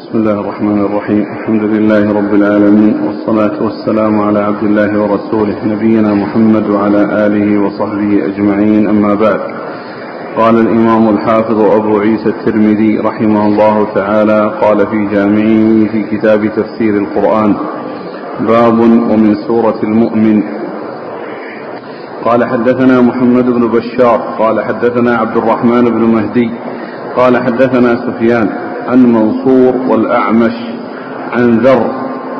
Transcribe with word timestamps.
بسم 0.00 0.18
الله 0.18 0.40
الرحمن 0.40 0.80
الرحيم. 0.80 1.24
الحمد 1.38 1.62
لله 1.62 2.12
رب 2.12 2.34
العالمين 2.34 2.94
والصلاة 3.06 3.62
والسلام 3.62 4.20
على 4.20 4.38
عبد 4.38 4.62
الله 4.62 4.90
ورسوله 5.02 5.64
نبينا 5.64 6.14
محمد 6.14 6.70
وعلى 6.70 7.26
آله 7.26 7.48
وصحبه 7.64 8.12
أجمعين. 8.26 8.88
أما 8.88 9.14
بعد 9.14 9.40
قال 10.36 10.60
الإمام 10.60 11.08
الحافظ 11.08 11.60
أبو 11.60 11.98
عيسى 11.98 12.28
الترمذي 12.28 12.98
رحمه 12.98 13.46
الله 13.46 13.86
تعالى 13.94 14.40
قال 14.62 14.86
في 14.86 15.06
جامعه 15.14 15.92
في 15.92 16.02
كتاب 16.10 16.40
تفسير 16.56 16.94
القرآن 17.04 17.54
باب 18.40 18.78
ومن 19.10 19.34
سورة 19.46 19.80
المؤمن. 19.82 20.42
قال 22.24 22.44
حدثنا 22.44 23.00
محمد 23.00 23.46
بن 23.56 23.68
بشار 23.68 24.18
قال 24.38 24.64
حدثنا 24.64 25.16
عبد 25.16 25.36
الرحمن 25.36 25.84
بن 25.84 26.02
مهدي 26.14 26.50
قال 27.16 27.38
حدثنا 27.44 27.96
سفيان 28.06 28.69
عن 28.90 29.12
منصور 29.12 29.74
والأعمش 29.88 30.52
عن 31.32 31.58
ذر 31.58 31.90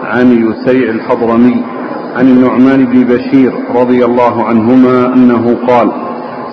عن 0.05 0.27
يسيع 0.33 0.91
الحضرمي 0.91 1.65
عن 2.17 2.29
النعمان 2.29 2.85
بن 2.85 3.05
بشير 3.05 3.53
رضي 3.75 4.05
الله 4.05 4.45
عنهما 4.45 5.15
أنه 5.15 5.57
قال 5.69 5.91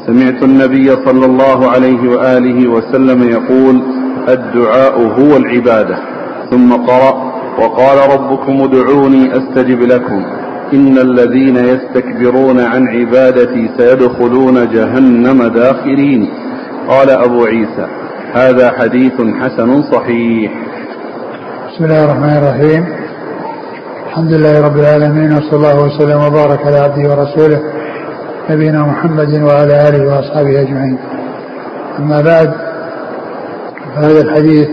سمعت 0.07 0.43
النبي 0.43 0.95
صلى 1.05 1.25
الله 1.25 1.69
عليه 1.69 2.09
وآله 2.09 2.67
وسلم 2.67 3.23
يقول 3.23 3.81
الدعاء 4.29 5.01
هو 5.01 5.37
العبادة. 5.37 5.97
ثم 6.51 6.73
قرأ 6.73 7.33
وقال 7.59 7.97
ربكم 8.13 8.61
ادعوني 8.61 9.37
أستجب 9.37 9.81
لكم. 9.81 10.23
إن 10.73 10.97
الذين 10.97 11.55
يستكبرون 11.55 12.59
عن 12.59 12.87
عبادتي 12.87 13.69
سيدخلون 13.77 14.69
جهنم 14.73 15.43
داخرين. 15.43 16.29
قال 16.87 17.09
أبو 17.09 17.45
عيسى 17.45 18.06
هذا 18.33 18.71
حديث 18.71 19.13
حسن 19.13 19.81
صحيح. 19.81 20.51
بسم 21.67 21.85
الله 21.85 22.03
الرحمن 22.05 22.37
الرحيم. 22.37 22.85
الحمد 24.07 24.33
لله 24.33 24.65
رب 24.65 24.77
العالمين 24.77 25.37
وصلى 25.37 25.53
الله 25.53 25.83
وسلم 25.83 26.21
وبارك 26.21 26.65
على 26.65 26.77
عبده 26.77 27.09
ورسوله 27.09 27.61
نبينا 28.49 28.81
محمد 28.81 29.41
وعلى 29.41 29.87
آله 29.89 30.07
وأصحابه 30.07 30.61
أجمعين. 30.61 30.97
أما 31.99 32.21
بعد 32.21 32.53
فهذا 33.95 34.21
الحديث 34.21 34.69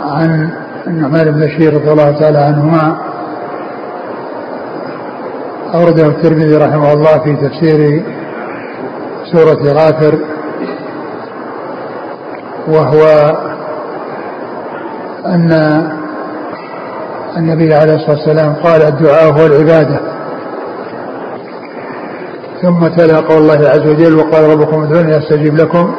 عن 0.00 0.50
النعمان 0.86 1.30
بن 1.30 1.40
بشير 1.40 1.74
رضي 1.74 1.90
الله 1.90 2.20
تعالى 2.20 2.38
عنهما 2.38 2.98
أورده 5.74 6.06
الترمذي 6.06 6.56
رحمه 6.56 6.92
الله 6.92 7.18
في 7.18 7.36
تفسير 7.36 8.02
سورة 9.32 9.72
غافر. 9.72 10.37
وهو 12.68 13.32
أن 15.26 15.52
النبي 17.36 17.74
عليه 17.74 17.94
الصلاة 17.94 18.16
والسلام 18.16 18.54
قال 18.54 18.82
الدعاء 18.82 19.32
هو 19.32 19.46
العبادة. 19.46 20.00
ثم 22.62 22.86
تلا 22.88 23.20
قول 23.20 23.38
الله 23.38 23.68
عز 23.68 23.86
وجل 23.86 24.14
وقال 24.14 24.50
ربكم 24.50 24.82
ادعوني 24.82 25.18
أستجيب 25.18 25.56
لكم. 25.56 25.94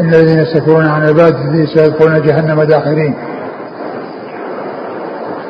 إن 0.00 0.14
الذين 0.14 0.38
يستكبرون 0.38 0.86
عن 0.86 1.08
عبادتي 1.08 1.66
سيدخلون 1.74 2.22
جهنم 2.22 2.62
داخرين. 2.62 3.14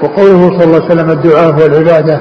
وقوله 0.02 0.58
صلى 0.58 0.64
الله 0.64 0.82
عليه 0.84 0.94
وسلم 0.94 1.10
الدعاء 1.10 1.50
هو 1.50 1.66
العبادة 1.66 2.20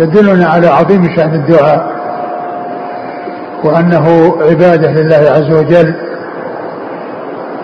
يدلنا 0.00 0.46
على 0.46 0.66
عظيم 0.66 1.16
شأن 1.16 1.34
الدعاء. 1.34 1.96
وأنه 3.64 4.36
عبادة 4.40 4.90
لله 4.90 5.30
عز 5.30 5.52
وجل. 5.52 6.05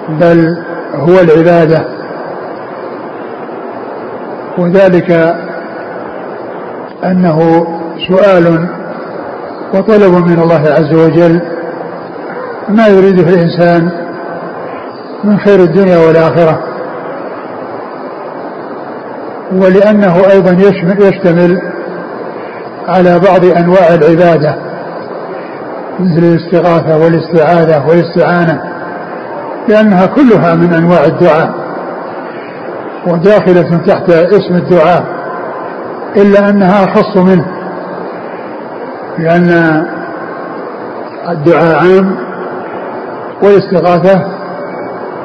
بل 0.08 0.56
هو 0.94 1.20
العبادة. 1.20 1.84
وذلك 4.58 5.36
أنه 7.04 7.66
سؤال 8.08 8.68
وطلب 9.74 10.12
من 10.12 10.38
الله 10.42 10.60
عز 10.70 10.94
وجل 10.94 11.40
ما 12.68 12.86
يريده 12.86 13.28
الإنسان 13.28 13.90
من 15.24 15.38
خير 15.38 15.60
الدنيا 15.60 15.98
والآخرة. 15.98 16.62
ولأنه 19.52 20.16
أيضا 20.30 20.56
يشتمل 20.98 21.62
على 22.88 23.18
بعض 23.18 23.44
أنواع 23.44 23.94
العبادة 23.94 24.56
مثل 26.00 26.18
الاستغاثة 26.18 26.98
والاستعاذة 26.98 27.88
والاستعانة. 27.88 28.62
لأنها 29.68 30.06
كلها 30.06 30.54
من 30.54 30.74
أنواع 30.74 31.04
الدعاء 31.04 31.54
وداخلة 33.06 33.76
تحت 33.86 34.10
اسم 34.10 34.54
الدعاء 34.54 35.04
إلا 36.16 36.48
أنها 36.48 36.84
أخص 36.84 37.16
منه 37.16 37.46
لأن 39.18 39.82
الدعاء 41.28 41.76
عام 41.78 42.16
والاستغاثة 43.42 44.22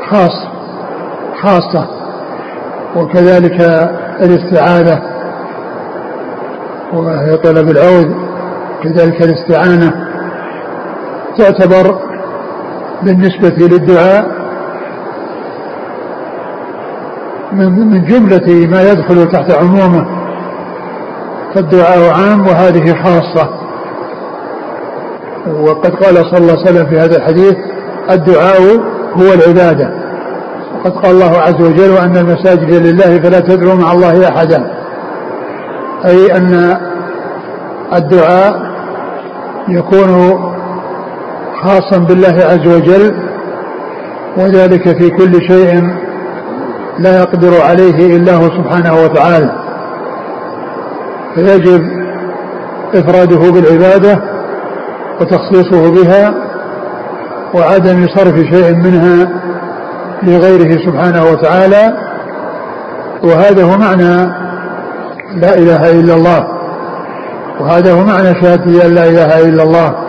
خاص 0.10 0.48
خاصة 1.42 1.88
وكذلك 2.96 3.62
الاستعاذة 4.22 5.02
وهي 6.94 7.38
طلب 7.38 7.70
العود 7.70 8.16
كذلك 8.84 9.22
الاستعانة 9.22 10.08
تعتبر 11.38 12.07
بالنسبة 13.04 13.68
للدعاء 13.68 14.48
من 17.52 18.06
جملة 18.06 18.68
ما 18.68 18.92
يدخل 18.92 19.32
تحت 19.32 19.52
عمومه 19.52 20.06
فالدعاء 21.56 22.10
عام 22.10 22.48
وهذه 22.48 23.04
خاصة. 23.04 23.50
وقد 25.62 25.96
قال 25.96 26.16
صلى 26.16 26.38
الله 26.38 26.52
عليه 26.52 26.62
وسلم 26.62 26.86
في 26.86 27.00
هذا 27.00 27.18
الحديث 27.18 27.56
الدعاء 28.12 28.62
هو 29.14 29.34
العبادة. 29.34 29.92
وقد 30.76 30.92
قال 30.92 31.12
الله 31.12 31.38
عز 31.38 31.62
وجل 31.62 31.92
وأن 31.92 32.18
المساجد 32.18 32.74
لله 32.74 33.20
فلا 33.20 33.40
تدعوا 33.40 33.76
مع 33.76 33.92
الله 33.92 34.28
أحدا. 34.30 34.74
أي 36.06 36.38
أن 36.38 36.78
الدعاء 37.94 38.62
يكون 39.68 40.40
خاصا 41.64 41.98
بالله 41.98 42.46
عز 42.46 42.68
وجل 42.68 43.16
وذلك 44.38 44.98
في 44.98 45.10
كل 45.10 45.42
شيء 45.48 45.98
لا 47.00 47.20
يقدر 47.20 47.62
عليه 47.62 48.18
إلا 48.18 48.34
هو 48.34 48.50
سبحانه 48.50 49.04
وتعالى. 49.04 49.52
فيجب 51.36 51.82
إفراده 52.96 53.52
بالعبادة 53.52 54.22
وتخصيصه 55.22 55.92
بها 55.92 56.34
وعدم 57.54 58.08
صرف 58.08 58.36
شيء 58.36 58.76
منها 58.76 59.30
لغيره 60.24 60.86
سبحانه 60.86 61.24
وتعالى. 61.24 61.94
وهذا 63.24 63.64
هو 63.64 63.78
معنى 63.78 64.32
لا 65.36 65.58
إله 65.58 65.92
إلا 66.00 66.14
الله. 66.14 66.48
وهذا 67.60 67.94
هو 67.94 68.04
معنى 68.06 68.42
شهادة 68.42 68.86
أن 68.86 68.96
لا 68.96 69.10
إله 69.10 69.50
إلا 69.50 69.64
الله. 69.64 70.07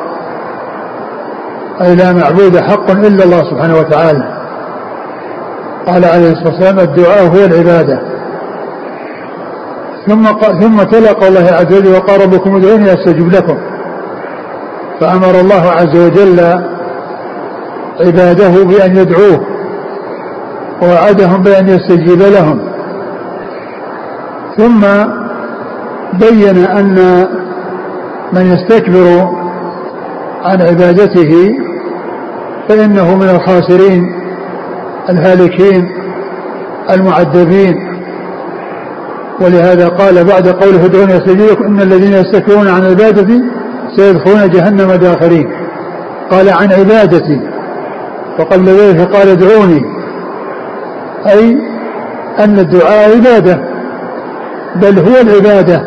أي 1.82 1.94
لا 1.94 2.12
معبود 2.12 2.60
حق 2.60 2.90
إلا 2.90 3.24
الله 3.24 3.50
سبحانه 3.50 3.78
وتعالى. 3.78 4.38
قال 5.86 6.04
عليه 6.04 6.32
الصلاة 6.32 6.48
والسلام 6.48 6.78
الدعاء 6.78 7.26
هو 7.26 7.44
العبادة. 7.44 8.00
ثم 10.06 10.24
ثم 10.60 10.82
تلا 10.82 11.12
قول 11.12 11.28
الله 11.28 11.52
عز 11.52 11.74
وجل 11.74 11.94
وقال 11.94 12.20
ربكم 12.20 12.56
ادعوني 12.56 12.92
أستجب 12.92 13.28
لكم. 13.32 13.58
فأمر 15.00 15.40
الله 15.40 15.70
عز 15.70 15.96
وجل 15.96 16.40
عباده 18.00 18.64
بأن 18.64 18.96
يدعوه 18.96 19.40
ووعدهم 20.82 21.42
بأن 21.42 21.68
يستجيب 21.68 22.22
لهم. 22.22 22.60
ثم 24.56 24.80
بين 26.12 26.64
أن 26.64 27.26
من 28.32 28.52
يستكبر 28.52 29.28
عن 30.44 30.62
عبادته 30.62 31.52
فإنه 32.68 33.16
من 33.16 33.28
الخاسرين 33.28 34.02
الهالكين 35.08 35.88
المعذبين. 36.90 37.74
ولهذا 39.40 39.88
قال 39.88 40.24
بعد 40.24 40.48
قوله 40.48 40.84
ادعوني 40.84 41.16
استجيب 41.16 41.62
إن 41.62 41.80
الذين 41.80 42.12
يستكبرون 42.12 42.68
عن 42.68 42.84
عبادتي 42.84 43.42
سيدخلون 43.96 44.50
جهنم 44.50 44.92
داخرين. 44.92 45.46
قال 46.30 46.48
عن 46.48 46.72
عبادتي. 46.72 47.40
وقال 48.38 48.64
لذلك 48.64 49.00
قال 49.00 49.28
ادعوني. 49.28 49.82
أي 51.26 51.56
أن 52.38 52.58
الدعاء 52.58 53.16
عبادة 53.16 53.58
بل 54.76 54.98
هو 54.98 55.20
العبادة. 55.20 55.82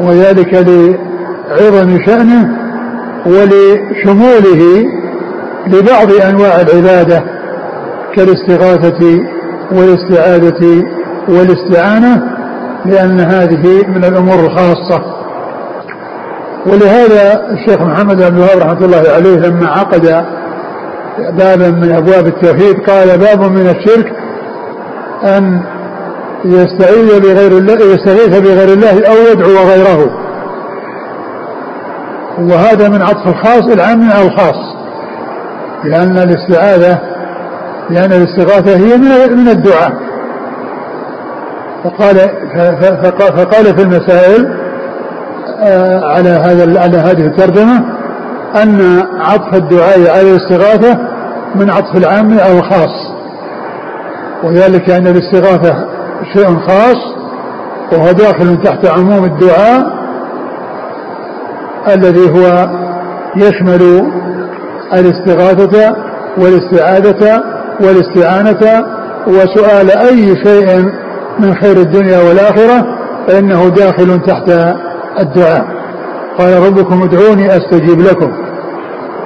وذلك 0.00 0.54
لعظم 0.54 1.98
شأنه 2.06 2.56
ولشموله 3.26 4.84
لبعض 5.66 6.12
أنواع 6.28 6.60
العبادة 6.60 7.24
كالاستغاثة 8.14 9.20
والاستعاذة 9.72 10.84
والاستعانة 11.28 12.22
لأن 12.84 13.20
هذه 13.20 13.88
من 13.88 14.04
الأمور 14.04 14.34
الخاصة. 14.34 15.02
ولهذا 16.66 17.50
الشيخ 17.50 17.80
محمد 17.80 18.16
بن 18.16 18.36
الوهاب 18.36 18.58
رحمة 18.58 18.84
الله 18.84 19.02
عليه 19.14 19.36
لما 19.36 19.68
عقد 19.68 20.24
بابا 21.38 21.70
من 21.70 21.92
أبواب 21.92 22.26
التوحيد 22.26 22.90
قال 22.90 23.18
باب 23.18 23.40
من 23.40 23.66
الشرك 23.68 24.12
أن 25.24 25.60
يستعيذ 26.44 27.20
بغير 27.20 27.58
الله 27.58 27.74
يستغيث 27.74 28.38
بغير 28.40 28.68
الله 28.68 29.06
أو 29.06 29.32
يدعو 29.32 29.68
غيره. 29.68 30.10
وهذا 32.38 32.88
من 32.88 33.02
عطف 33.02 33.26
الخاص 33.26 33.66
العام 33.72 34.10
على 34.10 34.26
الخاص. 34.26 34.69
لأن 35.84 36.18
الاستعاذة 36.18 36.98
لأن 37.90 38.12
الاستغاثة 38.12 38.76
هي 38.76 38.96
من 38.96 39.36
من 39.36 39.48
الدعاء. 39.48 39.92
فقال 41.84 42.16
فقال 43.36 43.76
في 43.76 43.82
المسائل 43.82 44.60
آه، 45.62 46.00
على 46.04 46.28
هذا 46.28 46.80
على 46.80 46.96
هذه 46.96 47.26
الترجمة 47.26 47.84
أن 48.62 49.02
عطف 49.20 49.54
الدعاء 49.54 50.10
على 50.10 50.30
الاستغاثة 50.30 50.98
من 51.54 51.70
عطف 51.70 51.96
العام 51.96 52.38
على 52.40 52.58
الخاص 52.58 53.10
وذلك 54.44 54.90
أن 54.90 55.06
الاستغاثة 55.06 55.84
شيء 56.32 56.58
خاص 56.58 56.96
وهو 57.92 58.12
داخل 58.12 58.62
تحت 58.64 58.86
عموم 58.86 59.24
الدعاء 59.24 60.00
الذي 61.94 62.30
هو 62.30 62.68
يشمل 63.36 64.12
الاستغاثة 64.94 65.96
والاستعاذة 66.38 67.42
والاستعانة 67.80 68.84
وسؤال 69.26 69.90
أي 69.90 70.36
شيء 70.44 70.92
من 71.38 71.54
خير 71.54 71.76
الدنيا 71.76 72.18
والآخرة 72.18 72.86
فإنه 73.26 73.68
داخل 73.68 74.20
تحت 74.26 74.48
الدعاء. 75.20 75.64
قال 76.38 76.66
ربكم 76.66 77.02
ادعوني 77.02 77.56
أستجيب 77.56 78.00
لكم. 78.00 78.32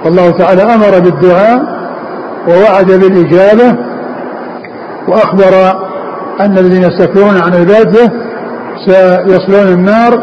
والله 0.05 0.31
تعالى 0.31 0.63
أمر 0.63 0.99
بالدعاء 0.99 1.63
ووعد 2.49 2.87
بالإجابة 2.87 3.77
وأخبر 5.09 5.79
أن 6.41 6.59
الذين 6.59 6.83
يستكبرون 6.83 7.37
عن 7.37 7.55
عبادته 7.55 8.11
سيصلون 8.87 9.69
النار 9.69 10.23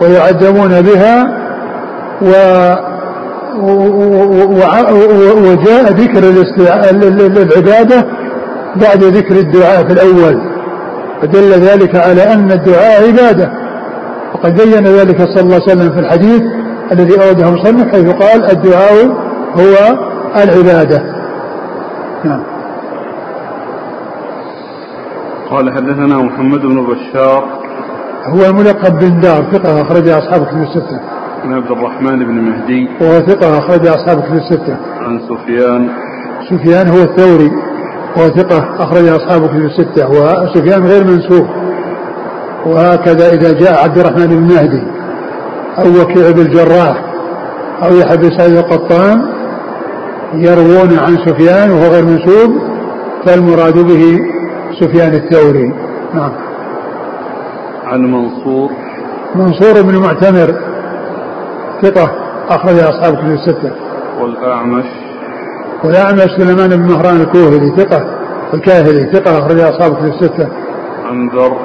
ويعذبون 0.00 0.80
بها 0.82 1.38
و 2.22 2.32
وجاء 5.44 5.92
ذكر 5.92 6.18
العبادة 7.42 8.06
بعد 8.76 9.04
ذكر 9.04 9.36
الدعاء 9.36 9.84
في 9.84 9.92
الأول 9.92 10.52
فدل 11.22 11.50
ذلك 11.50 11.96
على 11.96 12.32
أن 12.32 12.52
الدعاء 12.52 13.08
عبادة. 13.08 13.52
وقد 14.34 14.60
بين 14.60 14.86
ذلك 14.86 15.18
صلى 15.18 15.40
الله 15.40 15.54
عليه 15.54 15.72
وسلم 15.72 15.92
في 15.92 15.98
الحديث 15.98 16.42
الذي 16.92 17.24
أورده 17.24 17.50
مصنف 17.50 17.92
حيث 17.92 18.10
قال 18.10 18.50
الدعاء 18.50 19.06
هو 19.54 19.96
العبادة. 20.36 21.02
نعم. 22.24 22.42
قال 25.50 25.72
حدثنا 25.74 26.16
محمد 26.16 26.60
بن 26.60 26.86
بشار. 26.86 27.44
هو 28.26 28.46
الملقب 28.50 28.98
بن 28.98 29.20
دار 29.20 29.44
ثقة 29.52 29.82
أخرج 29.82 30.08
أصحاب 30.08 30.46
كتب 30.46 30.62
الستة. 30.62 31.11
عن 31.44 31.52
عبد 31.52 31.70
الرحمن 31.70 32.18
بن 32.18 32.34
مهدي. 32.34 32.88
وهو 33.00 33.20
ثقة 33.20 33.58
أخرج 33.58 33.86
أصحاب 33.86 34.22
كتب 34.22 34.34
الستة. 34.34 34.76
عن 35.00 35.20
سفيان. 35.28 35.88
سفيان 36.50 36.88
هو 36.88 37.02
الثوري. 37.02 37.50
وهو 38.16 38.28
ثقة 38.28 38.84
أخرج 38.84 39.08
أصحاب 39.08 39.46
كتب 39.46 39.64
الستة. 39.64 40.08
وسفيان 40.10 40.86
غير 40.86 41.04
منسوخ. 41.04 41.46
وهكذا 42.66 43.32
إذا 43.32 43.52
جاء 43.52 43.84
عبد 43.84 43.98
الرحمن 43.98 44.26
بن 44.26 44.54
مهدي 44.54 44.82
أو 45.78 46.02
وكيع 46.02 46.30
بن 46.30 46.40
الجراح 46.40 47.04
أو 47.82 47.96
يحيى 47.96 48.16
بن 48.16 48.38
سعيد 48.38 48.56
القطان 48.56 49.22
يروون 50.34 50.98
عن 50.98 51.16
سفيان 51.26 51.70
وهو 51.70 51.92
غير 51.92 52.04
منسوب 52.04 52.50
فالمراد 53.26 53.78
به 53.78 54.18
سفيان 54.80 55.14
الثوري. 55.14 55.72
نعم. 56.14 56.32
عن 57.84 58.00
منصور. 58.00 58.70
منصور 59.34 59.82
بن 59.82 59.98
معتمر. 59.98 60.71
ثقة 61.82 62.10
أخرج 62.48 62.78
أصحاب 62.78 63.14
كتب 63.14 63.30
الستة. 63.30 63.72
والأعمش. 64.20 64.84
والأعمش 65.84 66.30
سليمان 66.38 66.68
بن 66.68 66.88
مهران 66.88 67.20
الكوهلي 67.20 67.76
ثقة 67.76 68.04
الكاهلي 68.54 69.12
ثقة 69.12 69.38
أخرج 69.38 69.60
أصحاب 69.60 69.94
كتب 69.94 70.04
الستة. 70.04 70.48
عن 71.06 71.28
ذر 71.28 71.56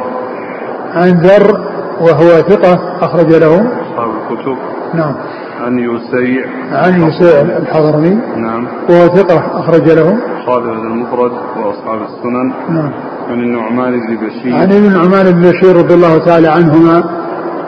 عن 0.93 1.09
ذر 1.09 1.59
وهو 2.01 2.29
ثقة 2.29 2.97
أخرج 3.01 3.33
له. 3.33 3.55
أصحاب 3.55 4.09
الكتب. 4.09 4.57
نعم. 4.93 5.15
عن 5.61 5.79
يسيع. 5.79 6.45
عن 6.71 7.07
يسيع 7.07 7.41
الحضرمي. 7.41 8.19
نعم. 8.37 8.67
وهو 8.89 9.07
ثقة 9.07 9.59
أخرج 9.59 9.89
له. 9.89 10.17
خالد 10.47 10.67
المفرد 10.67 11.31
وأصحاب 11.31 12.01
السنن. 12.01 12.53
نعم. 12.69 12.91
عن 13.29 13.39
النعمان 13.39 13.91
بن 13.91 14.27
بشير. 14.27 14.55
عن 14.55 14.71
النعمان 14.71 15.31
بن 15.31 15.49
بشير 15.49 15.75
رضي 15.75 15.93
الله 15.93 16.17
تعالى 16.17 16.47
عنهما 16.47 17.03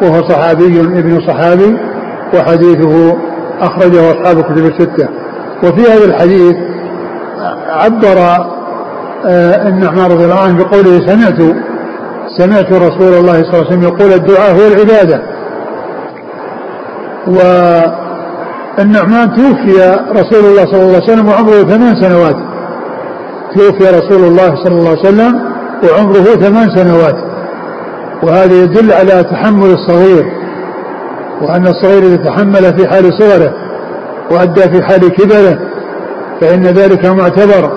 وهو 0.02 0.24
صحابي 0.30 0.80
ابن 0.82 1.22
صحابي. 1.28 1.78
وحديثه 2.34 3.18
أخرجه 3.62 4.12
أصحاب 4.12 4.38
الكتب 4.38 4.66
الستة. 4.66 5.08
وفي 5.64 5.82
هذا 5.82 6.06
الحديث 6.06 6.56
عبر 7.70 8.18
آه، 9.26 9.68
النعمان 9.68 10.12
رضي 10.12 10.26
الله 10.26 10.40
عنه 10.40 10.64
بقوله 10.64 11.00
سمعت 11.08 11.56
سمعت 12.38 12.72
رسول 12.74 13.14
الله 13.14 13.34
صلى 13.34 13.42
الله 13.42 13.58
عليه 13.58 13.68
وسلم 13.68 13.84
يقول 13.84 14.14
الدعاء 14.14 14.52
هو 14.52 14.68
العبادة. 14.68 15.22
والنعمان 18.78 19.36
توفي 19.36 20.00
رسول 20.12 20.46
الله 20.46 20.66
صلى 20.66 20.82
الله 20.82 20.96
عليه 20.96 21.04
وسلم 21.04 21.28
وعمره 21.28 21.64
ثمان 21.64 21.96
سنوات. 22.02 22.36
توفي 23.56 23.84
رسول 23.98 24.24
الله 24.24 24.56
صلى 24.64 24.74
الله 24.74 24.90
عليه 24.90 25.00
وسلم 25.00 25.42
وعمره 25.84 26.24
ثمان 26.24 26.70
سنوات. 26.76 27.16
وهذا 28.24 28.54
يدل 28.64 28.92
على 28.94 29.24
تحمل 29.24 29.70
الصغير. 29.70 30.39
وأن 31.42 31.68
الصغير 31.68 32.04
إذا 32.04 32.16
تحمل 32.16 32.78
في 32.78 32.88
حال 32.88 33.14
صغره 33.20 33.54
وأدى 34.32 34.62
في 34.62 34.84
حال 34.84 35.12
كبره 35.12 35.60
فإن 36.42 36.64
ذلك 36.64 37.06
معتبر 37.06 37.72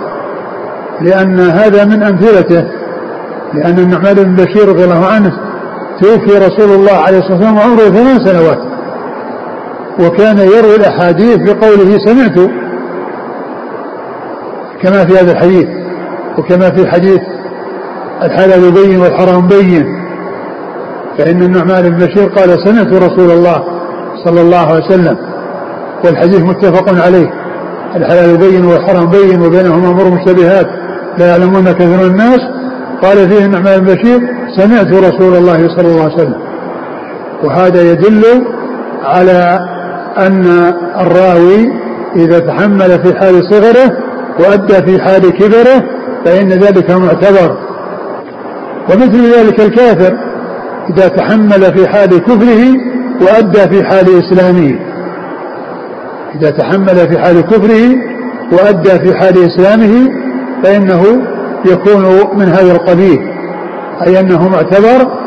لأن 1.00 1.40
هذا 1.40 1.84
من 1.84 2.02
أمثلته 2.02 2.64
لأن 3.54 3.78
النعمان 3.78 4.14
بن 4.14 4.34
بشير 4.34 4.68
رضي 4.68 4.84
الله 4.84 5.06
عنه 5.06 5.32
توفي 6.00 6.38
رسول 6.38 6.70
الله 6.74 6.92
عليه 6.92 7.18
الصلاة 7.18 7.34
والسلام 7.34 7.56
وعمره 7.56 7.82
ثمان 7.82 8.24
سنوات 8.24 8.58
وكان 10.00 10.38
يروي 10.38 10.76
الأحاديث 10.76 11.36
بقوله 11.36 11.98
سمعت 11.98 12.50
كما 14.82 15.04
في 15.04 15.18
هذا 15.18 15.32
الحديث 15.32 15.68
وكما 16.38 16.70
في 16.70 16.90
حديث 16.90 17.20
الحلال 18.22 18.72
بين 18.72 19.00
والحرام 19.00 19.48
بين. 19.48 20.01
فإن 21.18 21.42
النعمان 21.42 21.90
بن 21.90 22.06
بشير 22.06 22.28
قال 22.28 22.58
سمعت 22.64 22.92
رسول 22.92 23.30
الله 23.30 23.62
صلى 24.24 24.40
الله 24.40 24.58
عليه 24.58 24.84
وسلم 24.84 25.16
والحديث 26.04 26.40
متفق 26.40 27.04
عليه. 27.04 27.30
الحلال 27.96 28.36
بين 28.36 28.64
والحرام 28.64 29.06
بين 29.06 29.42
وبينهما 29.42 29.90
أمور 29.90 30.10
مشتبهات. 30.10 30.66
لا 31.18 31.26
يعلمون 31.26 31.72
كثير 31.72 31.88
من 31.88 32.04
الناس. 32.04 32.40
قال 33.02 33.28
فيه 33.28 33.44
النعمان 33.44 33.80
بن 33.80 33.94
بشير 33.94 34.20
سمعت 34.56 34.86
رسول 34.86 35.36
الله 35.36 35.68
صلى 35.76 35.88
الله 35.88 36.02
عليه 36.02 36.14
وسلم. 36.14 36.40
وهذا 37.44 37.82
يدل 37.92 38.24
على 39.04 39.58
أن 40.18 40.46
الراوي 41.00 41.72
إذا 42.16 42.38
تحمل 42.38 43.02
في 43.04 43.18
حال 43.18 43.44
صغره 43.50 43.96
وأدى 44.40 44.74
في 44.74 45.02
حال 45.02 45.32
كبره 45.32 45.82
فإن 46.24 46.48
ذلك 46.48 46.90
معتبر. 46.90 47.56
ومثل 48.88 49.34
ذلك 49.38 49.60
الكافر 49.60 50.31
إذا 50.90 51.08
تحمل 51.08 51.78
في 51.78 51.88
حال 51.88 52.08
كفره 52.08 52.76
وأدى 53.20 53.68
في 53.68 53.84
حال 53.84 54.06
إسلامه. 54.18 54.78
إذا 56.34 56.50
تحمل 56.50 57.08
في 57.08 57.18
حال 57.18 57.40
كفره 57.40 57.96
وأدى 58.52 58.90
في 58.90 59.18
حال 59.18 59.34
إسلامه 59.46 60.08
فإنه 60.62 61.02
يكون 61.66 62.04
من 62.34 62.48
هذا 62.48 62.72
القبيل. 62.72 63.32
أي 64.06 64.20
أنه 64.20 64.48
معتبر 64.48 65.22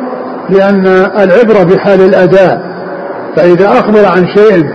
لأن 0.49 0.87
العبرة 1.17 1.63
بحال 1.63 2.01
الأداء 2.01 2.61
فإذا 3.35 3.67
أخبر 3.67 4.05
عن 4.05 4.27
شيء 4.27 4.65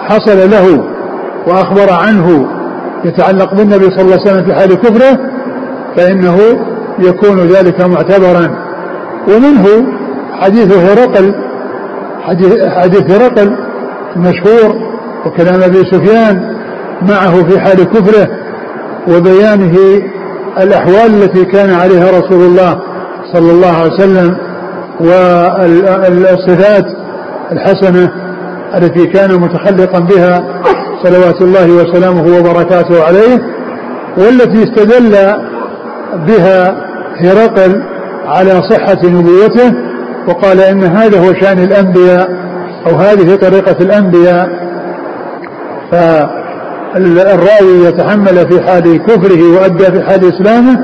حصل 0.00 0.50
له 0.50 0.84
وأخبر 1.46 1.92
عنه 1.92 2.46
يتعلق 3.04 3.54
بالنبي 3.54 3.84
صلى 3.84 4.00
الله 4.00 4.12
عليه 4.20 4.22
وسلم 4.22 4.44
في 4.44 4.54
حال 4.54 4.74
كفره 4.74 5.18
فإنه 5.96 6.38
يكون 6.98 7.38
ذلك 7.38 7.80
معتبرا. 7.80 8.67
ومنه 9.28 9.86
حديث 10.40 10.72
هرقل 10.76 11.34
حديث, 12.76 13.10
هرقل 13.10 13.56
المشهور 14.16 14.76
وكلام 15.26 15.62
أبي 15.62 15.76
سفيان 15.78 16.56
معه 17.02 17.42
في 17.48 17.60
حال 17.60 17.84
كفره 17.84 18.28
وبيانه 19.08 19.76
الأحوال 20.62 21.22
التي 21.22 21.44
كان 21.44 21.70
عليها 21.70 22.10
رسول 22.20 22.42
الله 22.46 22.80
صلى 23.32 23.50
الله 23.52 23.76
عليه 23.76 23.92
وسلم 23.92 24.36
والصفات 25.00 26.84
الحسنة 27.52 28.12
التي 28.76 29.06
كان 29.06 29.40
متخلقا 29.40 29.98
بها 30.00 30.44
صلوات 31.04 31.42
الله 31.42 31.70
وسلامه 31.70 32.38
وبركاته 32.38 33.04
عليه 33.04 33.42
والتي 34.16 34.62
استدل 34.64 35.10
بها 36.26 36.76
هرقل 37.16 37.82
على 38.28 38.62
صحة 38.62 38.98
نبوته 39.04 39.74
وقال 40.28 40.60
إن 40.60 40.82
هذا 40.82 41.20
هو 41.20 41.34
شأن 41.34 41.58
الأنبياء 41.58 42.28
أو 42.86 42.96
هذه 42.96 43.36
طريقة 43.36 43.76
الأنبياء. 43.80 44.68
فالراوي 45.90 47.84
يتحمل 47.84 48.48
في 48.50 48.60
حال 48.66 49.06
كفره 49.06 49.60
وأدى 49.60 49.84
في 49.84 50.02
حال 50.02 50.28
إسلامه 50.28 50.78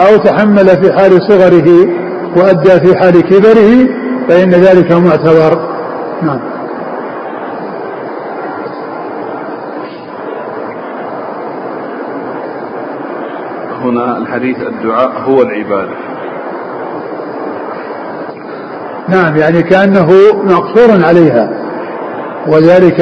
أو 0.00 0.16
تحمل 0.16 0.66
في 0.66 0.92
حال 0.92 1.22
صغره 1.28 1.88
وأدى 2.36 2.80
في 2.80 2.96
حال 2.98 3.20
كبره 3.22 3.88
فإن 4.28 4.50
ذلك 4.50 4.92
معتبر. 4.92 5.68
نعم. 6.22 6.40
هنا 13.82 14.18
الحديث 14.18 14.56
الدعاء 14.60 15.10
هو 15.28 15.42
العبادة. 15.42 16.03
نعم 19.08 19.36
يعني 19.36 19.62
كأنه 19.62 20.10
مقصور 20.44 21.04
عليها. 21.04 21.50
وذلك 22.48 23.00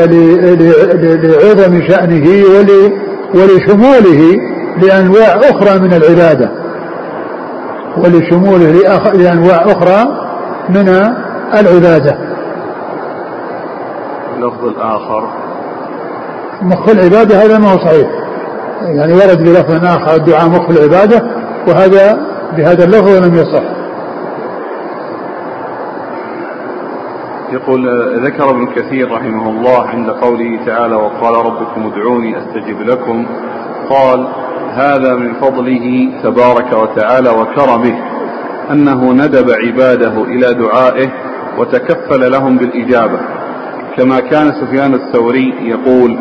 لعظم 1.24 1.82
شأنه 1.88 2.28
ولشموله 3.34 4.36
لأنواع 4.82 5.36
أخرى 5.36 5.78
من 5.78 5.92
العبادة. 5.92 6.50
ولشموله 7.96 8.72
لأنواع 9.14 9.56
أخرى 9.56 10.04
من 10.68 10.88
العبادة. 11.60 12.18
اللفظ 14.36 14.64
الآخر. 14.64 15.28
مخ 16.62 16.88
العبادة 16.88 17.44
هذا 17.44 17.58
ما 17.58 17.72
هو 17.72 17.78
صحيح. 17.78 18.08
يعني 18.82 19.12
ورد 19.12 19.44
بلفظ 19.44 19.84
آخر 19.84 20.14
الدعاء 20.16 20.48
مخ 20.48 20.70
العبادة 20.70 21.22
وهذا 21.68 22.18
بهذا 22.56 22.84
اللفظ 22.84 23.08
لم 23.08 23.34
يصح. 23.34 23.81
يقول 27.52 27.88
ذكر 28.24 28.50
ابن 28.50 28.66
كثير 28.66 29.12
رحمه 29.12 29.50
الله 29.50 29.86
عند 29.88 30.10
قوله 30.10 30.64
تعالى 30.66 30.94
وقال 30.94 31.46
ربكم 31.46 31.86
ادعوني 31.86 32.38
أستجب 32.38 32.80
لكم. 32.80 33.26
قال 33.90 34.26
هذا 34.74 35.16
من 35.16 35.34
فضله 35.34 36.12
تبارك 36.22 36.72
وتعالى 36.72 37.30
وكرمه 37.30 37.98
أنه 38.70 39.12
ندب 39.12 39.50
عباده 39.50 40.24
إلى 40.24 40.54
دعائه 40.54 41.08
وتكفل 41.58 42.32
لهم 42.32 42.56
بالإجابة. 42.56 43.18
كما 43.96 44.20
كان 44.20 44.52
سفيان 44.52 44.94
الثوري 44.94 45.54
يقول 45.62 46.18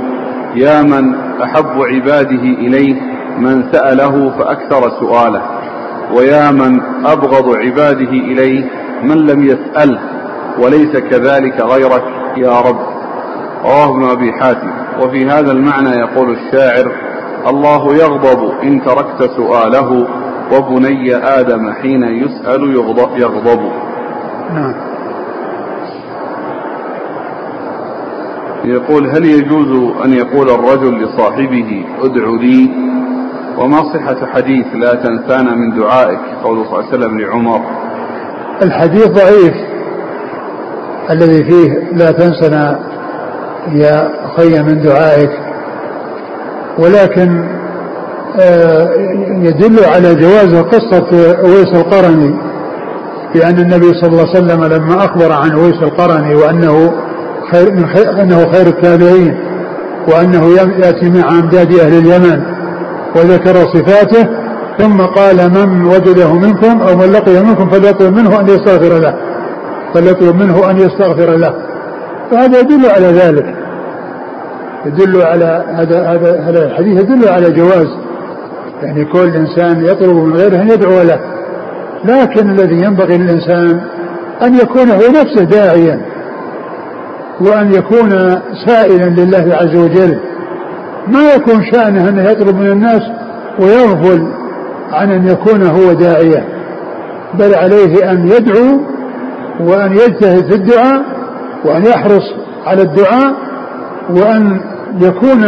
يا 0.56 0.82
من 0.82 1.16
أحب 1.44 1.82
عباده 1.82 2.44
إليه 2.44 3.02
من 3.38 3.64
سأله 3.72 4.30
فأكثر 4.38 4.90
سؤاله 5.00 5.42
ويا 6.14 6.52
من 6.52 6.82
أبغض 7.06 7.56
عباده 7.56 8.12
إليه 8.12 8.70
من 9.04 9.18
لم 9.18 9.46
يسأله 9.46 10.00
وليس 10.60 10.98
كذلك 10.98 11.62
غيرك 11.62 12.04
يا 12.38 12.60
رب. 12.60 12.80
رواه 13.64 13.96
ابن 13.96 14.10
أبي 14.10 14.34
حاتم. 14.34 14.72
وفي 15.02 15.26
هذا 15.26 15.52
المعنى 15.52 15.90
يقول 15.90 16.32
الشاعر 16.32 16.92
الله 17.48 17.96
يغضب 17.96 18.52
إن 18.64 18.82
تركت 18.86 19.32
سؤاله 19.38 20.08
وبني 20.54 21.16
آدم 21.16 21.74
حين 21.74 22.04
يسأل 22.04 22.76
يغضب 23.18 23.72
نعم. 24.54 24.74
يقول 28.66 29.10
هل 29.10 29.26
يجوز 29.26 29.94
أن 30.06 30.14
يقول 30.14 30.50
الرجل 30.50 31.04
لصاحبه 31.04 31.86
ادع 32.02 32.30
لي؟ 32.42 32.72
وما 33.58 33.84
صحة 33.94 34.26
حديث 34.26 34.66
لا 34.74 34.94
تنسانا 34.94 35.56
من 35.56 35.76
دعائك 35.80 36.20
قول 36.44 36.66
صلى 36.66 36.80
الله 36.80 36.88
عليه 36.88 36.98
وسلم 36.98 37.20
لعمر. 37.20 37.62
الحديث 38.62 39.08
ضعيف. 39.08 39.71
الذي 41.12 41.44
فيه 41.44 41.74
لا 41.94 42.12
تنسنا 42.12 42.80
يا 43.72 44.10
أخي 44.26 44.64
من 44.64 44.82
دعائك 44.82 45.30
ولكن 46.80 47.46
آه، 48.40 48.90
يدل 49.28 49.86
على 49.86 50.16
جواز 50.16 50.56
قصة 50.56 51.36
أويس 51.40 51.74
القرني 51.76 52.36
بأن 53.34 53.60
النبي 53.60 53.94
صلى 53.94 54.08
الله 54.10 54.30
عليه 54.30 54.40
وسلم 54.40 54.64
لما 54.64 55.06
أخبر 55.06 55.32
عن 55.32 55.52
أويس 55.52 55.84
القرني 55.84 56.36
وأنه 56.36 56.94
خير, 57.52 57.72
من 57.72 57.86
خير 57.88 58.22
أنه 58.22 58.52
خير 58.52 58.68
التابعين 58.68 59.40
وأنه 60.08 60.48
يأتي 60.80 61.10
مع 61.10 61.30
أمداد 61.30 61.74
أهل 61.74 61.98
اليمن 61.98 62.42
وذكر 63.16 63.56
صفاته 63.74 64.28
ثم 64.78 65.02
قال 65.02 65.52
من 65.52 65.86
وجده 65.86 66.34
منكم 66.34 66.82
أو 66.82 66.98
من 66.98 67.12
لقي 67.12 67.44
منكم 67.44 67.70
فليطلب 67.70 68.16
منه 68.16 68.40
أن 68.40 68.48
يستغفر 68.48 69.00
له. 69.00 69.31
فليطلب 69.94 70.36
منه 70.36 70.70
أن 70.72 70.78
يستغفر 70.78 71.36
له. 71.36 71.54
فهذا 72.32 72.60
يدل 72.60 72.90
على 72.90 73.08
ذلك. 73.08 73.56
يدل 74.86 75.22
على 75.22 75.66
هذا 75.68 76.02
هذا 76.08 76.42
هذا 76.42 76.66
الحديث 76.66 77.02
يدل 77.02 77.30
على 77.30 77.52
جواز. 77.52 77.88
يعني 78.84 79.06
كل 79.06 79.36
إنسان 79.36 79.86
يطلب 79.86 80.16
من 80.16 80.34
غيره 80.34 80.62
أن 80.62 80.70
يدعو 80.70 81.02
له. 81.02 81.20
لكن 82.06 82.50
الذي 82.50 82.76
ينبغي 82.76 83.18
للإنسان 83.18 83.82
أن 84.42 84.56
يكون 84.56 84.90
هو 84.90 85.22
نفسه 85.22 85.44
داعيا. 85.44 86.02
وأن 87.42 87.74
يكون 87.74 88.10
سائلا 88.66 89.22
لله 89.22 89.56
عز 89.56 89.76
وجل. 89.76 90.20
ما 91.08 91.34
يكون 91.34 91.64
شأنه 91.72 92.10
انه 92.10 92.32
يطلب 92.32 92.56
من 92.56 92.72
الناس 92.72 93.02
ويغفل 93.60 94.28
عن 94.92 95.12
أن 95.12 95.28
يكون 95.28 95.64
هو 95.64 95.94
داعيا. 95.94 96.44
بل 97.34 97.56
عليه 97.56 98.12
أن 98.12 98.28
يدعو 98.28 98.80
وأن 99.62 99.92
يجتهد 99.92 100.52
في 100.52 100.56
الدعاء 100.56 101.04
وأن 101.66 101.86
يحرص 101.86 102.24
على 102.66 102.82
الدعاء 102.82 103.34
وأن 104.10 104.60
يكون 105.02 105.42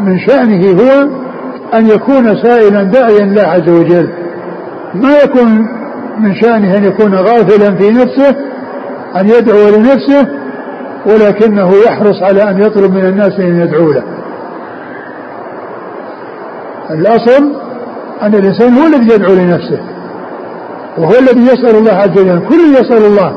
من 0.00 0.18
شأنه 0.18 0.82
هو 0.82 1.08
أن 1.74 1.86
يكون 1.86 2.42
سائلا 2.42 2.82
داعيا 2.82 3.24
الله 3.24 3.42
عز 3.42 3.68
وجل. 3.68 4.08
ما 4.94 5.18
يكون 5.24 5.66
من 6.20 6.34
شأنه 6.34 6.76
أن 6.76 6.84
يكون 6.84 7.14
غافلا 7.14 7.74
في 7.74 7.90
نفسه 7.90 8.36
أن 9.20 9.28
يدعو 9.28 9.68
لنفسه 9.68 10.28
ولكنه 11.06 11.72
يحرص 11.86 12.22
على 12.22 12.50
أن 12.50 12.62
يطلب 12.62 12.92
من 12.92 13.06
الناس 13.06 13.40
أن 13.40 13.60
يدعوا 13.60 13.92
له. 13.92 14.02
الأصل 16.90 17.52
أن 18.22 18.34
الإنسان 18.34 18.74
هو 18.74 18.86
الذي 18.86 19.14
يدعو 19.14 19.34
لنفسه. 19.34 19.80
وهو 20.98 21.18
الذي 21.18 21.40
يسأل 21.40 21.76
الله 21.76 21.92
عز 21.92 22.18
وجل. 22.18 22.48
كل 22.48 22.74
يسأل 22.80 23.04
الله. 23.04 23.36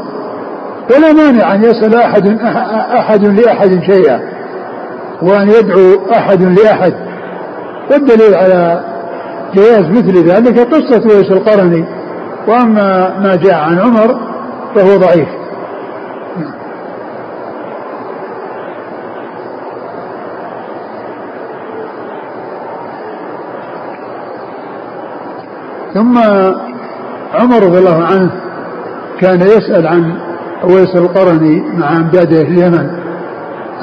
ولا 0.95 1.13
مانع 1.13 1.55
أن 1.55 1.63
يسأل 1.63 1.95
أحد 1.95 2.39
أحد 2.99 3.25
لأحد 3.25 3.83
شيئا. 3.83 4.19
وأن 5.21 5.49
يدعو 5.49 6.11
أحد 6.11 6.43
لأحد. 6.43 6.93
والدليل 7.91 8.35
على 8.35 8.83
جواز 9.55 9.89
مثل 9.89 10.29
ذلك 10.29 10.59
قصة 10.59 11.01
ويس 11.07 11.31
القرني. 11.31 11.85
وأما 12.47 13.19
ما 13.19 13.35
جاء 13.35 13.53
عن 13.53 13.79
عمر 13.79 14.19
فهو 14.75 14.97
ضعيف. 14.97 15.27
ثم 25.93 26.19
عمر 27.33 27.63
رضي 27.63 27.77
الله 27.77 28.03
عنه 28.03 28.31
كان 29.19 29.41
يسأل 29.41 29.87
عن 29.87 30.17
أويس 30.63 30.95
القرني 30.95 31.63
مع 31.77 31.97
أمدادة 31.97 32.43
في 32.43 32.49
اليمن. 32.49 32.89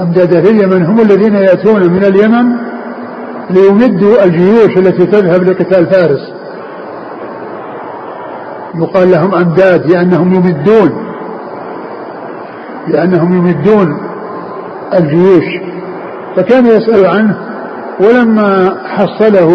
أمدادة 0.01 0.43
في 0.43 0.51
اليمن 0.51 0.87
هم 0.87 1.01
الذين 1.01 1.35
يأتون 1.35 1.93
من 1.93 2.05
اليمن 2.05 2.47
ليمدوا 3.51 4.25
الجيوش 4.25 4.77
التي 4.77 5.07
تذهب 5.07 5.43
لقتال 5.43 5.87
فارس. 5.87 6.33
يقال 8.75 9.11
لهم 9.11 9.35
أمداد 9.35 9.91
لأنهم 9.91 10.35
يمدون 10.35 10.91
لأنهم 12.89 13.37
يمدون 13.37 14.01
الجيوش. 14.95 15.45
فكان 16.37 16.67
يسأل 16.67 17.07
عنه 17.07 17.37
ولما 18.01 18.77
حصله 18.85 19.47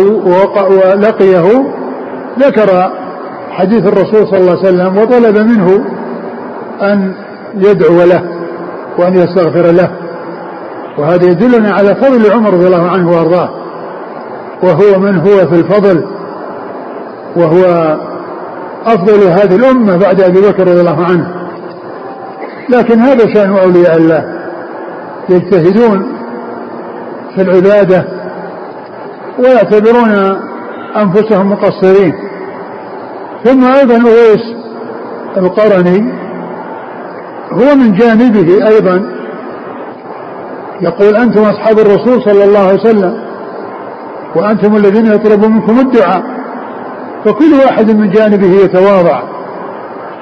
ولقيه 0.69 1.65
ذكر 2.39 2.91
حديث 3.57 3.86
الرسول 3.86 4.27
صلى 4.27 4.39
الله 4.39 4.57
عليه 4.57 4.69
وسلم 4.69 4.98
وطلب 4.98 5.38
منه 5.38 5.86
أن 6.81 7.13
يدعو 7.55 8.03
له 8.03 8.24
وأن 9.00 9.13
يستغفر 9.13 9.72
له. 9.72 9.91
وهذا 10.98 11.25
يدلنا 11.25 11.72
على 11.74 11.95
فضل 11.95 12.31
عمر 12.31 12.53
رضي 12.53 12.67
الله 12.67 12.89
عنه 12.89 13.12
وأرضاه. 13.12 13.50
وهو 14.63 15.00
من 15.00 15.17
هو 15.17 15.48
في 15.48 15.55
الفضل 15.55 16.05
وهو 17.36 17.98
أفضل 18.86 19.24
هذه 19.24 19.55
الأمة 19.55 19.98
بعد 19.98 20.22
أبي 20.22 20.41
بكر 20.41 20.67
رضي 20.67 20.79
الله 20.79 21.05
عنه. 21.05 21.27
لكن 22.69 23.00
هذا 23.00 23.33
شأن 23.33 23.57
أولياء 23.57 23.98
الله. 23.98 24.25
يجتهدون 25.29 26.13
في 27.36 27.41
العبادة 27.41 28.05
ويعتبرون 29.39 30.38
أنفسهم 30.95 31.51
مقصرين. 31.51 32.13
ثم 33.43 33.65
أيضا 33.65 33.95
أويس 33.95 34.55
القرني 35.38 36.13
هو 37.51 37.75
من 37.75 37.93
جانبه 37.93 38.67
أيضا. 38.67 39.09
يقول 40.81 41.15
أنتم 41.15 41.41
أصحاب 41.41 41.79
الرسول 41.79 42.21
صلى 42.21 42.43
الله 42.43 42.59
عليه 42.59 42.79
وسلم 42.79 43.17
وأنتم 44.35 44.75
الذين 44.75 45.05
يطلب 45.05 45.45
منكم 45.45 45.79
الدعاء 45.79 46.23
فكل 47.25 47.53
واحد 47.65 47.91
من 47.91 48.09
جانبه 48.09 48.47
يتواضع. 48.47 49.23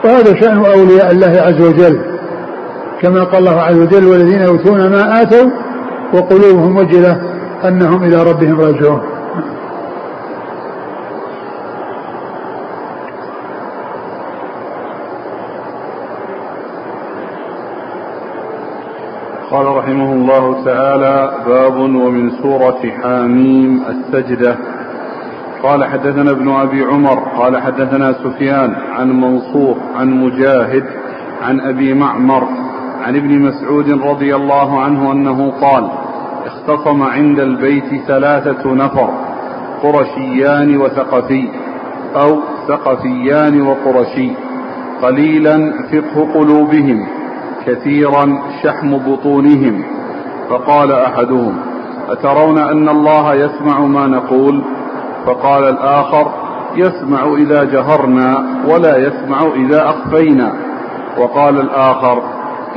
وهذا 0.06 0.36
شأن 0.42 0.66
أولياء 0.66 1.12
الله 1.12 1.42
عز 1.42 1.62
وجل 1.62 2.01
كما 3.01 3.24
قال 3.24 3.38
الله 3.38 3.62
عز 3.62 3.78
وجل 3.78 4.08
والذين 4.08 4.42
يؤتون 4.42 4.90
ما 4.90 5.22
آتوا 5.22 5.50
وقلوبهم 6.13 6.78
وجلة 6.78 7.22
أنهم 7.66 8.04
إلى 8.04 8.24
ربهم 8.24 8.62
راجعون. 8.62 9.01
قال 19.51 19.65
رحمه 19.65 20.13
الله 20.13 20.65
تعالى 20.65 21.31
باب 21.48 21.79
ومن 21.79 22.29
سورة 22.29 22.81
حاميم 23.01 23.84
السجدة. 23.89 24.58
قال 25.63 25.86
حدثنا 25.86 26.31
ابن 26.31 26.50
أبي 26.51 26.84
عمر 26.84 27.20
قال 27.20 27.62
حدثنا 27.62 28.13
سفيان 28.13 28.75
عن 28.91 29.12
منصور 29.22 29.77
عن 29.96 30.12
مجاهد 30.12 30.84
عن 31.41 31.60
أبي 31.60 31.93
معمر 31.93 32.43
عن 33.01 33.15
ابن 33.15 33.39
مسعود 33.39 33.89
رضي 33.89 34.36
الله 34.36 34.81
عنه 34.81 35.12
أنه 35.12 35.51
قال 35.62 35.89
اختصم 36.46 37.03
عند 37.03 37.39
البيت 37.39 38.03
ثلاثة 38.08 38.74
نفر 38.74 39.10
قرشيان 39.84 40.77
وثقفي 40.77 41.48
أو 42.15 42.39
ثقفيان 42.67 43.62
وقرشي 43.62 44.31
قليلا 45.01 45.74
فقه 45.91 46.34
قلوبهم. 46.34 47.21
كثيرا 47.65 48.41
شحم 48.63 48.98
بطونهم. 48.98 49.84
فقال 50.50 50.91
أحدهم 50.91 51.56
أترون 52.10 52.58
أن 52.58 52.89
الله 52.89 53.36
يسمع 53.36 53.80
ما 53.80 54.08
نقول؟ 54.08 54.62
فقال 55.25 55.63
الآخر 55.63 56.32
يسمع 56.75 57.36
إذا 57.38 57.63
جهرنا 57.63 58.46
ولا 58.68 58.98
يسمع 58.98 59.41
إذا 59.56 59.89
أخفينا. 59.89 60.53
وقال 61.18 61.62
الآخر 61.62 62.22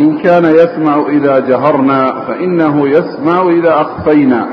إن 0.00 0.18
كان 0.18 0.44
يسمع 0.44 1.04
إذا 1.08 1.38
جهرنا 1.38 2.20
فإنه 2.28 2.88
يسمع 2.88 3.48
إذا 3.48 3.80
أخفينا. 3.80 4.46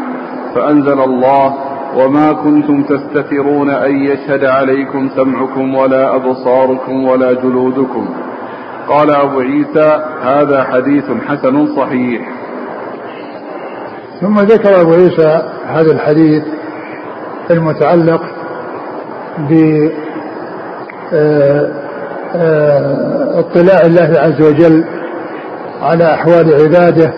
فأنزل 0.55 0.99
الله 1.01 1.53
وما 1.97 2.33
كنتم 2.33 2.83
تستترون 2.83 3.69
أن 3.69 3.95
يشهد 3.95 4.45
عليكم 4.45 5.09
سمعكم 5.15 5.75
ولا 5.75 6.15
أبصاركم 6.15 7.03
ولا 7.03 7.33
جلودكم. 7.33 8.05
قال 8.91 9.15
أبو 9.15 9.39
عيسى 9.39 10.03
هذا 10.23 10.63
حديث 10.63 11.03
حسن 11.27 11.75
صحيح. 11.75 12.21
ثم 14.21 14.39
ذكر 14.39 14.81
أبو 14.81 14.93
عيسى 14.93 15.41
هذا 15.67 15.91
الحديث 15.91 16.43
المتعلق 17.51 18.21
ب 19.37 19.89
آه، 21.13 21.71
آه، 22.35 23.39
اطلاع 23.39 23.81
الله 23.85 24.19
عز 24.19 24.41
وجل 24.41 24.83
على 25.81 26.13
أحوال 26.13 26.53
عباده 26.61 27.13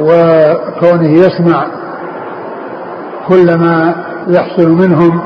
وكونه 0.00 1.10
يسمع 1.10 1.66
كل 3.28 3.54
ما 3.54 3.94
يحصل 4.28 4.68
منهم 4.68 5.20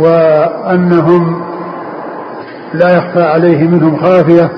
وأنهم 0.00 1.49
لا 2.74 2.96
يخفى 2.96 3.22
عليه 3.22 3.68
منهم 3.68 3.96
خافية 3.96 4.50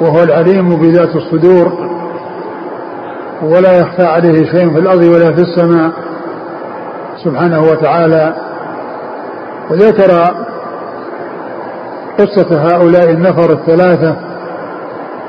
وهو 0.00 0.22
العليم 0.22 0.76
بذات 0.76 1.16
الصدور. 1.16 1.72
ولا 3.42 3.78
يخفى 3.80 4.02
عليه 4.02 4.44
شيء 4.44 4.70
في 4.70 4.78
الأرض 4.78 5.02
ولا 5.02 5.32
في 5.32 5.40
السماء 5.40 5.92
سبحانه 7.24 7.62
وتعالى. 7.62 8.34
وذكر 9.70 10.34
قصة 12.18 12.66
هؤلاء 12.68 13.10
النفر 13.10 13.52
الثلاثة 13.52 14.16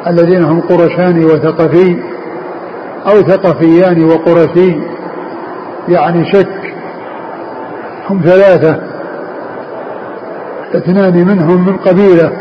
الذين 0.07 0.43
هم 0.43 0.61
قرشان 0.61 1.25
وثقفي 1.25 2.03
أو 3.07 3.21
ثقفيان 3.21 4.03
وقرشي 4.03 4.75
يعني 5.87 6.31
شك 6.33 6.73
هم 8.09 8.21
ثلاثة. 8.25 8.94
اثنان 10.73 11.27
منهم 11.27 11.65
من 11.65 11.77
قبيلة 11.77 12.31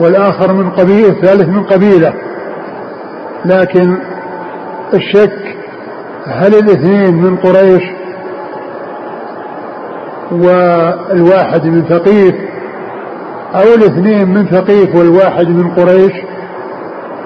والآخر 0.00 0.52
من 0.52 0.70
قبيلة 0.70 1.08
الثالث 1.08 1.48
من 1.48 1.62
قبيلة. 1.62 2.14
لكن 3.44 3.96
الشك 4.94 5.56
هل 6.26 6.54
الاثنين 6.54 7.14
من 7.14 7.36
قريش 7.36 7.82
والواحد 10.32 11.64
من 11.66 11.84
ثقيف 11.84 12.34
أو 13.54 13.74
الاثنين 13.74 14.28
من 14.28 14.46
ثقيف 14.46 14.94
والواحد 14.94 15.48
من 15.48 15.70
قريش؟ 15.70 16.12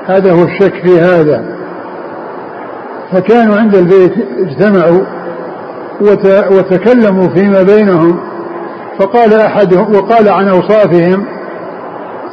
هذا 0.07 0.33
هو 0.33 0.45
الشك 0.45 0.75
في 0.75 1.01
هذا. 1.01 1.45
فكانوا 3.13 3.57
عند 3.57 3.75
البيت 3.75 4.13
اجتمعوا 4.39 5.01
وتكلموا 6.51 7.29
فيما 7.29 7.63
بينهم 7.63 8.21
فقال 8.99 9.35
أحدهم 9.35 9.95
وقال 9.95 10.29
عن 10.29 10.49
أوصافهم 10.49 11.25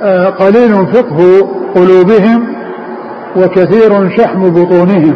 آه، 0.02 0.30
قليل 0.30 0.88
فقه 0.88 1.48
قلوبهم 1.76 2.48
وكثير 3.36 4.18
شحم 4.18 4.50
بطونهم. 4.50 5.14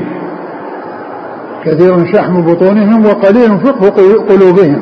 كثير 1.66 2.14
شحم 2.14 2.42
بطونهم 2.42 3.06
وقليل 3.06 3.60
فقه 3.60 4.26
قلوبهم. 4.30 4.82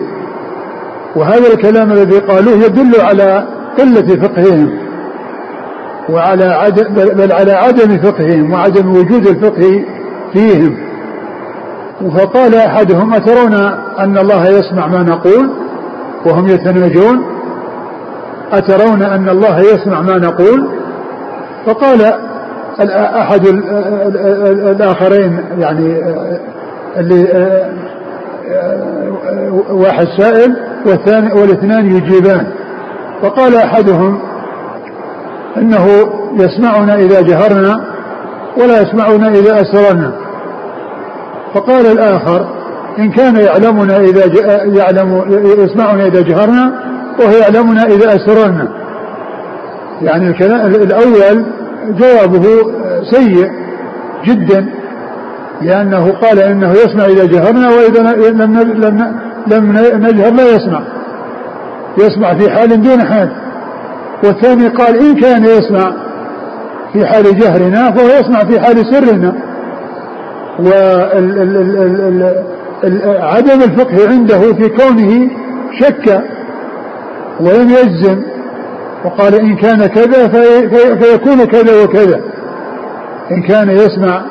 وهذا 1.16 1.54
الكلام 1.54 1.92
الذي 1.92 2.20
قالوه 2.20 2.54
يدل 2.54 3.02
على 3.02 3.48
قلة 3.78 4.16
فقههم 4.16 4.70
وعلى 6.10 6.46
عدم 6.46 6.94
بل 6.94 7.32
على 7.32 7.52
عدم 7.52 7.98
فقههم 7.98 8.54
وعدم 8.54 8.92
وجود 8.92 9.28
الفقه 9.28 9.86
فيهم. 10.34 10.78
فقال 12.18 12.56
أحدهم 12.56 13.14
أترون 13.14 13.54
أن 14.00 14.18
الله 14.18 14.48
يسمع 14.48 14.88
ما 14.88 15.04
نقول؟ 15.04 15.63
وهم 16.26 16.48
يتناجون 16.48 17.24
أترون 18.52 19.04
أن 19.04 19.30
الله 19.30 19.60
يسمع 19.60 20.02
ما 20.02 20.18
نقول؟ 20.18 20.68
فقال 21.66 22.14
أحد 23.22 23.48
الآخرين 24.72 25.40
يعني 25.60 26.02
اللي 26.98 27.28
واحد 29.70 30.08
سائل 30.18 30.56
والثاني 30.86 31.34
والاثنان 31.34 31.86
يجيبان. 31.96 32.48
فقال 33.22 33.56
أحدهم 33.56 34.20
إنه 35.58 35.88
يسمعنا 36.34 36.96
إذا 36.96 37.22
جهرنا 37.22 37.82
ولا 38.58 38.82
يسمعنا 38.82 39.28
إذا 39.28 39.62
أسررنا. 39.62 40.12
فقال 41.54 41.86
الآخر 41.86 42.48
إن 43.00 43.12
كان 43.12 43.36
يعلمنا 43.36 43.98
إذا 43.98 44.26
يعلم 44.66 45.26
يسمعنا 45.60 46.06
إذا 46.06 46.22
جهرنا 46.22 46.74
وهو 47.20 47.32
يعلمنا 47.32 47.84
إذا 47.84 48.16
أسررنا. 48.16 48.68
يعني 50.02 50.28
الكلام 50.28 50.68
الأول 50.68 51.46
جوابه 51.90 52.46
سيء 53.12 53.50
جدا 54.26 54.66
لأنه 55.62 56.12
قال 56.12 56.40
إنه 56.40 56.72
يسمع 56.72 57.06
إذا 57.06 57.26
جهرنا 57.26 57.68
وإذا 57.68 58.32
لم 58.32 58.60
لم 58.62 59.14
لم 59.48 59.72
نجهر 60.08 60.34
لا 60.34 60.56
يسمع. 60.56 60.82
يسمع 61.98 62.34
في 62.34 62.50
حال 62.50 62.82
دون 62.82 63.04
حال. 63.04 63.30
والثاني 64.24 64.68
قال 64.68 64.98
إن 64.98 65.16
كان 65.16 65.46
يسمع 65.46 65.92
في 66.94 67.06
حال 67.06 67.40
جهرنا 67.40 67.92
فهو 67.92 68.08
يسمع 68.08 68.44
في 68.46 68.60
حال 68.60 68.86
سرنا. 68.86 69.34
عدم 73.22 73.62
الفقه 73.62 74.10
عنده 74.10 74.54
في 74.54 74.70
كونه 74.70 75.30
شك 75.80 76.22
ولم 77.40 77.70
يجزم 77.70 78.22
وقال 79.06 79.36
إن 79.36 79.56
كان 79.56 79.86
كذا 79.86 80.28
فيكون 80.96 81.46
كذا 81.46 81.84
وكذا. 81.84 82.22
إن 83.32 83.42
كان 83.42 83.70
يسمع 83.70 84.22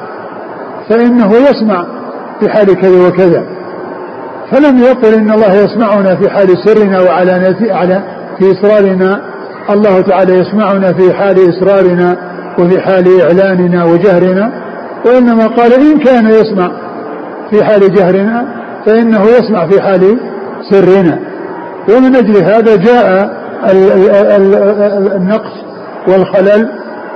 فإنه 0.89 1.33
يسمع 1.51 1.87
في 2.41 2.49
حال 2.49 2.67
كذا 2.67 3.09
وكذا. 3.09 3.45
فلم 4.51 4.79
يقل 4.79 5.15
إن 5.15 5.31
الله 5.31 5.55
يسمعنا 5.55 6.17
في 6.17 6.31
حال 6.31 6.49
سرنا 6.65 7.01
وعلانية 7.01 7.75
على 7.75 8.03
في 8.39 8.53
إسرارنا. 8.53 9.21
الله 9.71 10.01
تعالى 10.01 10.39
يسمعنا 10.39 10.93
في 10.93 11.15
حال 11.15 11.37
إسرارنا 11.49 12.17
وفي 12.59 12.81
حال 12.81 13.21
إعلاننا 13.21 13.85
وجهرنا. 13.85 14.53
وإنما 15.07 15.47
قال 15.47 15.73
إن 15.73 15.99
كان 15.99 16.31
يسمع 16.31 16.71
في 17.53 17.65
حال 17.65 17.95
جهرنا 17.95 18.47
فإنه 18.87 19.23
يسمع 19.23 19.67
في 19.67 19.81
حال 19.83 20.19
سرنا. 20.71 21.19
ومن 21.89 22.17
أجل 22.17 22.37
هذا 22.37 22.77
جاء 22.77 23.31
النقص 25.17 25.53
والخلل 26.09 26.69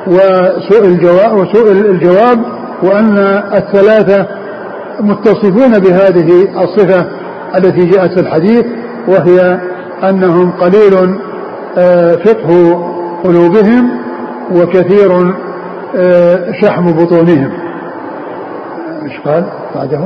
وسوء 0.07 0.85
الجواب 0.85 1.39
وسوء 1.39 1.73
الجواب 1.73 2.39
وأن 2.83 3.19
الثلاثة 3.55 4.27
متصفون 5.01 5.79
بهذه 5.79 6.49
الصفة 6.65 7.07
التي 7.57 7.85
جاءت 7.85 8.13
في 8.13 8.21
الحديث 8.21 8.67
وهي 9.09 9.61
أنهم 10.05 10.51
قليل 10.51 11.19
آه، 11.79 12.15
فقه 12.15 12.83
قلوبهم 13.25 13.91
وكثير 14.55 15.35
آه، 15.97 16.53
شحم 16.63 16.93
بطونهم. 16.93 17.66
إيش 19.07 19.21
قال 19.21 19.45
بعده 19.75 20.01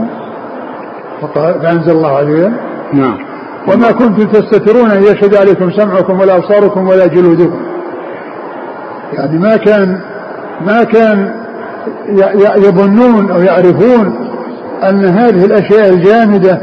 فقال 1.21 1.63
فأنزل 1.63 1.93
الله 1.93 2.17
عليه 2.17 2.53
نعم. 2.93 3.19
وما 3.69 3.93
كنتم 3.93 4.27
تستترون 4.27 4.91
أن 4.91 5.03
يشهد 5.03 5.35
عليكم 5.35 5.71
سمعكم 5.71 6.21
ولا 6.21 6.37
أبصاركم 6.37 6.89
ولا 6.89 7.07
جلودكم. 7.07 7.61
يعني 9.13 9.39
ما 9.39 9.57
كان 9.57 10.01
ما 10.61 10.85
كان 10.85 11.35
يظنون 12.57 13.31
أو 13.31 13.41
يعرفون 13.43 14.31
أن 14.83 15.05
هذه 15.05 15.45
الأشياء 15.45 15.89
الجامدة 15.89 16.61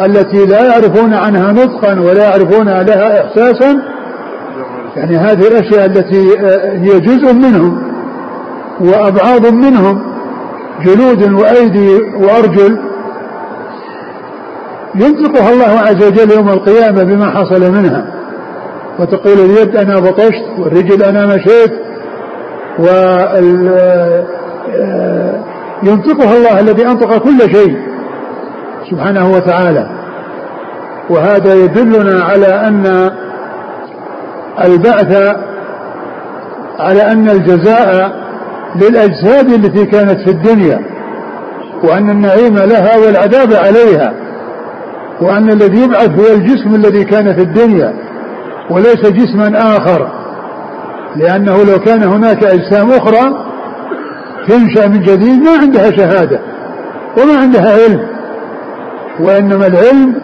التي 0.00 0.46
لا 0.46 0.64
يعرفون 0.64 1.14
عنها 1.14 1.52
نطقا 1.52 2.00
ولا 2.00 2.24
يعرفون 2.24 2.68
لها 2.68 3.24
احساسا 3.24 3.82
يعني 4.96 5.16
هذه 5.16 5.48
الأشياء 5.48 5.86
التي 5.86 6.40
آه، 6.40 6.78
هي 6.78 7.00
جزء 7.00 7.32
منهم 7.32 7.82
وأبعاض 8.80 9.46
منهم. 9.46 10.11
جلود 10.80 11.32
وأيدي 11.32 11.88
وأرجل 12.16 12.78
ينطقها 14.94 15.52
الله 15.52 15.78
عز 15.80 16.04
وجل 16.04 16.30
يوم 16.30 16.48
القيامة 16.48 17.02
بما 17.02 17.30
حصل 17.30 17.72
منها. 17.72 18.06
وتقول 18.98 19.38
اليد 19.38 19.76
أنا 19.76 20.00
بطشت 20.00 20.44
والرجل 20.58 21.02
أنا 21.02 21.26
مشيت 21.26 21.72
و 22.78 22.86
آه، 24.74 25.44
ينطقها 25.82 26.36
الله 26.36 26.60
الذي 26.60 26.86
أنطق 26.86 27.18
كل 27.18 27.40
شيء 27.40 27.76
سبحانه 28.90 29.30
وتعالى. 29.30 29.86
وهذا 31.10 31.54
يدلنا 31.54 32.24
على 32.24 32.46
أن 32.46 33.10
البعث 34.64 35.36
على 36.78 37.02
أن 37.02 37.28
الجزاء 37.28 38.21
للأجساد 38.76 39.52
التي 39.52 39.86
كانت 39.86 40.20
في 40.20 40.30
الدنيا 40.30 40.78
وأن 41.84 42.10
النعيم 42.10 42.54
لها 42.58 42.96
والعذاب 42.96 43.52
عليها 43.52 44.14
وأن 45.20 45.52
الذي 45.52 45.82
يبعث 45.82 46.10
هو 46.18 46.34
الجسم 46.34 46.74
الذي 46.74 47.04
كان 47.04 47.34
في 47.34 47.40
الدنيا 47.40 47.94
وليس 48.70 49.06
جسما 49.06 49.76
آخر 49.76 50.08
لأنه 51.16 51.64
لو 51.64 51.78
كان 51.78 52.02
هناك 52.02 52.44
أجسام 52.44 52.90
أخرى 52.90 53.46
تنشأ 54.48 54.88
من 54.88 55.00
جديد 55.00 55.42
ما 55.42 55.50
عندها 55.62 55.90
شهادة 55.90 56.40
وما 57.18 57.38
عندها 57.38 57.72
علم 57.72 58.06
وإنما 59.20 59.66
العلم 59.66 60.14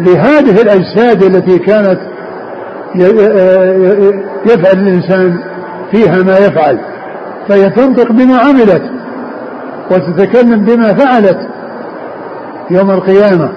لهذه 0.00 0.62
الأجساد 0.62 1.22
التي 1.22 1.58
كانت 1.58 1.98
يفعل 4.46 4.78
الإنسان 4.78 5.38
فيها 5.90 6.22
ما 6.22 6.38
يفعل. 6.38 6.78
فهي 7.48 7.70
تنطق 7.70 8.12
بما 8.12 8.38
عملت 8.38 8.82
وتتكلم 9.90 10.64
بما 10.64 10.94
فعلت 10.94 11.38
يوم 12.70 12.90
القيامة. 12.90 13.48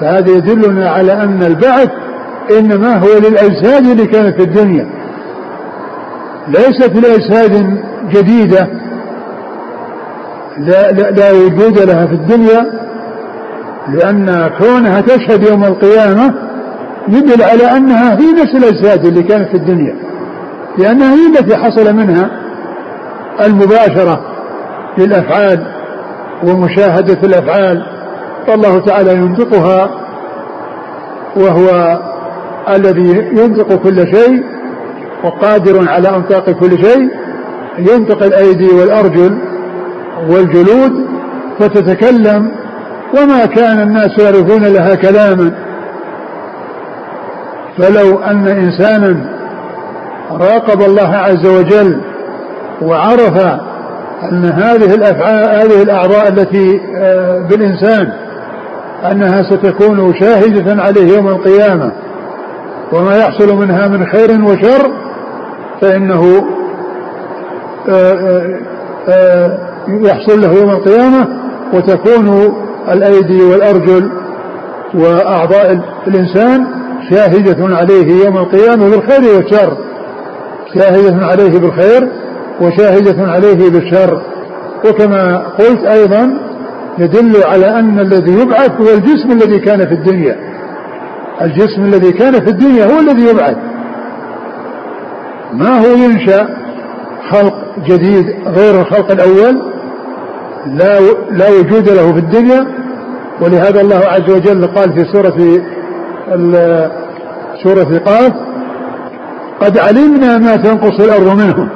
فهذا 0.00 0.30
يدلنا 0.30 0.90
على 0.90 1.12
أن 1.12 1.42
البعث 1.42 1.88
إنما 2.58 2.96
هو 2.96 3.18
للأجساد 3.18 3.86
اللي 3.86 4.06
كانت 4.06 4.36
في 4.36 4.42
الدنيا 4.42 4.90
ليست 6.48 6.92
لأجساد 6.96 7.80
جديدة 8.10 8.68
لا, 10.58 10.92
لا, 10.92 11.10
لا 11.10 11.32
وجود 11.32 11.78
لها 11.78 12.06
في 12.06 12.12
الدنيا 12.14 12.66
لأن 13.88 14.50
كونها 14.58 15.00
تشهد 15.00 15.48
يوم 15.50 15.64
القيامة 15.64 16.34
يدل 17.08 17.42
على 17.42 17.76
أنها 17.76 18.14
هي 18.14 18.32
نفس 18.42 18.54
الأجساد 18.54 19.06
اللي 19.06 19.22
كانت 19.22 19.48
في 19.48 19.54
الدنيا 19.56 19.94
لأنها 20.78 21.14
هي 21.14 21.26
التي 21.38 21.56
حصل 21.56 21.96
منها 21.96 22.30
المباشرة 23.44 24.20
للأفعال 24.98 25.66
ومشاهدة 26.44 27.18
الأفعال 27.24 27.82
فالله 28.46 28.78
تعالى 28.78 29.14
ينطقها 29.14 29.90
وهو 31.36 31.98
الذي 32.68 33.30
ينطق 33.32 33.74
كل 33.74 34.16
شيء 34.16 34.44
وقادر 35.24 35.88
على 35.88 36.08
انطاق 36.08 36.50
كل 36.50 36.70
شيء 36.84 37.10
ينطق 37.78 38.22
الأيدي 38.22 38.68
والأرجل 38.68 39.38
والجلود 40.28 41.06
فتتكلم 41.58 42.52
وما 43.18 43.46
كان 43.46 43.80
الناس 43.80 44.18
يعرفون 44.18 44.64
لها 44.64 44.94
كلاما. 44.94 45.52
فلو 47.78 48.18
أن 48.18 48.48
إنسانا 48.48 49.16
راقب 50.30 50.82
الله 50.82 51.16
عز 51.16 51.46
وجل 51.46 52.00
وعرف 52.82 53.58
أن 54.22 54.44
هذه 54.44 54.94
الافعال 54.94 55.60
هذه 55.60 55.82
الأعضاء 55.82 56.28
التي 56.28 56.80
آه، 56.96 57.38
بالإنسان 57.38 58.12
أنها 59.10 59.42
ستكون 59.42 60.14
شاهدة 60.20 60.82
عليه 60.82 61.16
يوم 61.16 61.28
القيامة. 61.28 61.92
وما 62.92 63.16
يحصل 63.16 63.56
منها 63.56 63.88
من 63.88 64.06
خير 64.06 64.44
وشر 64.44 64.92
فإنه 65.80 66.46
آه، 67.88 68.58
آه، 69.08 69.58
يحصل 69.88 70.40
له 70.40 70.52
يوم 70.52 70.70
القيامة. 70.70 71.28
وتكون 71.74 72.54
الأيدي 72.92 73.42
والأرجل 73.42 74.10
وأعضاء 74.94 75.80
الإنسان 76.06 76.66
شاهدة 77.10 77.76
عليه 77.76 78.24
يوم 78.24 78.38
القيامة 78.38 78.90
بالخير 78.90 79.36
والشر. 79.36 79.76
شاهدة 80.74 81.26
عليه 81.26 81.58
بالخير 81.58 82.08
وشاهدة 82.60 83.22
عليه 83.22 83.70
بالشر. 83.70 84.22
وكما 84.84 85.38
قلت 85.38 85.84
أيضا 85.84 86.38
يدل 86.98 87.32
على 87.44 87.78
أن 87.78 88.00
الذي 88.00 88.32
يبعث 88.32 88.70
هو 88.80 88.94
الجسم 88.94 89.30
الذي 89.32 89.58
كان 89.58 89.86
في 89.86 89.94
الدنيا. 89.94 90.36
الجسم 91.42 91.82
الذي 91.82 92.12
كان 92.12 92.32
في 92.32 92.48
الدنيا 92.50 92.84
هو 92.84 93.00
الذي 93.00 93.22
يبعث. 93.22 93.56
ما 95.52 95.78
هو 95.78 95.86
ينشأ 95.86 96.48
خلق 97.30 97.54
جديد 97.86 98.26
غير 98.46 98.80
الخلق 98.80 99.10
الأول؟ 99.10 99.62
لا 100.66 101.00
لا 101.30 101.50
وجود 101.50 101.88
له 101.88 102.12
في 102.12 102.18
الدنيا. 102.18 102.66
ولهذا 103.40 103.80
الله 103.80 104.00
عز 104.06 104.30
وجل 104.30 104.66
قال 104.66 104.92
في 104.92 105.04
سورة 105.12 105.36
سورة 107.62 107.98
قاف 107.98 108.32
قد 109.60 109.78
علمنا 109.78 110.38
ما 110.38 110.56
تنقص 110.56 111.00
الأرض 111.00 111.36
منهم. 111.36 111.68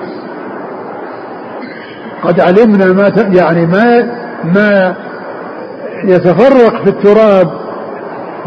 قد 2.27 2.41
علمنا 2.41 2.93
ما 2.93 3.13
يعني 3.33 3.67
ما 3.67 4.09
ما 4.45 4.95
يتفرق 6.05 6.83
في 6.85 6.91
التراب 6.91 7.49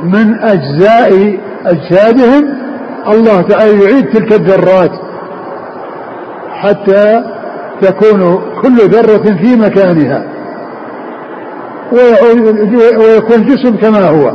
من 0.03 0.39
أجزاء 0.39 1.39
أجسادهم 1.65 2.57
الله 3.07 3.41
تعالى 3.41 3.83
يعيد 3.83 4.09
تلك 4.09 4.33
الذرات 4.33 4.91
حتى 6.51 7.23
تكون 7.81 8.41
كل 8.61 8.77
ذرة 8.77 9.37
في 9.41 9.55
مكانها. 9.55 10.23
ويكون 12.97 13.45
جسم 13.45 13.75
كما 13.75 14.09
هو 14.09 14.33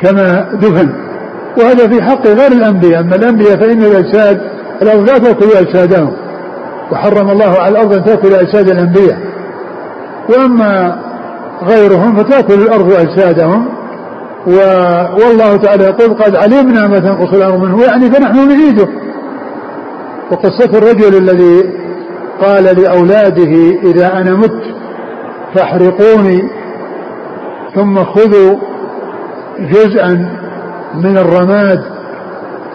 كما 0.00 0.48
دفن. 0.52 0.92
وهذا 1.58 1.88
في 1.88 2.02
حق 2.02 2.26
غير 2.26 2.52
الأنبياء 2.52 3.00
أما 3.00 3.16
الأنبياء 3.16 3.56
فإن 3.56 3.82
الأجساد 3.82 4.40
الأرض 4.82 5.10
لا 5.10 5.18
تأكل 5.18 5.46
أجسادهم. 5.56 6.12
وحرم 6.92 7.30
الله 7.30 7.58
على 7.58 7.68
الأرض 7.68 7.92
أن 7.92 8.04
تأكل 8.04 8.34
أجساد 8.34 8.70
الأنبياء. 8.70 9.18
وأما 10.28 10.98
غيرهم 11.62 12.16
فتأكل 12.16 12.54
الأرض 12.54 12.92
أجسادهم. 12.92 13.68
و... 14.46 14.56
والله 15.24 15.56
تعالى 15.56 15.84
يقول 15.84 16.14
قد 16.14 16.36
علمنا 16.36 16.86
ما 16.86 16.98
تنقص 16.98 17.34
الأرض 17.34 17.62
منه. 17.62 17.82
يعني 17.82 18.10
فنحن 18.10 18.48
نعيده. 18.48 18.88
وقصة 20.30 20.78
الرجل 20.78 21.16
الذي 21.16 21.80
قال 22.40 22.64
لأولاده 22.64 23.78
إذا 23.82 24.12
أنا 24.12 24.34
مت 24.34 24.62
فاحرقوني 25.54 26.42
ثم 27.74 28.04
خذوا 28.04 28.56
جزءا 29.58 30.28
من 30.94 31.18
الرماد 31.18 31.80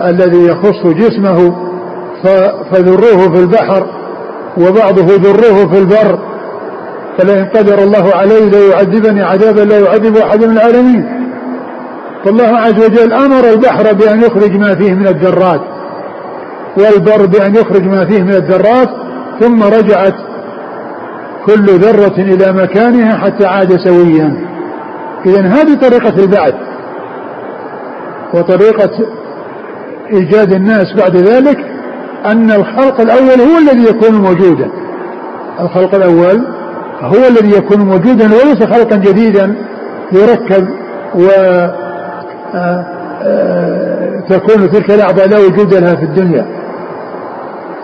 الذي 0.01 0.45
يخص 0.45 0.88
جسمه 0.88 1.56
فذروه 2.71 3.34
في 3.34 3.39
البحر. 3.39 3.88
وبعضه 4.57 5.05
ذروه 5.15 5.67
في 5.67 5.77
البر 5.77 6.19
فلئن 7.17 7.45
قدر 7.45 7.83
الله 7.83 8.15
علي 8.15 8.49
ليعذبني 8.49 9.23
عذابا 9.23 9.61
لا 9.61 9.79
يعذب 9.79 10.17
أحد 10.17 10.43
من 10.43 10.57
العالمين. 10.57 11.05
فالله 12.25 12.57
عز 12.57 12.85
وجل 12.85 13.13
أمر 13.13 13.49
البحر 13.53 13.93
بأن 13.93 14.21
يخرج 14.21 14.57
ما 14.57 14.75
فيه 14.75 14.93
من 14.93 15.07
الذرات 15.07 15.61
والبر 16.77 17.25
بأن 17.25 17.55
يخرج 17.55 17.83
ما 17.83 18.05
فيه 18.05 18.23
من 18.23 18.33
الذرات 18.33 18.89
ثم 19.39 19.63
رجعت 19.63 20.15
كل 21.45 21.65
ذرة 21.65 22.15
إلى 22.17 22.51
مكانها 22.51 23.17
حتى 23.17 23.45
عاد 23.45 23.77
سويا. 23.77 24.45
إذا 25.25 25.41
هذه 25.41 25.75
طريقة 25.75 26.23
البعث 26.23 26.53
وطريقة 28.33 28.91
إيجاد 30.13 30.53
الناس 30.53 30.93
بعد 30.97 31.15
ذلك 31.15 31.74
أن 32.25 32.51
الخلق 32.51 33.01
الأول 33.01 33.41
هو 33.41 33.57
الذي 33.57 33.89
يكون 33.89 34.15
موجودا. 34.15 34.69
الخلق 35.59 35.95
الأول 35.95 36.47
هو 37.01 37.27
الذي 37.27 37.57
يكون 37.57 37.79
موجودا 37.79 38.25
وليس 38.25 38.63
خلقا 38.63 38.95
جديدا 38.95 39.55
يركب 40.11 40.67
و 41.15 41.27
آه، 42.55 42.85
آه، 43.23 44.23
تكون 44.29 44.71
تلك 44.71 44.91
الأعضاء 44.91 45.27
لا 45.27 45.38
وجود 45.39 45.73
لها 45.73 45.95
في 45.95 46.03
الدنيا. 46.03 46.45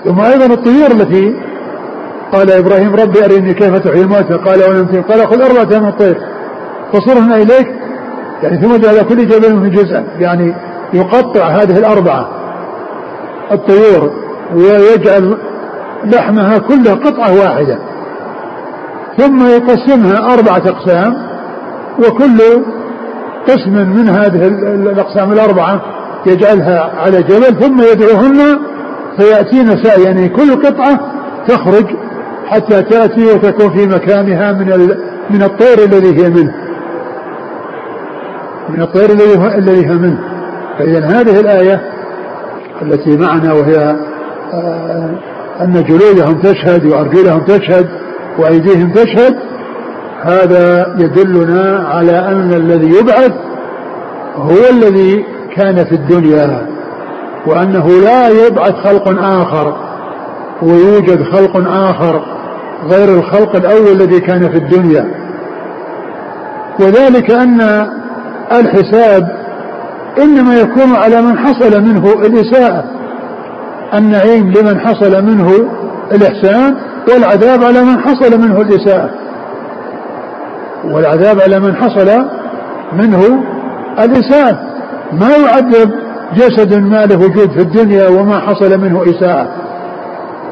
ثم 0.03 0.19
أيضا 0.19 0.45
الطيور 0.45 0.91
التي 0.91 1.35
قال 2.31 2.51
إبراهيم 2.51 2.95
ربي 2.95 3.25
أرني 3.25 3.53
كيف 3.53 3.75
تحيي 3.75 4.01
الموتى. 4.01 4.33
قال 4.33 4.69
ولم 4.69 5.03
قال 5.09 5.27
خذ 5.27 5.41
أربعة 5.41 5.79
من 5.79 5.87
الطير. 5.87 6.17
فصرهن 6.93 7.33
إليك. 7.33 7.67
يعني 8.43 8.57
ثم 8.57 8.75
جعل 8.77 9.01
كل 9.01 9.27
جبل 9.27 9.55
من 9.55 9.69
جزءا. 9.69 10.03
يعني 10.19 10.53
يقطع 10.93 11.47
هذه 11.47 11.77
الأربعة. 11.77 12.29
الطيور 13.51 14.20
ويجعل 14.55 15.37
لحمها 16.05 16.57
كلها 16.57 16.93
قطعة 16.95 17.33
واحدة. 17.39 17.79
ثم 19.17 19.45
يقسمها 19.45 20.33
أربعة 20.33 20.63
أقسام 20.69 21.13
وكل 21.99 22.39
قسم 23.47 23.73
من 23.73 24.09
هذه 24.09 24.47
الأقسام 24.75 25.31
الأربعة 25.31 25.81
يجعلها 26.25 26.91
على 26.97 27.23
جبل 27.23 27.59
ثم 27.59 27.81
يدعوهن 27.81 28.59
فيأتين 29.17 29.83
سعي 29.83 30.03
يعني 30.03 30.29
كل 30.29 30.55
قطعة 30.55 30.99
تخرج 31.47 31.85
حتى 32.47 32.81
تأتي 32.81 33.25
وتكون 33.25 33.69
في 33.77 33.87
مكانها 33.87 34.51
من 34.51 34.97
من 35.29 35.43
الطير 35.43 35.83
الذي 35.83 36.23
هي 36.23 36.29
منه. 36.29 36.53
من 38.69 38.81
الطير 38.81 39.09
الذي 39.57 39.87
هي 39.87 39.93
منه. 39.93 40.19
فإذا 40.79 41.05
هذه 41.05 41.39
الآية 41.39 41.81
التي 42.81 43.17
معنا 43.17 43.53
وهي 43.53 43.95
أن 45.61 45.83
جلودهم 45.83 46.41
تشهد 46.41 46.85
وأرجلهم 46.85 47.39
تشهد 47.39 47.87
وأيديهم 48.39 48.91
تشهد 48.93 49.35
هذا 50.21 50.95
يدلنا 50.99 51.87
على 51.87 52.19
أن 52.19 52.53
الذي 52.53 52.89
يبعث 52.99 53.31
هو 54.35 54.69
الذي 54.69 55.25
كان 55.55 55.85
في 55.85 55.91
الدنيا 55.91 56.67
وأنه 57.47 57.87
لا 57.87 58.29
يبعث 58.29 58.73
خلق 58.75 59.07
آخر 59.23 59.75
ويوجد 60.61 61.23
خلق 61.23 61.67
آخر 61.67 62.21
غير 62.89 63.09
الخلق 63.19 63.55
الأول 63.55 63.91
الذي 63.91 64.19
كان 64.19 64.49
في 64.49 64.57
الدنيا. 64.57 65.07
وذلك 66.79 67.31
أن 67.31 67.87
الحساب 68.51 69.27
إنما 70.17 70.55
يكون 70.55 70.95
على 70.95 71.21
من 71.21 71.37
حصل 71.37 71.81
منه 71.81 72.13
الإساءة. 72.13 72.83
النعيم 73.93 74.51
لمن 74.51 74.79
حصل 74.79 75.25
منه 75.25 75.51
الإحسان 76.11 76.75
والعذاب 77.13 77.63
على 77.63 77.83
من 77.83 77.99
حصل 77.99 78.41
منه 78.41 78.61
الإساءة. 78.61 79.09
والعذاب 80.85 81.41
على 81.41 81.59
من 81.59 81.75
حصل 81.75 82.25
منه 82.93 83.43
الإساءة. 83.99 84.59
ما 85.11 85.29
يعذب 85.29 85.91
جسد 86.35 86.77
ما 86.77 87.05
له 87.05 87.17
وجود 87.17 87.51
في 87.51 87.59
الدنيا 87.59 88.07
وما 88.07 88.39
حصل 88.39 88.81
منه 88.81 89.03
إساءة. 89.03 89.49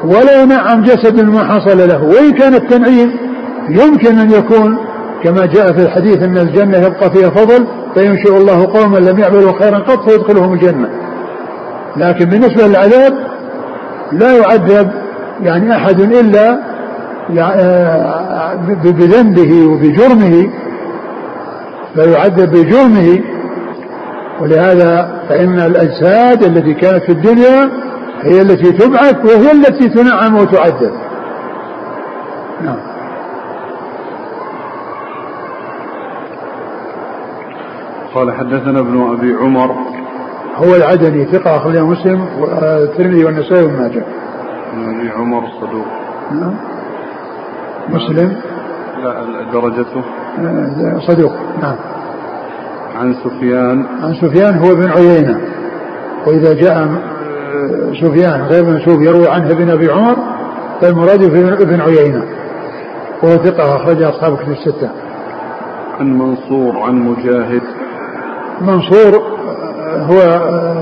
ولا 0.04 0.42
ينعم 0.42 0.82
جسد 0.82 1.24
ما 1.24 1.44
حصل 1.44 1.88
له. 1.88 2.04
وإن 2.04 2.32
كان 2.32 2.54
التنعيم 2.54 3.16
يمكن 3.68 4.18
أن 4.18 4.30
يكون 4.30 4.78
كما 5.24 5.46
جاء 5.46 5.72
في 5.72 5.82
الحديث 5.82 6.22
أن 6.22 6.38
الجنة 6.38 6.78
يبقى 6.78 7.10
فيها 7.10 7.30
فضل 7.30 7.66
فينشئ 7.94 8.36
الله 8.36 8.66
قوما 8.66 8.98
لم 8.98 9.18
يعملوا 9.18 9.52
خيرا 9.58 9.78
قط 9.78 10.10
فيدخلهم 10.10 10.52
الجنة. 10.52 10.88
لكن 11.96 12.24
بالنسبة 12.24 12.66
للعذاب 12.66 13.14
لا 14.12 14.36
يعذب 14.36 14.90
يعني 15.42 15.76
أحد 15.76 16.00
إلا 16.00 16.58
آه، 17.38 18.54
بذنبه 18.84 19.66
وبجرمه 19.66 20.50
فيعذب 21.94 22.50
بجرمه. 22.50 23.20
ولهذا 24.40 25.20
فإن 25.28 25.60
الأجساد 25.60 26.42
التي 26.42 26.74
كانت 26.74 27.04
في 27.04 27.12
الدنيا 27.12 27.70
هي 28.22 28.42
التي 28.42 28.72
تبعث 28.72 29.24
وهي 29.24 29.52
التي 29.52 29.88
تنعم 29.88 30.36
وتعذب. 30.36 30.92
نعم. 32.64 32.76
قال 38.14 38.32
حدثنا 38.32 38.80
ابن 38.80 39.16
أبي 39.18 39.34
عمر 39.34 39.89
هو 40.60 40.76
العدني 40.76 41.24
ثقة 41.24 41.56
أخرجه 41.56 41.86
مسلم 41.86 42.26
والترمذي 42.40 43.24
والنسائي 43.24 43.62
وابن 43.62 43.76
ماجه. 43.76 44.04
أبي 44.74 45.10
عمر 45.10 45.42
صدوق. 45.60 45.86
نعم. 46.32 46.54
مسلم. 47.88 48.36
لا 49.02 49.24
درجته. 49.52 50.02
صدوق 51.00 51.32
نعم. 51.62 51.76
عن 52.96 53.14
سفيان. 53.14 53.86
عن 54.02 54.14
سفيان 54.14 54.58
هو 54.58 54.72
ابن 54.72 54.90
عيينة. 54.90 55.40
وإذا 56.26 56.54
جاء 56.54 56.88
سفيان 58.00 58.40
غير 58.40 58.64
منسوب 58.64 59.02
يروي 59.02 59.28
عنه 59.28 59.50
ابن 59.50 59.70
أبي 59.70 59.90
عمر 59.90 60.16
فالمراد 60.80 61.22
ابن 61.60 61.80
عيينة. 61.80 62.24
وهو 63.22 63.36
ثقة 63.36 63.76
أخرج 63.76 64.02
أصحاب 64.02 64.36
كتب 64.36 64.50
الستة. 64.50 64.90
عن 66.00 66.18
منصور 66.18 66.78
عن 66.78 66.94
مجاهد. 66.94 67.62
منصور 68.60 69.39
هو 70.10 70.20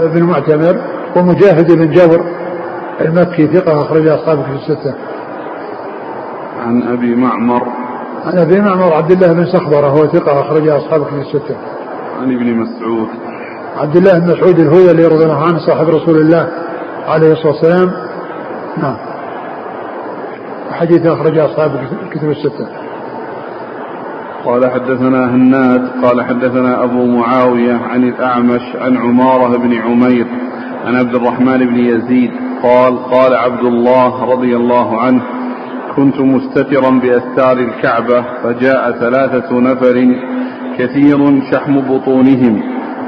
ابن 0.05 0.23
معتمر 0.23 0.77
ومجاهد 1.17 1.73
بن 1.73 1.91
جبر 1.91 2.25
المكي 3.01 3.47
ثقة 3.47 3.83
أخرج 3.83 4.07
أصحابه 4.07 4.43
في 4.43 4.53
الستة. 4.53 4.95
عن 6.67 6.83
أبي 6.83 7.15
معمر 7.15 7.63
عن 8.27 8.39
أبي 8.39 8.61
معمر 8.61 8.95
عبد 8.95 9.11
الله 9.11 9.33
بن 9.33 9.47
سخبرة 9.47 9.87
هو 9.87 10.07
ثقة 10.07 10.41
أخرج 10.41 10.69
أصحابه 10.69 11.05
في 11.05 11.21
الستة. 11.21 11.57
عن 12.21 12.35
ابن 12.35 12.55
مسعود 12.55 13.09
عبد 13.77 13.97
الله 13.97 14.19
بن 14.19 14.33
مسعود 14.33 14.59
الهذلي 14.59 15.07
رضي 15.07 15.25
الله 15.25 15.45
عنه 15.45 15.59
صاحب 15.59 15.89
رسول 15.89 16.17
الله 16.17 16.49
عليه 17.09 17.33
الصلاة 17.33 17.53
والسلام 17.53 17.93
نعم 18.83 18.97
حديث 20.71 21.07
أخرج 21.07 21.39
أصحاب 21.39 21.71
الكتب 22.07 22.31
الستة. 22.31 22.67
قال 24.45 24.71
حدثنا 24.71 25.35
هناد 25.35 25.89
قال 26.03 26.25
حدثنا 26.25 26.85
أبو 26.85 27.07
معاوية 27.07 27.75
عن 27.75 28.05
الأعمش 28.05 28.63
عن 28.81 28.97
عمارة 28.97 29.57
بن 29.59 29.75
عمير 29.75 30.27
عن 30.87 30.97
عبد 30.97 31.15
الرحمن 31.15 31.59
بن 31.59 31.77
يزيد 31.77 32.31
قال 32.63 33.05
قال 33.05 33.35
عبد 33.35 33.65
الله 33.65 34.25
رضي 34.25 34.57
الله 34.57 35.01
عنه 35.01 35.23
كنت 35.97 36.21
مستترا 36.21 36.91
بأستار 36.91 37.59
الكعبة 37.59 38.25
فجاء 38.43 38.91
ثلاثة 38.91 39.61
نفر 39.61 40.17
كثير 40.79 41.43
شحم 41.53 41.81
بطونهم 41.81 42.63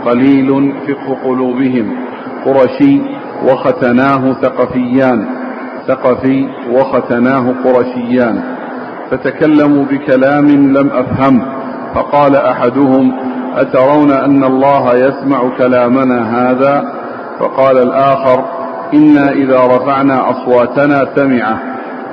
قليل 0.04 0.72
فقه 0.88 1.16
قلوبهم 1.24 1.96
قرشي 2.44 3.00
وختناه 3.46 4.32
ثقفيان 4.32 5.26
ثقفي 5.88 6.48
وختناه 6.70 7.54
قرشيان. 7.64 8.59
فتكلموا 9.10 9.84
بكلام 9.84 10.48
لم 10.48 10.90
أفهم 10.90 11.42
فقال 11.94 12.36
أحدهم 12.36 13.12
أترون 13.56 14.10
أن 14.10 14.44
الله 14.44 14.96
يسمع 14.96 15.56
كلامنا 15.58 16.50
هذا؟ 16.50 16.84
فقال 17.40 17.78
الآخر 17.78 18.44
إنا 18.94 19.30
إذا 19.32 19.60
رفعنا 19.66 20.30
أصواتنا 20.30 21.06
سمعه 21.14 21.58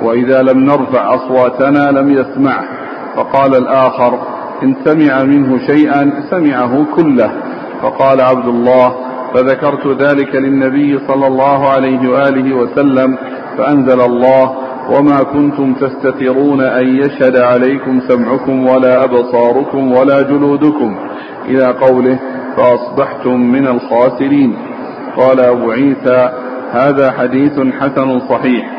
وإذا 0.02 0.42
لم 0.42 0.58
نرفع 0.58 1.14
أصواتنا 1.14 1.90
لم 1.90 2.10
يسمعه. 2.10 2.64
فقال 3.16 3.54
الآخر 3.54 4.18
إن 4.62 4.74
سمع 4.84 5.22
منه 5.22 5.58
شيئا 5.66 6.12
سمعه 6.30 6.84
كله. 6.96 7.30
فقال 7.82 8.20
عبد 8.20 8.48
الله 8.48 8.94
فذكرت 9.34 9.86
ذلك 10.02 10.34
للنبي 10.34 10.98
صلى 11.08 11.26
الله 11.26 11.68
عليه 11.68 12.10
وآله 12.10 12.56
وسلم 12.56 13.18
فأنزل 13.58 14.00
الله 14.00 14.67
وما 14.90 15.22
كنتم 15.22 15.74
تستترون 15.74 16.60
أن 16.60 16.86
يشهد 16.96 17.36
عليكم 17.36 18.00
سمعكم 18.08 18.66
ولا 18.66 19.04
أبصاركم 19.04 19.92
ولا 19.92 20.22
جلودكم 20.22 20.96
إلى 21.48 21.66
قوله 21.66 22.18
فأصبحتم 22.56 23.40
من 23.40 23.66
الخاسرين 23.66 24.56
قال 25.16 25.40
أبو 25.40 25.70
عيسى 25.70 26.30
هذا 26.72 27.10
حديث 27.10 27.60
حسن 27.80 28.20
صحيح 28.20 28.70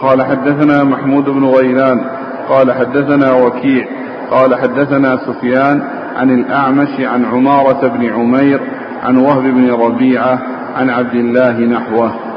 قال 0.00 0.22
حدثنا 0.22 0.84
محمود 0.84 1.24
بن 1.24 1.44
غيلان 1.44 2.00
قال 2.48 2.72
حدثنا 2.72 3.32
وكيع 3.32 3.86
قال 4.30 4.54
حدثنا 4.54 5.16
سفيان 5.16 5.82
عن 6.16 6.30
الأعمش 6.30 7.00
عن 7.00 7.24
عمارة 7.24 7.88
بن 7.88 8.06
عمير 8.12 8.60
عن 9.02 9.16
وهب 9.16 9.42
بن 9.42 9.70
ربيعة 9.70 10.38
عن 10.76 10.90
عبد 10.90 11.14
الله 11.14 11.60
نحوه 11.60 12.31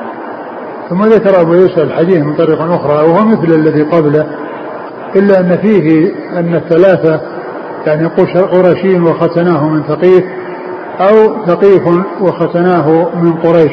ثم 0.90 1.04
ذكر 1.04 1.42
أبو 1.42 1.54
يوسف 1.54 1.80
الحديث 1.80 2.18
من 2.18 2.34
طريق 2.36 2.62
أخرى 2.62 2.94
وهو 2.94 3.26
مثل 3.26 3.54
الذي 3.54 3.82
قبله 3.82 4.26
إلا 5.16 5.40
أن 5.40 5.58
فيه 5.58 6.12
أن 6.40 6.56
الثلاثة 6.56 7.22
يعني 7.88 8.06
قرشي 8.52 9.00
وختناه 9.00 9.70
من 9.70 9.84
ثقيف 9.84 10.24
أو 11.00 11.46
ثقيف 11.46 11.88
وختناه 12.22 13.10
من 13.16 13.34
قريش. 13.34 13.72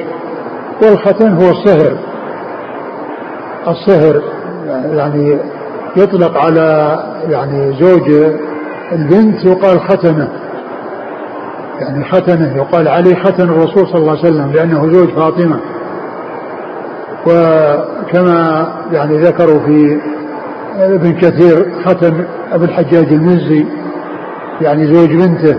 والختن 0.83 1.33
هو 1.33 1.51
الصهر 1.51 1.97
الصهر 3.69 4.23
يعني 4.93 5.39
يطلق 5.97 6.39
على 6.39 6.99
يعني 7.29 7.77
زوج 7.81 8.33
البنت 8.93 9.45
يقال 9.45 9.81
ختنة. 9.81 10.29
يعني 11.81 12.05
ختنة 12.05 12.57
يقال 12.57 12.89
عليه 12.89 13.15
ختن 13.15 13.45
الرسول 13.45 13.87
صلى 13.87 13.99
الله 13.99 14.11
عليه 14.11 14.21
وسلم 14.21 14.53
لأنه 14.53 14.93
زوج 14.93 15.09
فاطمة. 15.09 15.61
وكما 17.27 18.69
يعني 18.93 19.19
ذكروا 19.19 19.59
في 19.59 20.01
ابن 20.79 21.13
كثير 21.13 21.73
ختن 21.85 22.25
أبو 22.53 22.65
الحجاج 22.65 23.13
المزي 23.13 23.67
يعني 24.61 24.95
زوج 24.95 25.11
بنته 25.11 25.57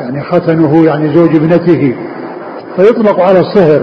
يعني 0.00 0.22
ختنه 0.22 0.84
يعني 0.84 1.14
زوج 1.14 1.36
ابنته 1.36 1.94
فيطلق 2.76 3.20
على 3.20 3.40
الصهر. 3.40 3.82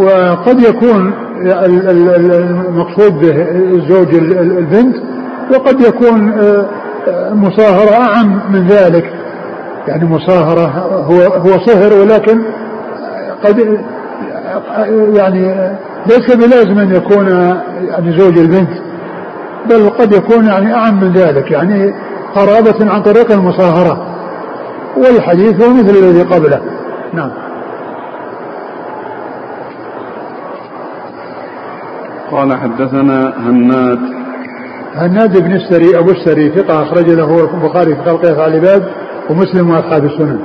وقد 0.00 0.60
يكون 0.60 1.12
المقصود 2.68 3.20
به 3.20 3.46
زوج 3.88 4.14
البنت 4.14 4.96
وقد 5.54 5.80
يكون 5.80 6.32
آه، 6.38 6.66
مصاهرة 7.34 7.94
أعم 7.94 8.40
من 8.52 8.66
ذلك. 8.66 9.12
يعني 9.88 10.04
مصاهرة 10.04 10.66
هو 11.08 11.20
هو 11.20 11.58
صهر 11.66 11.92
ولكن 12.00 12.42
قد 13.44 13.80
يعني 15.14 15.76
ليس 16.06 16.36
بلازم 16.36 16.78
أن 16.78 16.94
يكون 16.94 17.28
يعني 17.88 18.18
زوج 18.18 18.38
البنت 18.38 18.70
بل 19.70 19.90
قد 19.90 20.12
يكون 20.12 20.46
يعني 20.46 20.74
أعم 20.74 21.00
من 21.00 21.12
ذلك 21.12 21.50
يعني 21.50 21.94
قرابة 22.34 22.92
عن 22.92 23.02
طريق 23.02 23.32
المصاهرة 23.32 24.06
والحديث 24.96 25.62
هو 25.62 25.74
مثل 25.74 25.96
الذي 25.96 26.22
قبله. 26.22 26.60
نعم. 27.14 27.30
قال 32.30 32.54
حدثنا 32.54 33.32
هناد. 33.38 33.98
هناد 34.94 35.42
بن 35.44 35.52
السري 35.52 35.98
أبو 35.98 36.10
السري 36.10 36.50
ثقة 36.50 36.82
أخرج 36.82 37.10
له 37.10 37.48
البخاري 37.54 37.94
في 37.94 38.02
خلق 38.02 38.24
افعال 38.24 38.54
العباد 38.54 38.82
ومسلم 39.30 39.70
وأصحاب 39.70 40.04
السنن. 40.04 40.40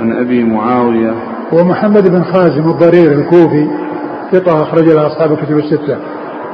عن 0.00 0.12
أبي 0.12 0.44
معاوية 0.44 1.31
ومحمد 1.52 2.08
بن 2.08 2.24
خازم 2.24 2.70
الضرير 2.70 3.12
الكوفي 3.12 3.70
ثقة 4.32 4.62
أخرج 4.62 4.84
له 4.84 5.06
أصحاب 5.06 5.32
الكتب 5.32 5.58
الستة. 5.58 5.96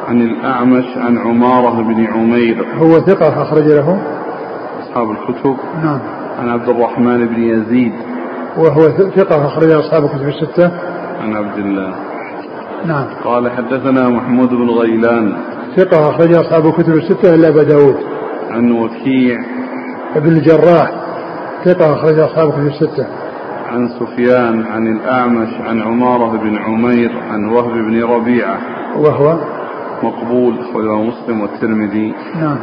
عن 0.09 0.21
الأعمش 0.21 0.85
عن 0.97 1.19
عمارة 1.19 1.83
بن 1.83 2.07
عمير 2.07 2.67
هو 2.79 3.01
ثقة 3.01 3.43
أخرج 3.43 3.65
له 3.65 4.03
أصحاب 4.83 5.11
الكتب. 5.11 5.57
نعم. 5.85 6.01
عن 6.39 6.49
عبد 6.49 6.69
الرحمن 6.69 7.27
بن 7.27 7.43
يزيد 7.43 7.93
وهو 8.57 8.89
ثقة 9.17 9.47
أخرج 9.47 9.71
أصحاب 9.71 10.05
الكتب 10.05 10.29
الستة. 10.29 10.71
عن 11.21 11.37
عبد 11.37 11.59
الله. 11.59 11.95
نعم 12.87 13.07
قال 13.25 13.51
حدثنا 13.51 14.09
محمود 14.09 14.49
بن 14.49 14.71
غيلان 14.71 15.37
ثقة 15.77 16.11
أخرج 16.11 16.35
أصحاب 16.35 16.67
الكتب 16.67 16.95
الستة 16.95 17.35
إلا 17.35 17.49
أبا 17.49 17.63
داود 17.63 17.97
عن 18.51 18.73
وكيع 18.73 19.39
ابن 20.17 20.29
الجراح 20.29 20.91
ثقة 21.65 21.95
أخرج 21.95 22.19
أصحاب 22.19 22.49
الكتب 22.49 22.67
الستة 22.67 23.07
عن 23.69 23.89
سفيان 23.89 24.67
عن 24.67 24.87
الأعمش 24.87 25.49
عن 25.61 25.83
عمارة 25.83 26.37
بن 26.37 26.57
عمير 26.57 27.13
عن 27.31 27.45
وهب 27.45 27.73
بن 27.73 28.05
ربيعة. 28.05 28.59
وهو 28.97 29.39
مقبول 30.03 30.59
أخرجه 30.59 31.03
مسلم 31.03 31.41
والترمذي. 31.41 32.15
نعم. 32.41 32.59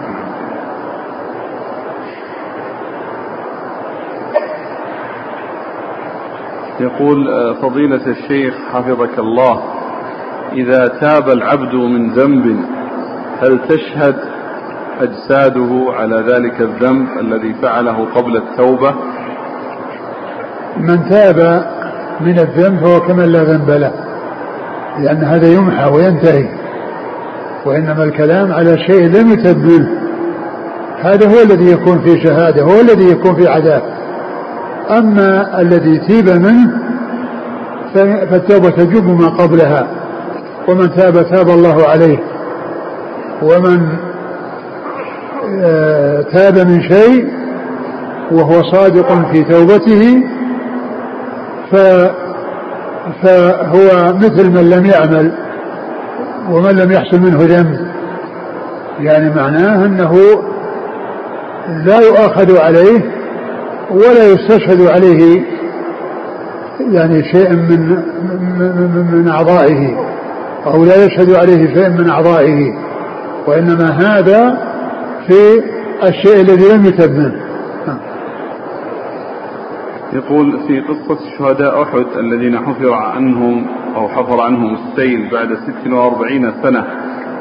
يقول 6.80 7.30
آه، 7.30 7.54
فضيلة 7.54 8.08
الشيخ 8.08 8.56
حفظك 8.74 9.20
الله 9.20 9.62
إذا 10.54 10.88
تاب 10.88 11.30
العبد 11.30 11.76
من 11.76 12.10
ذنب 12.10 12.66
هل 13.42 13.60
تشهد 13.68 14.16
أجساده 15.02 15.86
على 15.90 16.16
ذلك 16.16 16.62
الذنب 16.62 17.08
الذي 17.20 17.54
فعله 17.54 18.06
قبل 18.16 18.38
التوبة؟ 18.38 18.96
من 20.78 21.10
تاب 21.10 21.66
من 22.22 22.40
الذنب 22.40 22.80
فهو 22.80 23.00
كمن 23.00 23.26
لا 23.26 23.44
ذنب 23.44 23.70
له 23.70 23.92
لأن 25.00 25.24
هذا 25.24 25.48
يمحى 25.48 25.92
وينتهي 25.92 26.46
وإنما 27.66 28.04
الكلام 28.04 28.52
على 28.54 28.78
شيء 28.78 29.06
لم 29.08 29.32
يتب 29.32 29.58
منه 29.58 29.90
هذا 31.02 31.28
هو 31.28 31.42
الذي 31.44 31.72
يكون 31.72 32.02
في 32.02 32.24
شهادة 32.24 32.64
هو 32.64 32.82
الذي 32.82 33.12
يكون 33.12 33.36
في 33.36 33.48
عذاب. 33.48 33.82
أما 34.92 35.62
الذي 35.62 35.98
تيب 35.98 36.30
منه 36.30 36.72
فالتوبة 37.94 38.70
تجب 38.70 39.22
ما 39.22 39.28
قبلها 39.28 39.88
ومن 40.68 40.96
تاب 40.96 41.30
تاب 41.30 41.50
الله 41.50 41.88
عليه 41.88 42.18
ومن 43.42 43.88
آه، 45.64 46.22
تاب 46.22 46.68
من 46.68 46.82
شيء 46.82 47.28
وهو 48.32 48.64
صادق 48.64 49.32
في 49.32 49.44
توبته 49.44 50.24
فهو 53.24 54.14
مثل 54.14 54.50
من 54.50 54.70
لم 54.70 54.86
يعمل 54.86 55.32
ومن 56.52 56.72
لم 56.72 56.92
يحصل 56.92 57.20
منه 57.20 57.38
ذنب. 57.42 57.88
يعني 59.00 59.36
معناه 59.36 59.86
أنه 59.86 60.16
لا 61.86 62.00
يؤاخذ 62.00 62.58
عليه 62.62 63.02
ولا 63.92 64.28
يستشهد 64.28 64.82
عليه 64.82 65.44
يعني 66.92 67.24
شيء 67.24 67.50
من 67.50 67.98
من, 69.12 69.28
أعضائه 69.28 69.98
أو 70.66 70.86
لا 70.86 71.06
يشهد 71.06 71.36
عليه 71.36 71.74
شيء 71.74 71.90
من 71.90 72.10
أعضائه 72.10 72.74
وإنما 73.48 73.90
هذا 73.90 74.58
في 75.28 75.64
الشيء 76.04 76.42
الذي 76.42 76.74
لم 76.74 76.86
يتب 76.86 77.12
منه. 77.12 77.45
يقول 80.16 80.60
في 80.68 80.80
قصة 80.80 81.20
شهداء 81.38 81.84
أحد 81.84 82.06
الذين 82.20 82.60
حفر 82.60 82.94
عنهم 82.94 83.66
أو 83.96 84.08
حفر 84.10 84.42
عنهم 84.42 84.76
السيل 84.76 85.30
بعد 85.32 85.48
46 85.84 86.54
سنة 86.64 86.86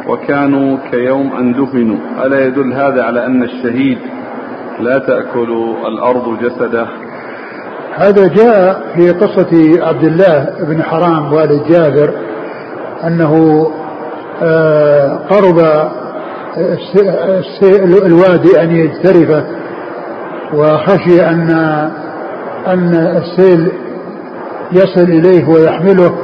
وكانوا 0.08 0.78
كيوم 0.90 1.32
أن 1.32 1.52
دفنوا. 1.52 1.98
ألا 2.24 2.46
يدل 2.46 2.72
هذا 2.72 3.02
على 3.02 3.26
أن 3.26 3.42
الشهيد 3.42 3.98
لا 4.80 4.98
تأكل 4.98 5.74
الأرض 5.87 6.38
جسده؟ 6.42 6.87
هذا 7.94 8.26
جاء 8.26 8.82
في 8.94 9.10
قصة 9.10 9.84
عبد 9.88 10.04
الله 10.04 10.48
بن 10.60 10.82
حرام 10.82 11.32
والد 11.32 11.62
جابر 11.68 12.10
أنه 13.04 13.66
آه، 14.42 15.16
قرب 15.30 15.58
الوادي 18.07 18.62
أن 18.62 18.70
يجترفه 18.70 19.44
وخشي 20.55 21.22
أن 21.22 21.51
أن 22.66 22.94
السيل 22.94 23.72
يصل 24.72 25.00
إليه 25.00 25.48
ويحمله 25.48 26.14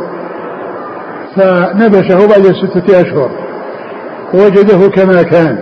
فنبشه 1.36 2.26
بعد 2.26 2.42
ستة 2.42 3.00
أشهر 3.00 3.30
ووجده 4.34 4.88
كما 4.88 5.22
كان. 5.22 5.58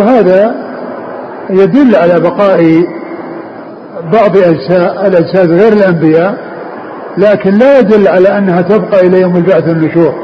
وهذا 0.00 0.54
يدل 1.50 1.96
على 1.96 2.20
بقاء 2.20 2.86
بعض 4.12 4.36
أجساء 4.36 5.06
الأجساد 5.06 5.50
غير 5.50 5.72
الأنبياء 5.72 6.38
لكن 7.18 7.50
لا 7.50 7.78
يدل 7.78 8.08
على 8.08 8.38
أنها 8.38 8.60
تبقى 8.62 9.06
إلى 9.06 9.20
يوم 9.20 9.36
البعث 9.36 9.68
والنشور 9.68 10.14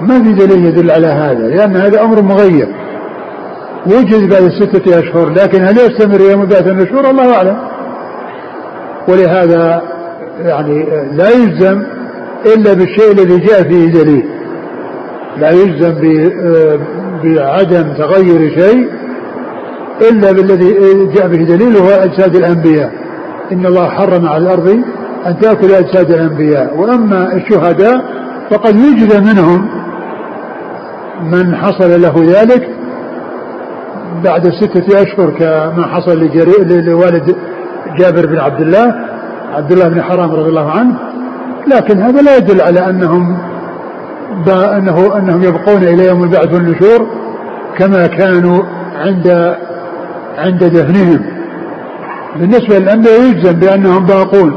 ما 0.00 0.22
في 0.22 0.32
دليل 0.32 0.64
يدل 0.64 0.90
على 0.90 1.06
هذا؟ 1.06 1.48
لأن 1.48 1.76
هذا 1.76 2.02
أمر 2.02 2.22
مغير. 2.22 2.68
وجد 3.86 4.28
بعد 4.28 4.48
ستة 4.48 4.98
أشهر 4.98 5.28
لكن 5.28 5.64
هل 5.64 5.78
يستمر 5.78 6.20
يوم 6.20 6.42
البعث 6.42 6.66
والنشور 6.66 7.10
الله 7.10 7.34
أعلم. 7.36 7.69
ولهذا 9.10 9.82
يعني 10.40 10.86
لا 11.12 11.30
يلزم 11.30 11.82
إلا 12.56 12.72
بالشيء 12.72 13.12
الذي 13.12 13.38
جاء 13.38 13.62
فيه 13.62 13.86
دليل. 13.86 14.24
لا 15.38 15.50
يجزم 15.50 15.94
بعدم 17.24 17.92
تغير 17.92 18.60
شيء 18.60 18.88
إلا 20.10 20.32
بالذي 20.32 20.74
جاء 21.14 21.28
به 21.28 21.44
دليل 21.44 21.76
هو 21.76 21.88
أجساد 21.88 22.36
الأنبياء. 22.36 22.92
إن 23.52 23.66
الله 23.66 23.88
حرم 23.88 24.26
على 24.26 24.42
الأرض 24.42 24.68
أن 25.26 25.38
تأكل 25.38 25.74
أجساد 25.74 26.10
الأنبياء. 26.10 26.76
وأما 26.76 27.36
الشهداء 27.36 28.04
فقد 28.50 28.76
يجزى 28.76 29.20
منهم 29.20 29.68
من 31.32 31.56
حصل 31.56 32.02
له 32.02 32.14
ذلك 32.16 32.68
بعد 34.24 34.48
ستة 34.48 35.02
أشهر 35.02 35.30
كما 35.30 35.86
حصل 35.86 36.30
لوالد 36.70 37.36
جابر 38.00 38.26
بن 38.26 38.38
عبد 38.38 38.60
الله 38.60 38.94
عبد 39.56 39.72
الله 39.72 39.88
بن 39.88 40.02
حرام 40.02 40.30
رضي 40.30 40.48
الله 40.48 40.70
عنه. 40.70 40.94
لكن 41.66 42.02
هذا 42.02 42.22
لا 42.22 42.36
يدل 42.36 42.60
على 42.60 42.90
أنهم 42.90 43.38
أنه 44.48 45.18
أنهم 45.18 45.42
يبقون 45.42 45.82
إلى 45.82 46.06
يوم 46.06 46.22
البعث 46.24 46.54
والنشور 46.54 47.06
كما 47.78 48.06
كانوا 48.06 48.62
عند 48.96 49.56
عند 50.38 50.64
دفنهم 50.64 51.20
بالنسبة 52.36 52.78
للأنبياء 52.78 53.20
يجزم 53.20 53.52
بأنهم 53.52 54.06
باقون 54.06 54.54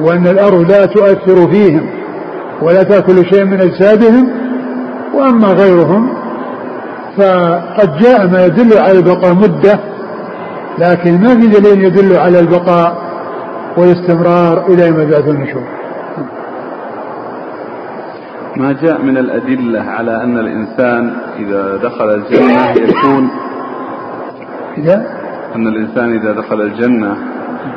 وأن 0.00 0.26
الأرض 0.26 0.70
لا 0.70 0.86
تؤثر 0.86 1.48
فيهم 1.48 1.86
ولا 2.62 2.82
تأكل 2.82 3.26
شيء 3.30 3.44
من 3.44 3.60
أجسادهم. 3.60 4.28
وأما 5.14 5.48
غيرهم 5.48 6.08
فقد 7.16 7.96
جاء 7.96 8.26
ما 8.26 8.46
يدل 8.46 8.78
على 8.78 8.98
البقاء 8.98 9.34
مدة 9.34 9.80
لكن 10.78 11.20
ما 11.20 11.40
في 11.40 11.46
دليل 11.46 11.84
يدل 11.84 12.16
على 12.16 12.40
البقاء 12.40 13.06
والاستمرار 13.76 14.66
إلى 14.68 14.86
يوم 14.86 15.00
البعث 15.00 15.28
والنشور 15.28 15.62
ما 18.56 18.72
جاء 18.72 19.02
من 19.02 19.18
الأدلة 19.18 19.80
على 19.82 20.22
أن 20.22 20.38
الإنسان 20.38 21.12
إذا 21.38 21.76
دخل 21.76 22.14
الجنة 22.14 22.70
يكون 22.70 23.30
إذا؟ 24.78 25.06
أن 25.54 25.66
الإنسان 25.66 26.12
إذا 26.12 26.32
دخل 26.32 26.60
الجنة 26.60 27.16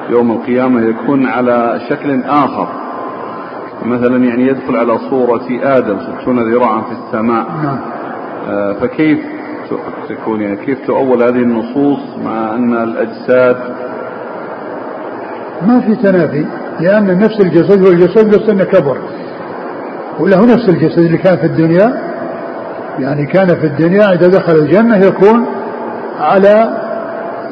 يوم 0.09 0.31
القيامة 0.31 0.81
يكون 0.81 1.25
على 1.25 1.79
شكل 1.89 2.23
آخر. 2.23 2.67
مثلا 3.85 4.17
يعني 4.17 4.47
يدخل 4.47 4.75
على 4.75 4.97
صورة 5.09 5.47
آدم 5.63 5.97
ستون 5.99 6.53
ذراعا 6.53 6.81
في 6.81 6.91
السماء. 6.91 7.45
نعم. 7.63 7.79
آه 8.49 8.73
فكيف 8.73 9.19
تكون 10.09 10.41
يعني 10.41 10.65
كيف 10.65 10.87
تؤول 10.87 11.23
هذه 11.23 11.43
النصوص 11.43 11.99
مع 12.25 12.55
أن 12.55 12.83
الأجساد 12.83 13.57
ما 15.67 15.81
في 15.81 15.95
تنافي 15.95 16.45
لأن 16.79 17.19
نفس 17.19 17.39
الجسد 17.39 17.85
هو 17.85 17.91
الجسد 17.91 18.29
بس 18.29 18.49
أنه 18.49 18.63
كبر 18.63 18.97
وله 20.19 20.45
نفس 20.45 20.69
الجسد 20.69 20.99
اللي 20.99 21.17
كان 21.17 21.37
في 21.37 21.45
الدنيا؟ 21.45 22.09
يعني 22.99 23.25
كان 23.25 23.47
في 23.47 23.67
الدنيا 23.67 24.13
إذا 24.13 24.27
دخل 24.27 24.55
الجنة 24.55 24.97
يكون 24.97 25.45
على 26.19 26.69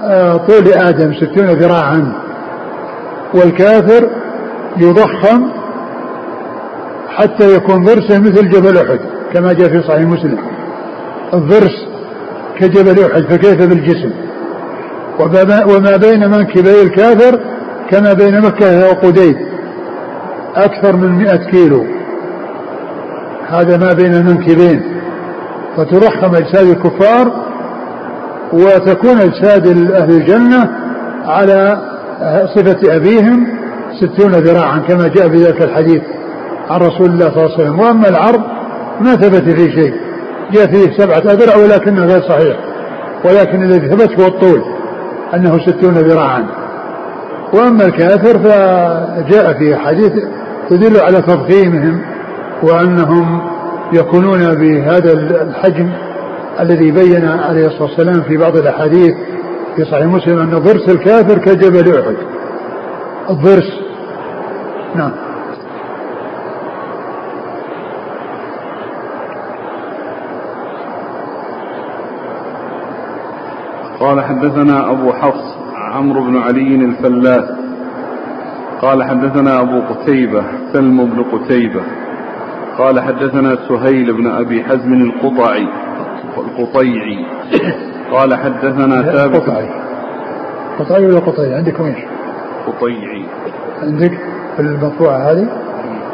آه، 0.03 0.38
طول 0.38 0.68
آدم 0.74 1.13
ستون 1.13 1.45
ذراعا. 1.45 2.13
والكافر 3.34 4.09
يضخم 4.78 5.47
حتى 7.09 7.55
يكون 7.55 7.84
ضرسه 7.84 8.20
مثل 8.20 8.49
جبل 8.49 8.78
أحد 8.78 8.99
كما 9.34 9.53
جاء 9.53 9.70
في 9.70 9.82
صحيح 9.82 10.01
مسلم. 10.01 10.38
الضرس 11.34 11.97
كجبل 12.60 13.03
أحد 13.12 13.24
فكيف 13.24 13.62
بالجسم؟ 13.62 14.12
وما 15.76 15.97
بين 15.97 16.30
منكبي 16.30 16.82
الكافر 16.82 17.39
كما 17.89 18.14
بين 18.14 18.41
مكة 18.41 18.89
وقديد 18.89 19.38
أكثر 20.55 20.95
من 20.95 21.12
مئة 21.12 21.36
كيلو. 21.51 21.86
هذا 23.47 23.78
ما 23.78 23.93
بين 23.93 24.14
المنكبين. 24.14 24.82
فترخم 25.78 26.36
أجساد 26.36 26.68
الكفار 26.68 27.32
وتكون 28.53 29.18
أجساد 29.18 29.68
أهل 29.91 30.12
الجنة 30.12 30.70
على 31.26 31.82
صفة 32.55 32.95
أبيهم 32.95 33.47
ستون 34.01 34.32
ذراعا 34.32 34.80
كما 34.80 35.08
جاء 35.08 35.30
في 35.30 35.43
ذلك 35.43 35.62
الحديث 35.62 36.01
عن 36.70 36.80
رسول 36.80 37.08
الله 37.10 37.30
صلى 37.30 37.45
الله 37.45 37.53
عليه 37.53 37.64
وسلم. 37.64 37.80
وأما 37.80 38.10
العرض 38.10 38.41
ما 39.01 39.16
ثبت 39.16 39.55
فيه 39.55 39.82
شيء. 39.82 39.93
جاء 40.52 40.68
فيه 40.68 40.98
سبعة 40.98 41.18
أذرع 41.18 41.56
ولكنه 41.56 42.06
غير 42.06 42.22
صحيح 42.22 42.58
ولكن 43.26 43.64
الذي 43.64 43.88
ثبت 43.88 44.20
هو 44.20 44.28
الطول 44.28 44.62
أنه 45.34 45.60
ستون 45.60 45.93
ذراعا. 45.93 46.45
وأما 47.54 47.86
الكافر 47.86 48.39
فجاء 48.39 49.54
في 49.54 49.76
حديث 49.76 50.14
تدل 50.70 51.02
على 51.02 51.22
تضخيمهم 51.22 52.02
وأنهم 52.64 53.41
يكونون 53.93 54.56
بهذا 54.56 55.14
الحجم 55.41 55.89
الذي 56.60 56.91
بين 56.91 57.26
عليه 57.26 57.68
الصلاة 57.68 57.84
والسلام 57.84 58.22
في 58.22 58.38
بعض 58.38 58.58
الأحاديث 58.58 59.16
في 59.76 59.86
صحيح 59.86 60.06
مسلم 60.06 60.39
أن 60.39 60.60
ضرس 60.60 60.89
الكافر 60.89 61.38
كجبل 61.38 62.00
أحد. 62.00 62.16
الضرس. 63.30 63.80
نعم. 64.95 65.12
قال 74.00 74.24
حدثنا 74.24 74.91
أبو 74.91 75.14
حفص 75.14 75.58
عمرو 75.76 76.24
بن 76.24 76.38
علي 76.38 76.76
الفلاس 76.76 77.45
قال 78.82 79.04
حدثنا 79.04 79.62
أبو 79.62 79.82
قتيبة 79.82 80.43
سلم 80.74 81.06
بن 81.06 81.24
قتيبة. 81.24 81.82
قال 82.78 83.00
حدثنا 83.00 83.58
سهيل 83.70 84.14
بن 84.14 84.28
أبي 84.28 84.64
حزم 84.64 84.93
القطعي 84.93 85.68
القطيعي. 86.38 87.26
قال 88.12 88.36
حدثنا 88.36 89.02
ثابت. 89.02 89.36
قطعي 89.36 89.70
قطعي 90.80 91.06
ولا 91.06 91.20
قطعي 91.20 91.54
عندكم 91.54 91.84
إيش؟ 91.84 91.98
قطيعي. 92.68 93.26
عندك 93.84 94.12
في 94.56 94.62
المطبوعة 94.62 95.18
هذه؟ 95.18 95.48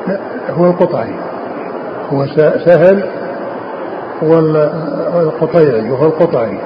لا 0.08 0.20
هو 0.52 0.66
القطعي. 0.66 1.16
هو 2.14 2.26
سهل 2.66 3.04
والقطيعي 4.22 5.92
وهو 5.92 6.06
القطعي. 6.06 6.58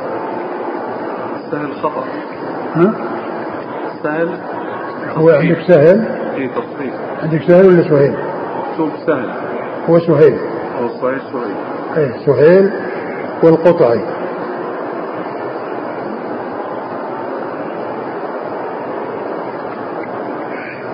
سهل 1.52 1.74
خطأ. 1.84 2.04
ها؟ 2.76 2.94
سهل؟ 4.04 4.30
هو 5.16 5.30
عندك 5.30 5.58
سهل؟ 5.68 6.06
اي 6.36 6.48
تصحيح 6.48 6.94
عندك 7.24 7.42
سهل 7.48 7.66
ولا 7.66 7.90
سهيل؟ 7.90 8.14
مكتوب 8.72 8.90
سهل. 9.08 9.30
هو 9.90 10.00
سهيل. 10.00 10.38
هو 10.82 10.86
الصحيح 10.86 11.22
سهيل. 11.34 11.56
إيه 11.98 12.26
سهيل 12.26 12.72
والقطعي. 13.44 14.02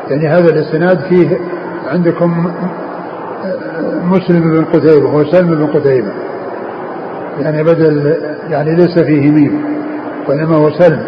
يعني 0.09 0.27
هذا 0.27 0.49
الإسناد 0.49 0.99
فيه 0.99 1.39
عندكم 1.87 2.51
مسلم 4.03 4.41
بن 4.41 4.65
قتيبة 4.65 5.09
هو 5.09 5.23
سلم 5.23 5.55
بن 5.55 5.67
قتيبة. 5.67 6.11
يعني 7.39 7.63
بدل 7.63 8.17
يعني 8.49 8.75
ليس 8.75 8.99
فيه 8.99 9.31
ميم. 9.31 9.72
وإنما 10.27 10.57
هو 10.57 10.69
سلم 10.69 11.05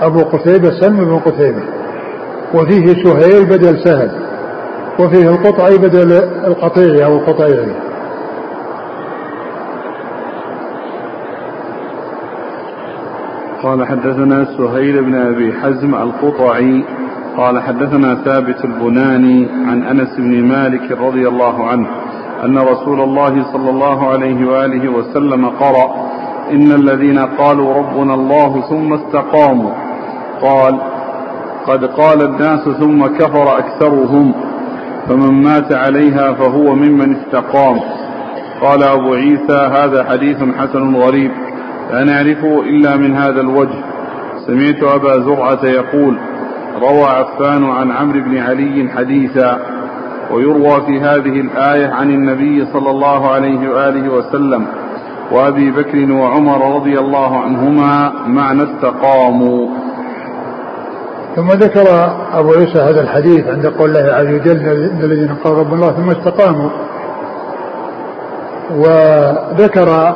أبو 0.00 0.20
قتيبة 0.20 0.70
سلم 0.80 1.04
بن 1.04 1.18
قتيبة. 1.18 1.62
وفيه 2.54 3.04
سهيل 3.04 3.44
بدل 3.44 3.78
سهل. 3.84 4.10
وفيه 4.98 5.28
القطعي 5.30 5.78
بدل 5.78 6.12
القطيعي 6.46 7.04
أو 7.04 7.16
القطيعي. 7.16 7.72
قال 13.62 13.86
حدثنا 13.86 14.46
سهيل 14.58 15.04
بن 15.04 15.14
أبي 15.14 15.52
حزم 15.52 15.94
القطعي. 15.94 16.84
قال 17.36 17.62
حدثنا 17.62 18.14
ثابت 18.14 18.64
البناني 18.64 19.48
عن 19.66 19.82
أنس 19.82 20.16
بن 20.18 20.44
مالك 20.44 20.92
رضي 20.92 21.28
الله 21.28 21.66
عنه 21.66 21.88
أن 22.44 22.58
رسول 22.58 23.00
الله 23.00 23.52
صلى 23.52 23.70
الله 23.70 24.08
عليه 24.08 24.48
وآله 24.48 24.92
وسلم 24.92 25.46
قرأ 25.46 26.12
إن 26.50 26.72
الذين 26.72 27.18
قالوا 27.18 27.74
ربنا 27.74 28.14
الله 28.14 28.60
ثم 28.70 28.92
استقاموا 28.92 29.70
قال 30.42 30.78
قد 31.66 31.84
قال 31.84 32.22
الناس 32.22 32.68
ثم 32.68 33.06
كفر 33.06 33.58
أكثرهم 33.58 34.34
فمن 35.08 35.42
مات 35.42 35.72
عليها 35.72 36.32
فهو 36.32 36.74
ممن 36.74 37.16
استقام. 37.16 37.80
قال 38.62 38.82
أبو 38.82 39.14
عيسى 39.14 39.52
هذا 39.52 40.04
حديث 40.04 40.36
حسن 40.58 40.96
غريب 40.96 41.30
لا 41.92 42.04
نعرفه 42.04 42.60
إلا 42.60 42.96
من 42.96 43.14
هذا 43.14 43.40
الوجه. 43.40 43.84
سمعت 44.46 44.82
أبا 44.82 45.20
زرعة 45.20 45.64
يقول 45.64 46.18
روى 46.80 47.04
عفان 47.04 47.64
عن 47.64 47.90
عمرو 47.90 48.20
بن 48.20 48.38
علي 48.38 48.90
حديثا 48.96 49.58
ويروى 50.30 50.80
في 50.86 51.00
هذه 51.00 51.40
الآية 51.40 51.88
عن 51.88 52.10
النبي 52.10 52.66
صلى 52.72 52.90
الله 52.90 53.30
عليه 53.30 53.68
وآله 53.68 54.12
وسلم 54.12 54.66
وأبي 55.30 55.70
بكر 55.70 56.12
وعمر 56.12 56.74
رضي 56.76 56.98
الله 56.98 57.40
عنهما 57.40 58.12
معنى 58.26 58.62
استقاموا 58.62 59.68
ثم 61.36 61.50
ذكر 61.50 62.12
أبو 62.34 62.52
عيسى 62.52 62.78
هذا 62.78 63.00
الحديث 63.00 63.48
عند 63.48 63.66
قول 63.66 63.96
الله 63.96 64.12
عز 64.12 64.26
وجل 64.26 64.90
الذين 65.04 65.34
قالوا 65.44 65.58
رب 65.58 65.74
الله 65.74 65.92
ثم 65.92 66.10
استقاموا. 66.10 66.70
وذكر 68.76 70.14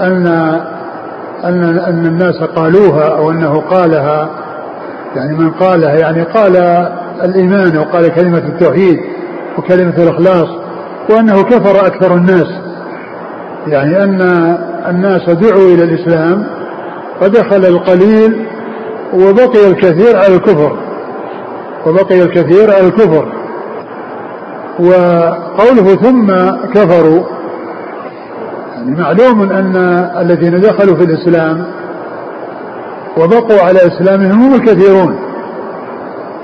أن 0.00 0.26
أن 1.44 1.78
أن 1.78 2.06
الناس 2.06 2.42
قالوها 2.56 3.16
أو 3.16 3.30
أنه 3.30 3.60
قالها. 3.60 4.30
يعني 5.16 5.34
من 5.34 5.50
قالها 5.50 5.94
يعني 5.94 6.22
قال 6.22 6.56
الإيمان 7.24 7.78
وقال 7.78 8.14
كلمة 8.14 8.38
التوحيد 8.38 9.00
وكلمة 9.58 9.94
الإخلاص 9.98 10.48
وأنه 11.10 11.42
كفر 11.42 11.86
أكثر 11.86 12.14
الناس. 12.14 12.67
يعني 13.70 14.04
أن 14.04 14.20
الناس 14.90 15.30
دعوا 15.30 15.74
إلى 15.74 15.84
الإسلام 15.84 16.46
فدخل 17.20 17.66
القليل 17.66 18.46
وبقي 19.14 19.70
الكثير 19.70 20.16
على 20.16 20.34
الكفر 20.34 20.76
وبقي 21.86 22.22
الكثير 22.22 22.74
على 22.74 22.86
الكفر. 22.86 23.32
وقوله 24.78 25.94
ثم 25.94 26.26
كفروا 26.74 27.22
يعني 28.74 28.90
معلوم 29.00 29.42
أن 29.42 29.76
الذين 30.20 30.60
دخلوا 30.60 30.96
في 30.96 31.04
الإسلام 31.04 31.64
وبقوا 33.16 33.60
على 33.60 33.78
إسلامهم 33.78 34.42
هم 34.42 34.54
الكثيرون 34.54 35.18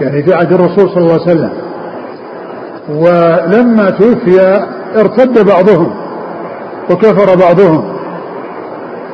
يعني 0.01 0.23
في 0.23 0.35
عهد 0.35 0.53
الرسول 0.53 0.89
صلى 0.89 0.99
الله 0.99 1.13
عليه 1.13 1.23
وسلم. 1.23 1.51
ولما 2.89 3.91
توفي 3.91 4.65
ارتد 4.97 5.47
بعضهم. 5.47 6.04
وكفر 6.91 7.37
بعضهم. 7.37 7.95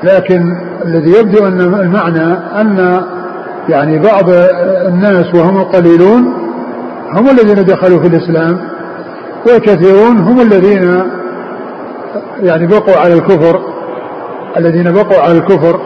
لكن 0.02 0.56
الذي 0.84 1.10
يبدو 1.10 1.46
أن 1.46 1.60
المعنى 1.60 2.32
أن 2.60 3.00
يعني 3.68 3.98
بعض 3.98 4.24
الناس 4.88 5.34
وهم 5.34 5.56
القليلون 5.56 6.34
هم 7.12 7.28
الذين 7.30 7.64
دخلوا 7.64 8.00
في 8.00 8.06
الإسلام 8.06 8.58
والكثيرون 9.46 10.18
هم 10.18 10.40
الذين 10.40 11.02
يعني 12.42 12.66
بقوا 12.66 12.96
على 12.96 13.14
الكفر 13.14 13.60
الذين 14.56 14.92
بقوا 14.92 15.22
على 15.22 15.38
الكفر 15.38 15.80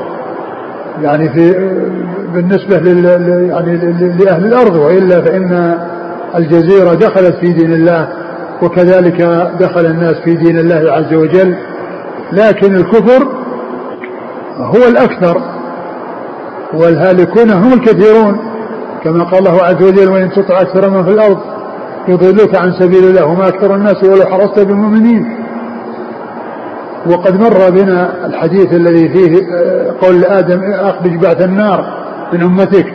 يعني 1.03 1.29
في 1.29 1.53
بالنسبة 2.35 2.77
لل 2.77 3.05
يعني 3.51 3.77
لأهل 4.19 4.45
الأرض 4.45 4.77
وإلا 4.77 5.23
فإن 5.23 5.79
الجزيرة 6.37 6.95
دخلت 6.95 7.37
في 7.41 7.53
دين 7.53 7.73
الله 7.73 8.09
وكذلك 8.63 9.23
دخل 9.61 9.87
الناس 9.87 10.17
في 10.25 10.35
دين 10.35 10.59
الله 10.59 10.93
عز 10.93 11.15
وجل. 11.15 11.57
لكن 12.35 12.77
الكفر 12.77 13.29
هو 14.57 14.89
الأكثر 14.89 15.43
والهالكون 16.75 17.51
هم 17.51 17.73
الكثيرون 17.73 18.37
كما 19.05 19.25
قال 19.25 19.39
الله 19.39 19.63
عز 19.63 19.83
وجل 19.83 20.11
وإن 20.11 20.31
تطع 20.31 20.61
أكثر 20.61 20.91
من 20.91 21.05
في 21.05 21.11
الأرض 21.11 21.39
يضلوك 22.09 22.57
عن 22.57 22.73
سبيل 22.73 23.05
الله 23.05 23.25
وما 23.25 23.49
أكثر 23.49 23.75
الناس 23.75 24.05
ولو 24.05 24.25
حرصت 24.27 24.61
بالمؤمنين 24.61 25.37
وقد 27.07 27.41
مر 27.41 27.71
بنا 27.71 28.27
الحديث 28.27 28.73
الذي 28.73 29.09
فيه 29.09 29.39
آه، 29.55 29.95
قول 30.03 30.25
آدم 30.25 30.61
أخرج 30.73 31.17
بعث 31.17 31.41
النار 31.43 32.05
من 32.33 32.43
أمتك 32.43 32.87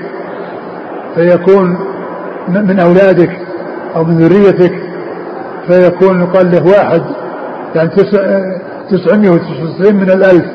فيكون 1.15 1.77
من 2.47 2.79
أولادك 2.79 3.31
أو 3.95 4.03
من 4.03 4.17
ذريتك 4.17 4.73
فيكون 5.67 6.21
يقال 6.21 6.51
له 6.51 6.65
واحد 6.65 7.01
يعني 7.75 7.89
999 8.91 9.95
من 9.95 10.09
الألف. 10.09 10.45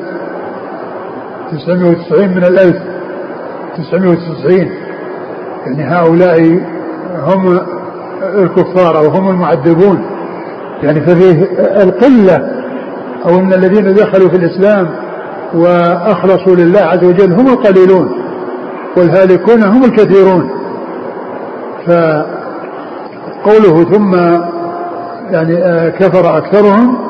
990 1.51 2.29
من 2.29 2.43
الألف. 2.43 2.77
990 3.77 4.69
يعني 5.65 5.83
هؤلاء 5.83 6.59
هم 7.23 7.59
الكفار 8.23 8.97
أو 8.97 9.07
هم 9.07 9.29
المعذبون. 9.29 10.05
يعني 10.83 11.01
ففي 11.01 11.47
القلة 11.83 12.51
أو 13.25 13.39
أن 13.39 13.53
الذين 13.53 13.93
دخلوا 13.93 14.29
في 14.29 14.35
الإسلام 14.35 14.89
وأخلصوا 15.53 16.55
لله 16.55 16.79
عز 16.79 17.03
وجل 17.03 17.33
هم 17.33 17.47
القليلون 17.47 18.09
والهالكون 18.97 19.63
هم 19.63 19.83
الكثيرون. 19.83 20.49
فقوله 23.45 23.83
ثم 23.83 24.15
يعني 25.31 25.57
آه، 25.57 25.89
كفر 25.89 26.37
أكثرهم 26.37 27.04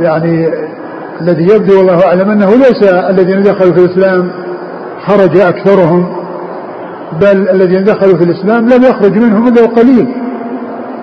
يعني 0.00 0.48
الذي 1.20 1.42
يبدو 1.54 1.78
والله 1.78 2.06
أعلم 2.06 2.30
أنه 2.30 2.50
ليس 2.56 2.82
الذين 2.92 3.42
دخلوا 3.42 3.72
في 3.72 3.84
الإسلام 3.84 4.30
خرج 5.06 5.36
أكثرهم 5.36 6.16
بل 7.20 7.48
الذين 7.48 7.84
دخلوا 7.84 8.16
في 8.18 8.24
الإسلام 8.24 8.68
لم 8.68 8.84
يخرج 8.84 9.18
منهم 9.18 9.48
إلا 9.48 9.66
قليل 9.66 10.08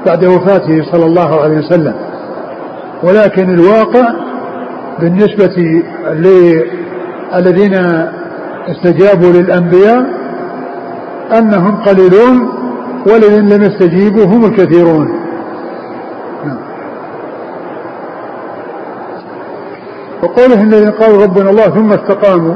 بعد 0.06 0.26
وفاته 0.26 0.84
صلى 0.92 1.06
الله 1.06 1.42
عليه 1.42 1.58
وسلم. 1.58 1.94
ولكن 3.04 3.50
الواقع 3.50 4.14
بالنسبة 5.00 5.84
للذين 6.14 7.74
استجابوا 8.68 9.34
للأنبياء 9.34 10.06
أنهم 11.38 11.76
قليلون 11.76 12.50
والذين 13.08 13.50
لم 13.50 13.64
يستجيبوا 13.64 14.26
هم 14.26 14.46
الكثيرون. 14.46 15.23
وقوله 20.24 20.62
الذين 20.64 20.92
قالوا 20.92 21.24
ربنا 21.24 21.50
الله 21.50 21.70
ثم 21.70 21.94
استقاموا 21.94 22.56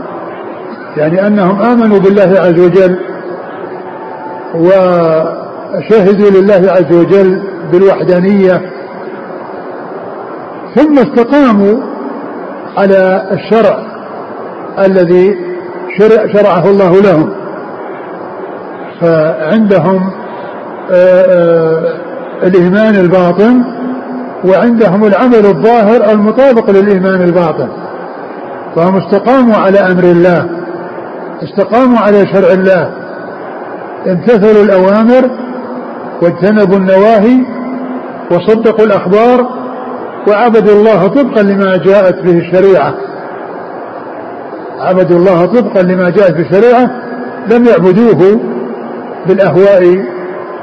يعني 0.98 1.28
أنهم 1.28 1.62
آمنوا 1.62 2.00
بالله 2.00 2.40
عز 2.40 2.60
وجل 2.60 3.00
وشهدوا 4.56 6.30
لله 6.30 6.72
عز 6.72 6.94
وجل 6.94 7.44
بالوحدانية 7.72 8.62
ثم 10.76 11.00
استقاموا 11.00 11.78
على 12.78 13.30
الشرع 13.32 13.80
الذي 14.86 15.38
شرع 15.98 16.28
شرعه 16.34 16.66
الله 16.70 17.02
لهم. 17.02 17.30
فعندهم 19.02 20.12
آه، 20.92 21.22
آه، 21.22 21.94
الإيمان 22.44 22.96
الباطن 22.96 23.64
وعندهم 24.46 25.06
العمل 25.06 25.46
الظاهر 25.46 26.12
المطابق 26.12 26.70
للإيمان 26.70 27.22
الباطن. 27.22 27.68
فهم 28.76 28.98
استقاموا 28.98 29.56
على 29.56 29.80
أمر 29.80 30.04
الله 30.04 30.50
استقاموا 31.44 32.00
على 32.00 32.28
شرع 32.28 32.52
الله. 32.52 32.92
امتثلوا 34.08 34.64
الأوامر 34.64 35.30
واجتنبوا 36.22 36.78
النواهي 36.78 37.46
وصدقوا 38.32 38.86
الأخبار 38.86 39.48
وعبدوا 40.28 40.74
الله 40.74 41.08
طبقا 41.08 41.42
لما 41.42 41.78
جاءت 41.78 42.22
به 42.22 42.38
الشريعة. 42.38 42.94
عبدوا 44.80 45.18
الله 45.18 45.46
طبقا 45.46 45.82
لما 45.82 46.10
جاءت 46.10 46.34
به 46.34 46.42
الشريعة 46.42 46.92
لم 47.52 47.66
يعبدوه 47.66 48.40
بالأهواء 49.28 50.06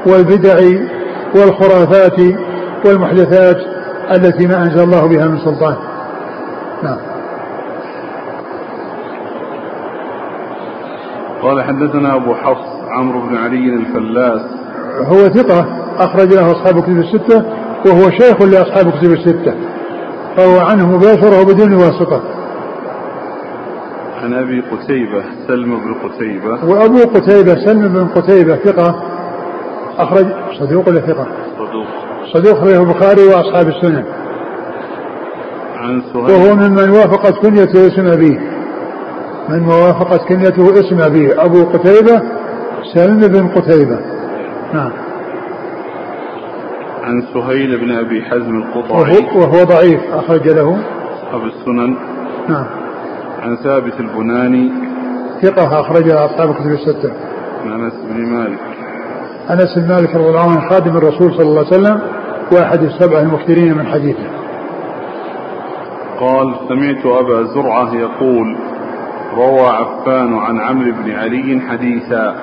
والبدع 0.05 0.59
والخرافات 1.35 2.19
والمحدثات 2.85 3.57
التي 4.11 4.47
ما 4.47 4.57
أنزل 4.57 4.83
الله 4.83 5.07
بها 5.07 5.27
من 5.27 5.37
سلطان. 5.37 5.75
نعم. 6.83 6.97
قال 11.41 11.63
حدثنا 11.63 12.15
أبو 12.15 12.35
حفص 12.35 12.67
عمرو 12.89 13.19
بن 13.19 13.37
علي 13.37 13.73
الفلاس. 13.73 14.41
هو 15.07 15.29
ثقة 15.29 15.65
أخرج 15.99 16.33
له 16.33 16.51
أصحاب 16.51 16.81
كتب 16.81 16.97
الستة 16.97 17.45
وهو 17.85 18.09
شيخ 18.09 18.41
لأصحاب 18.41 18.91
كتب 18.91 19.11
الستة. 19.11 19.53
فهو 20.37 20.59
عنه 20.59 20.97
مباشرة 20.97 21.41
وبدون 21.41 21.73
واسطة. 21.73 22.21
عن 24.23 24.33
أبي 24.33 24.61
قتيبة 24.61 25.23
سلم 25.47 25.79
بن 25.79 26.09
قتيبة. 26.09 26.65
وأبو 26.65 26.97
قتيبة 26.97 27.55
سلم 27.65 27.87
بن 27.87 28.07
قتيبة 28.07 28.55
ثقة 28.55 29.03
أخرج 29.97 30.25
صدوق 30.59 30.87
ولا 30.89 30.99
ثقة؟ 30.99 31.27
صدوق 32.33 32.57
أخرجه 32.57 32.81
البخاري 32.81 33.23
وأصحاب 33.23 33.67
السنن 33.67 34.05
عن 35.75 36.01
سهيل. 36.13 36.31
وهو 36.31 36.55
ممن 36.55 36.89
وافقت 36.89 37.33
كنيته 37.33 37.87
اسم 37.87 38.07
أبيه. 38.07 38.39
من 39.49 39.67
وافقت 39.67 40.27
كنيته 40.27 40.79
اسم 40.79 41.01
أبيه. 41.01 41.45
أبو 41.45 41.63
قتيبة 41.63 42.21
سلم 42.93 43.27
بن 43.27 43.47
قتيبة. 43.47 43.99
نعم. 44.73 44.91
عن 47.03 47.23
سهيل 47.33 47.77
بن 47.77 47.91
أبي 47.91 48.21
حزم 48.21 48.57
القطعي 48.57 49.17
وهو, 49.17 49.39
وهو 49.39 49.63
ضعيف. 49.63 50.01
أخرج 50.13 50.47
له. 50.47 50.79
أصحاب 51.13 51.41
السنن. 51.45 51.95
نعم. 52.49 52.65
عن 53.41 53.55
ثابت 53.55 53.99
البناني. 53.99 54.71
ثقة 55.41 55.81
أخرجها 55.81 56.25
أصحاب 56.25 56.53
كتب 56.55 56.71
الستة. 56.71 57.13
عن 57.65 57.81
أنس 57.81 57.93
بن 58.09 58.25
مالك. 58.25 58.59
أنس 59.49 59.77
بن 59.77 59.87
مالك 59.87 60.15
رضي 60.15 60.29
الله 60.29 60.51
عنه 60.51 60.69
خادم 60.69 60.97
الرسول 60.97 61.33
صلى 61.33 61.41
الله 61.43 61.65
عليه 61.65 61.67
وسلم 61.67 61.99
وأحد 62.51 62.83
السبع 62.83 63.19
المكثرين 63.19 63.77
من 63.77 63.87
حديثه. 63.87 64.27
قال 66.19 66.55
سمعت 66.69 67.05
أبا 67.05 67.43
زرعة 67.43 67.95
يقول 67.95 68.57
روى 69.37 69.67
عفان 69.67 70.37
عن 70.37 70.59
عمرو 70.59 70.91
بن 70.91 71.11
علي 71.11 71.61
حديثا. 71.69 72.35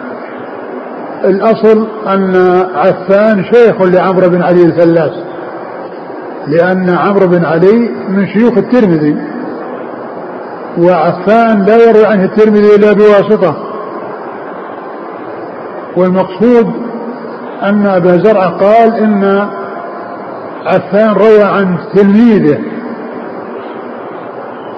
الأصل 1.25 1.87
أن 2.07 2.37
عفان 2.75 3.45
شيخ 3.45 3.83
لعمرو 3.83 4.29
بن 4.29 4.43
علي 4.43 4.63
الفلاس 4.63 5.13
لأن 6.47 6.91
عمرو 6.91 7.27
بن 7.27 7.45
علي 7.45 7.91
من 8.09 8.27
شيوخ 8.27 8.59
الترمذي 8.59 9.17
وعفان 10.79 11.65
لا 11.65 11.89
يروي 11.89 12.07
عنه 12.07 12.25
الترمذي 12.25 12.75
إلا 12.75 12.93
بواسطة. 12.93 13.57
والمقصود 15.97 16.73
أن 17.65 17.87
أبا 17.87 18.17
زرع 18.17 18.47
قال 18.47 18.95
إن 18.95 19.49
عفان 20.67 21.13
روى 21.13 21.43
عن 21.43 21.79
تلميذه 21.95 22.59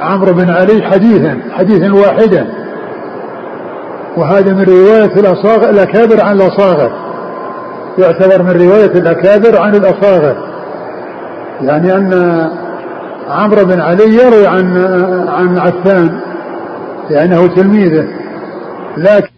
عمرو 0.01 0.33
بن 0.33 0.51
علي 0.51 0.83
حديثا 0.83 1.39
حديثا 1.53 1.93
واحدا. 1.93 2.47
وهذا 4.17 4.53
من 4.53 4.63
رواية 4.63 5.21
الأصاغر 5.21 5.71
الأكابر 5.71 6.25
عن 6.25 6.37
الأصاغر. 6.37 6.93
يعتبر 7.99 8.43
من 8.43 8.51
رواية 8.51 8.93
الأكابر 8.93 9.61
عن 9.61 9.75
الأصاغر. 9.75 10.37
يعني 11.61 11.97
أن 11.97 12.41
عمرو 13.31 13.65
بن 13.65 13.81
علي 13.81 14.15
يروي 14.15 14.47
عن 14.47 14.77
عن 15.29 15.59
عفان 15.59 16.21
لأنه 17.11 17.47
تلميذه. 17.47 18.09
لكن 18.97 19.34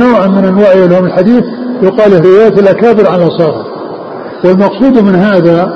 نوع 0.00 0.26
من 0.26 0.44
أنواع 0.44 0.70
علوم 0.70 1.06
الحديث 1.06 1.44
يقال 1.82 2.26
رواية 2.26 2.48
الأكابر 2.60 3.08
على 3.08 3.26
الصغر 3.26 3.64
والمقصود 4.44 5.02
من 5.02 5.14
هذا 5.14 5.72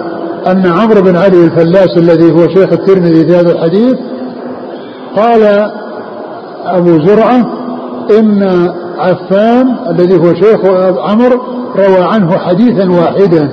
أن 0.47 0.67
عمرو 0.67 1.03
بن 1.03 1.17
علي 1.17 1.45
الفلاس 1.45 1.97
الذي 1.97 2.33
هو 2.33 2.49
شيخ 2.49 2.73
الترمذي 2.73 3.25
في 3.25 3.37
هذا 3.37 3.53
الحديث 3.53 3.95
قال 5.17 5.71
أبو 6.67 7.07
زرعة 7.07 7.47
إن 8.19 8.69
عفان 8.99 9.77
الذي 9.91 10.17
هو 10.17 10.35
شيخ 10.35 10.61
عمرو 10.99 11.41
روى 11.77 12.05
عنه 12.05 12.39
حديثا 12.39 12.91
واحدا. 12.91 13.49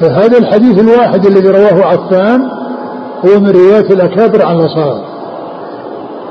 فهذا 0.00 0.38
الحديث 0.38 0.78
الواحد 0.78 1.26
الذي 1.26 1.48
رواه 1.48 1.84
عفان 1.84 2.42
هو 3.26 3.40
من 3.40 3.50
رواية 3.50 3.90
الأكابر 3.90 4.44
عن 4.46 4.56
الأصاغر 4.56 5.09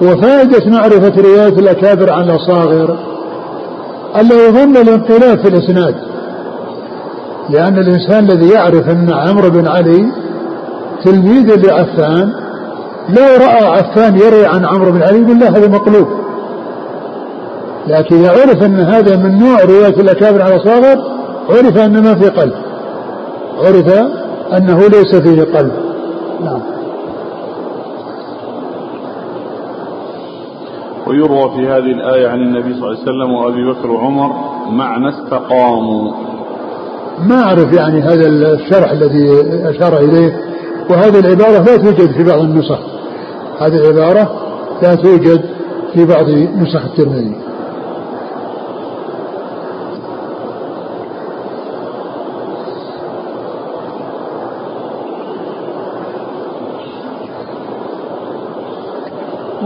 وفائدة 0.01 0.71
معرفة 0.71 1.21
رواية 1.21 1.59
الأكابر 1.59 2.11
عن 2.11 2.23
الأصاغر 2.23 2.97
ألا 4.15 4.47
يظن 4.47 4.77
الانقلاب 4.77 5.39
في 5.39 5.47
الإسناد 5.47 5.95
لأن 7.49 7.77
الإنسان 7.77 8.31
الذي 8.31 8.49
يعرف 8.49 8.89
أن 8.89 9.13
عمرو 9.13 9.49
بن 9.49 9.67
علي 9.67 10.05
تلميذ 11.03 11.65
لعفان 11.65 12.33
لو 13.09 13.45
رأى 13.45 13.65
عفان 13.65 14.17
يروي 14.17 14.45
عن 14.45 14.65
عمرو 14.65 14.91
بن 14.91 15.03
علي 15.03 15.19
بالله 15.19 15.49
هذا 15.49 15.67
مطلوب 15.67 16.07
لكن 17.87 18.15
إذا 18.15 18.31
عرف 18.31 18.63
أن 18.63 18.79
هذا 18.79 19.15
من 19.15 19.39
نوع 19.39 19.63
رواية 19.63 20.01
الأكابر 20.01 20.41
على 20.41 20.55
الأصاغر 20.55 20.97
عرف 21.49 21.77
أن 21.77 22.03
ما 22.03 22.15
في 22.15 22.29
قلب 22.29 22.53
عرف 23.57 23.87
أنه 24.57 24.79
ليس 24.79 25.15
فيه 25.15 25.41
قلب. 25.41 25.71
نعم. 26.43 26.78
ويروى 31.09 31.49
في 31.49 31.67
هذه 31.67 31.91
الآية 31.91 32.27
عن 32.27 32.41
النبي 32.41 32.73
صلى 32.73 32.83
الله 32.83 32.99
عليه 32.99 33.01
وسلم 33.01 33.31
وأبي 33.31 33.71
بكر 33.71 33.91
وعمر 33.91 34.31
معنى 34.71 35.09
استقاموا. 35.09 36.11
ما 37.27 37.43
أعرف 37.43 37.73
يعني 37.73 38.01
هذا 38.01 38.27
الشرح 38.27 38.91
الذي 38.91 39.29
أشار 39.69 39.97
إليه 39.97 40.39
وهذه 40.89 41.19
العبارة 41.19 41.63
لا 41.63 41.77
توجد 41.77 42.11
في 42.11 42.23
بعض 42.23 42.39
النسخ. 42.39 42.79
هذه 43.59 43.75
العبارة 43.75 44.31
لا 44.81 44.95
توجد 44.95 45.41
في 45.93 46.05
بعض 46.05 46.29
نسخ 46.29 46.85
الترمذي. 46.85 47.35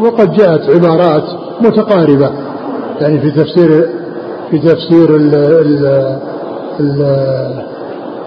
وقد 0.03 0.33
جاءت 0.33 0.69
عبارات 0.69 1.23
متقاربة 1.61 2.29
يعني 3.01 3.19
في 3.21 3.31
تفسير 3.31 3.89
في 4.51 4.59
تفسير 4.59 5.15
ال 5.15 5.35
ال 5.35 5.85
ال 6.79 7.03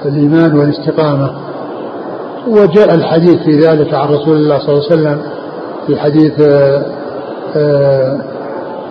الإيمان 0.05 0.59
والاستقامة. 0.59 1.31
وجاء 2.49 2.95
الحديث 2.95 3.43
في 3.43 3.59
ذلك 3.59 3.95
عن 3.95 4.09
رسول 4.09 4.37
الله 4.37 4.59
صلى 4.59 4.69
الله 4.69 4.85
عليه 4.91 4.93
وسلم 4.93 5.19
في 5.87 5.97
حديث 5.97 6.41
آه، 7.57 8.21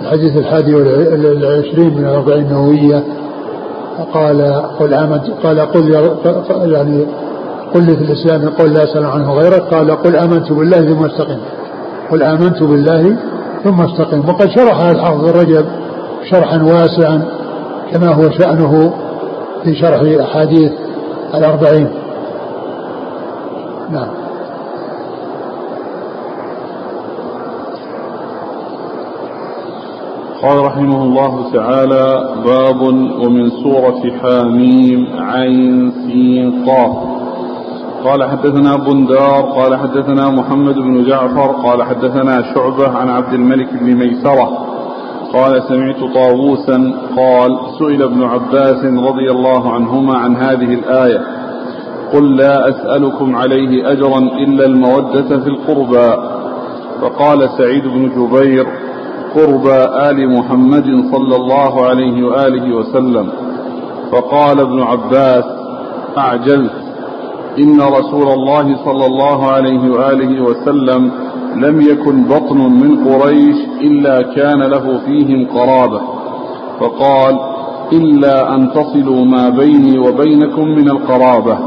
الحديث 0.01 0.37
الحادي 0.37 0.75
والعشرين 0.75 1.97
من 1.97 2.05
الأربعين 2.05 2.45
النووية. 2.45 3.03
قال 4.13 4.41
قل 4.79 4.93
آمنت 4.93 5.23
قال 5.43 5.59
قل 5.59 5.89
يعني 6.73 7.05
قل 7.73 7.83
في 7.83 8.03
الإسلام 8.03 8.49
قل 8.49 8.73
لا 8.73 8.83
أسأل 8.83 9.05
عنه 9.05 9.33
غيرك 9.33 9.61
قال 9.61 9.91
قل 9.91 10.15
آمنت 10.15 10.51
بالله 10.51 10.81
ثم 10.81 11.05
استقم 11.05 11.37
قل 12.11 12.23
آمنت 12.23 12.63
بالله 12.63 13.17
ثم 13.63 13.81
استقم. 13.81 14.29
وقد 14.29 14.49
شرحها 14.49 14.91
الحافظ 14.91 15.25
الرجب 15.25 15.65
شرحا 16.29 16.63
واسعا 16.63 17.25
كما 17.91 18.07
هو 18.07 18.29
شأنه 18.29 18.93
في 19.63 19.75
شرح 19.75 20.01
أحاديث 20.21 20.71
الأربعين. 21.33 21.87
نعم. 23.91 24.07
قال 30.43 30.65
رحمه 30.65 31.03
الله 31.03 31.53
تعالى 31.53 32.29
باب 32.45 32.81
ومن 33.21 33.49
سورة 33.49 34.01
حاميم 34.21 35.07
عين 35.19 35.91
سين 35.91 36.65
قاف. 36.65 37.14
قال 38.03 38.23
حدثنا 38.23 38.75
بندار 38.75 39.41
قال 39.41 39.75
حدثنا 39.75 40.29
محمد 40.29 40.75
بن 40.75 41.03
جعفر 41.03 41.51
قال 41.51 41.83
حدثنا 41.83 42.53
شعبة 42.53 42.97
عن 42.97 43.09
عبد 43.09 43.33
الملك 43.33 43.73
بن 43.73 43.95
ميسرة 43.95 44.65
قال 45.33 45.63
سمعت 45.63 46.13
طاووسا 46.13 46.93
قال 47.17 47.57
سئل 47.79 48.03
ابن 48.03 48.23
عباس 48.23 48.85
رضي 48.85 49.31
الله 49.31 49.73
عنهما 49.73 50.17
عن 50.17 50.35
هذه 50.35 50.73
الآية 50.73 51.21
قل 52.13 52.35
لا 52.35 52.69
أسألكم 52.69 53.35
عليه 53.35 53.91
أجرا 53.91 54.19
إلا 54.19 54.65
المودة 54.65 55.39
في 55.39 55.47
القربى. 55.47 56.15
فقال 57.01 57.49
سعيد 57.57 57.87
بن 57.87 58.09
جبير 58.09 58.67
قربى 59.35 60.09
آل 60.09 60.37
محمد 60.37 60.85
صلى 61.11 61.35
الله 61.35 61.85
عليه 61.85 62.27
وآله 62.27 62.75
وسلم. 62.75 63.29
فقال 64.11 64.59
ابن 64.59 64.81
عباس 64.81 65.43
أعجلت. 66.17 66.84
إن 67.59 67.81
رسول 67.81 68.27
الله 68.27 68.85
صلى 68.85 69.05
الله 69.05 69.45
عليه 69.51 69.91
وآله 69.91 70.41
وسلم 70.41 71.11
لم 71.55 71.81
يكن 71.81 72.23
بطن 72.23 72.57
من 72.57 73.05
قريش 73.05 73.55
إلا 73.81 74.21
كان 74.35 74.61
له 74.63 74.99
فيهم 75.05 75.47
قرابة. 75.47 76.01
فقال 76.79 77.39
إلا 77.93 78.55
أن 78.55 78.71
تصلوا 78.71 79.25
ما 79.25 79.49
بيني 79.49 79.99
وبينكم 79.99 80.67
من 80.67 80.89
القرابة. 80.89 81.57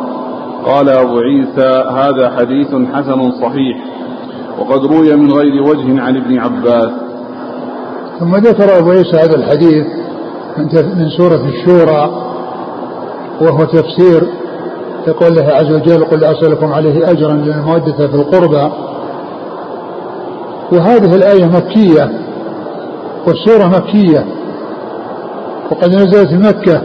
قال 0.66 0.88
أبو 0.88 1.18
عيسى 1.18 1.84
هذا 1.90 2.30
حديث 2.38 2.68
حسن 2.94 3.30
صحيح 3.30 3.76
وقد 4.58 4.84
روي 4.84 5.16
من 5.16 5.32
غير 5.32 5.62
وجه 5.62 6.02
عن 6.02 6.16
ابن 6.16 6.38
عباس. 6.38 6.90
ثم 8.20 8.36
ذكر 8.36 8.78
أبو 8.78 8.90
عيسى 8.90 9.16
هذا 9.16 9.36
الحديث 9.36 9.86
من 10.96 11.08
سورة 11.16 11.44
الشورى 11.48 12.10
وهو 13.40 13.64
تفسير 13.64 14.22
يقول 15.08 15.28
الله 15.28 15.52
عز 15.54 15.72
وجل 15.72 16.04
قل 16.04 16.24
أسألكم 16.24 16.72
عليه 16.72 17.10
أجرا 17.10 17.32
للمودة 17.32 18.06
في 18.08 18.14
القربى. 18.14 18.72
وهذه 20.72 21.14
الآية 21.14 21.44
مكية 21.44 22.10
والسورة 23.26 23.66
مكية 23.66 24.24
وقد 25.70 25.88
نزلت 25.94 26.32
مكة. 26.32 26.82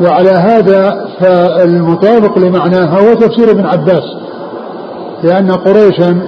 وعلى 0.00 0.30
هذا 0.30 1.08
فالمطابق 1.20 2.38
لمعناها 2.38 3.00
هو 3.00 3.14
تفسير 3.14 3.50
ابن 3.50 3.66
عباس 3.66 4.04
لأن 5.22 5.50
قريشا 5.50 6.20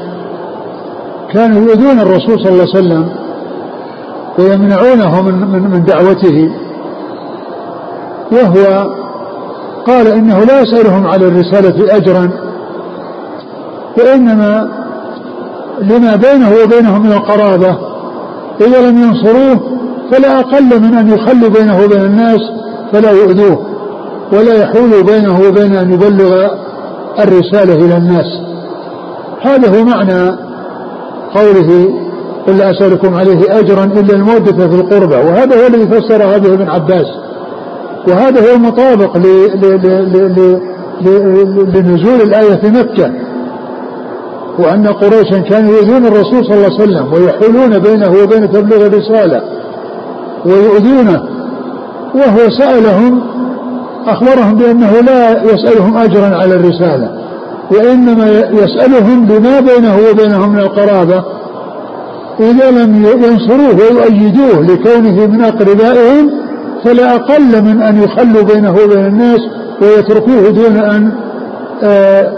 كانوا 1.32 1.62
يؤذون 1.62 2.00
الرسول 2.00 2.40
صلى 2.40 2.48
الله 2.52 2.66
عليه 2.74 2.78
وسلم 2.78 3.08
ويمنعونه 4.38 5.22
من 5.22 5.70
من 5.70 5.84
دعوته. 5.84 6.50
وهو 8.32 8.86
قال 9.86 10.06
إنه 10.06 10.44
لا 10.44 10.60
يسألهم 10.60 11.06
على 11.06 11.28
الرسالة 11.28 11.96
أجرا 11.96 12.30
وإنما 13.98 14.68
لما 15.80 16.16
بينه 16.16 16.50
وبينهم 16.64 17.02
من 17.02 17.12
القرابة 17.12 17.76
إذا 18.60 18.90
لم 18.90 18.98
ينصروه 19.02 19.60
فلا 20.10 20.40
أقل 20.40 20.80
من 20.80 20.94
أن 20.94 21.08
يخلوا 21.08 21.48
بينه 21.48 21.84
وبين 21.84 22.04
الناس 22.04 22.40
فلا 22.92 23.10
يؤذوه 23.10 23.66
ولا 24.32 24.54
يحول 24.54 25.02
بينه 25.02 25.40
وبين 25.48 25.76
أن 25.76 25.92
يبلغ 25.92 26.48
الرسالة 27.18 27.74
إلى 27.74 27.96
الناس. 27.96 28.26
هذا 29.42 29.78
هو 29.78 29.84
معنى 29.84 30.36
قوله 31.34 31.88
قل 32.46 32.58
لا 32.58 32.70
أسألكم 32.70 33.14
عليه 33.14 33.58
أجرا 33.58 33.84
إلا 33.84 34.14
المودة 34.14 34.68
في 34.68 34.74
القربى 34.74 35.14
وهذا 35.14 35.62
هو 35.62 35.66
الذي 35.66 35.86
فسر 35.86 36.22
هذه 36.22 36.54
ابن 36.54 36.68
عباس. 36.68 37.06
وهذا 38.08 38.40
هو 38.40 38.54
المطابق 38.54 39.16
لنزول 41.74 42.20
الآية 42.20 42.54
في 42.54 42.70
مكة. 42.70 43.10
وأن 44.58 44.86
قريشا 44.86 45.38
كانوا 45.38 45.72
يؤذون 45.72 46.06
الرسول 46.06 46.44
صلى 46.44 46.54
الله 46.54 46.64
عليه 46.64 46.74
وسلم 46.74 47.12
ويحولون 47.12 47.78
بينه 47.78 48.10
وبين 48.22 48.52
تبليغ 48.52 48.86
الرسالة 48.86 49.42
ويؤذونه. 50.46 51.22
وهو 52.14 52.50
سألهم 52.58 53.20
أخبرهم 54.06 54.54
بأنه 54.54 54.92
لا 55.00 55.42
يسألهم 55.42 55.96
أجرا 55.96 56.36
على 56.36 56.54
الرسالة 56.54 57.10
وإنما 57.70 58.28
يسألهم 58.50 59.26
بما 59.26 59.60
بينه 59.60 59.96
وبينهم 60.10 60.52
من 60.52 60.58
القرابة. 60.58 61.24
إذا 62.40 62.70
لم 62.70 63.04
ينصروه 63.04 63.76
ويؤيدوه 63.76 64.62
لكونه 64.62 65.26
من 65.26 65.44
أقربائهم 65.44 66.30
فلا 66.84 67.14
أقل 67.14 67.62
من 67.62 67.82
أن 67.82 68.02
يخلوا 68.02 68.42
بينه 68.42 68.70
وبين 68.70 69.06
الناس 69.06 69.40
ويتركوه 69.82 70.50
دون 70.50 70.76
أن 70.76 71.12
آه، 71.82 72.32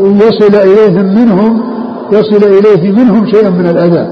يصل 0.00 0.54
إليهم 0.54 1.14
منهم 1.14 1.74
يصل 2.12 2.44
إليه 2.44 2.92
منهم 2.92 3.26
شيء 3.26 3.50
من 3.50 3.66
الأذى. 3.66 4.08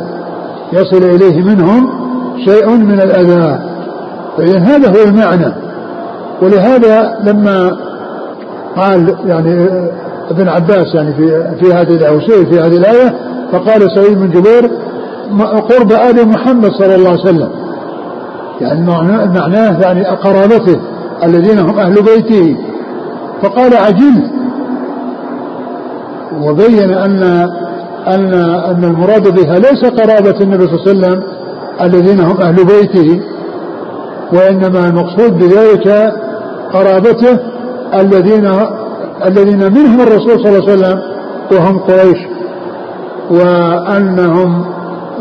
يصل 0.72 1.02
إليه 1.02 1.42
منهم 1.42 1.88
شيء 2.44 2.68
من 2.68 3.00
الأذى. 3.00 3.58
فإذا 4.36 4.58
هذا 4.58 4.88
هو 4.88 5.08
المعنى. 5.08 5.54
ولهذا 6.42 7.18
لما 7.24 7.76
قال 8.76 9.14
يعني 9.26 9.68
ابن 10.30 10.48
عباس 10.48 10.94
يعني 10.94 11.14
في 11.14 11.56
في 11.60 11.72
هذه 11.72 11.96
الآية 11.96 12.44
في 12.44 12.60
هذه 12.60 12.76
الآية 12.76 13.14
فقال 13.52 13.90
سعيد 13.94 14.18
بن 14.18 14.30
جبير 14.30 14.70
قرب 15.70 15.92
آل 15.92 16.28
محمد 16.28 16.70
صلى 16.70 16.94
الله 16.94 17.10
عليه 17.10 17.20
وسلم. 17.20 17.61
يعني 18.62 18.86
معناه 19.28 19.80
يعني 19.80 20.04
قرابته 20.04 20.80
الذين 21.24 21.58
هم 21.58 21.78
أهل 21.78 21.94
بيته. 21.94 22.56
فقال 23.42 23.76
عجلت 23.76 24.32
وبين 26.40 26.90
أن 26.90 27.22
أن 28.06 28.34
أن 28.70 28.84
المراد 28.84 29.34
بها 29.34 29.58
ليس 29.58 29.84
قرابة 29.84 30.40
النبي 30.40 30.66
صلى 30.66 30.92
الله 30.92 31.06
عليه 31.08 31.16
وسلم 31.16 31.22
الذين 31.80 32.20
هم 32.20 32.40
أهل 32.40 32.64
بيته 32.64 33.20
وإنما 34.32 34.88
المقصود 34.88 35.38
بذلك 35.38 36.12
قرابته 36.72 37.38
الذين 37.94 38.50
الذين 39.24 39.72
منهم 39.72 40.00
الرسول 40.00 40.40
صلى 40.40 40.48
الله 40.48 40.70
عليه 40.70 40.72
وسلم 40.72 40.98
وهم 41.52 41.78
قريش 41.78 42.18
وأنهم 43.30 44.64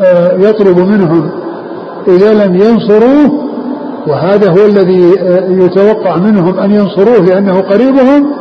آه، 0.03 0.33
يطلب 0.33 0.77
منهم 0.77 1.31
إذا 2.07 2.45
لم 2.45 2.55
ينصروه 2.55 3.51
وهذا 4.07 4.51
هو 4.51 4.65
الذي 4.65 5.19
آه، 5.19 5.49
يتوقع 5.49 6.17
منهم 6.17 6.59
أن 6.59 6.71
ينصروه 6.71 7.19
لأنه 7.19 7.59
قريبهم 7.59 8.31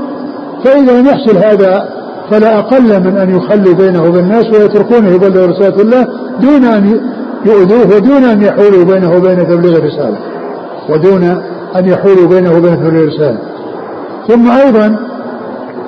فإذا 0.65 1.01
لم 1.01 1.07
يحصل 1.07 1.37
هذا 1.37 1.89
فلا 2.31 2.59
أقل 2.59 3.01
من 3.01 3.17
أن 3.17 3.37
يخلوا 3.37 3.75
بينه 3.75 4.05
وبين 4.05 4.25
الناس 4.25 4.47
ويتركونه 4.51 5.09
يبلغ 5.09 5.47
رسالة 5.47 5.83
الله 5.83 6.07
دون 6.41 6.65
أن 6.65 7.01
يؤذوه 7.47 7.97
ودون 7.97 8.25
أن 8.25 8.43
يحولوا 8.43 8.85
بينه 8.85 9.17
وبين 9.17 9.49
تبليغ 9.49 9.77
الرسالة 9.77 10.19
ودون 10.89 11.23
أن 11.77 11.89
يحولوا 11.89 12.29
بينه 12.29 12.57
وبين 12.57 12.77
تبليغ 12.77 13.03
الرسالة. 13.03 13.39
ثم 14.29 14.51
أيضا 14.51 14.97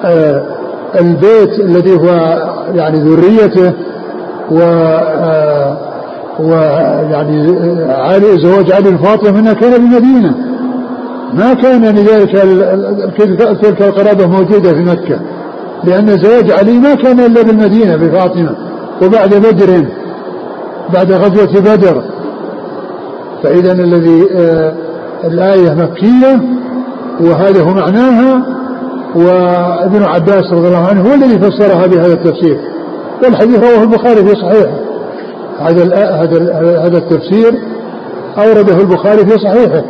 آه 0.04 0.42
البيت 1.00 1.60
الذي 1.60 1.92
هو 1.92 2.38
يعني 2.74 2.98
ذريته 2.98 3.72
و 4.50 4.60
آه 4.60 5.51
ويعني 6.40 7.62
علي 7.92 8.38
زواج 8.42 8.72
علي 8.72 8.88
الفاطمة 8.88 9.40
منها 9.40 9.52
كان 9.52 9.72
بالمدينة 9.72 10.34
ما 11.34 11.54
كان 11.54 11.84
لذلك 11.84 12.30
تلك 13.62 13.82
القرابة 13.82 14.26
موجودة 14.26 14.72
في 14.72 14.80
مكة. 14.80 15.20
لأن 15.84 16.18
زواج 16.18 16.50
علي 16.50 16.72
ما 16.72 16.94
كان 16.94 17.20
إلا 17.20 17.42
بالمدينة 17.42 17.96
بفاطمه 17.96 18.56
وبعد 19.02 19.34
بدر 19.34 19.86
بعد 20.94 21.12
غزوة 21.12 21.60
بدر. 21.60 22.02
فاذا 23.42 23.72
الذي 23.72 24.26
آه 24.36 24.72
الآية 25.24 25.74
مكية 25.74 26.40
وهذا 27.20 27.62
هو 27.62 27.74
معناها 27.74 28.42
وابن 29.14 30.02
عباس 30.02 30.52
رضي 30.52 30.68
الله 30.68 30.88
عنه 30.88 31.10
هو 31.10 31.14
الذي 31.14 31.38
فسرها 31.38 31.86
بهذا 31.86 32.12
التفسير. 32.12 32.58
والحديث 33.24 33.58
رواه 33.58 33.82
البخاري 33.82 34.24
في 34.24 34.34
صحيحه. 34.34 34.81
هذا 35.62 35.84
هذا 36.86 36.98
التفسير 36.98 37.54
أورده 38.38 38.80
البخاري 38.80 39.26
في 39.26 39.38
صحيحه. 39.38 39.82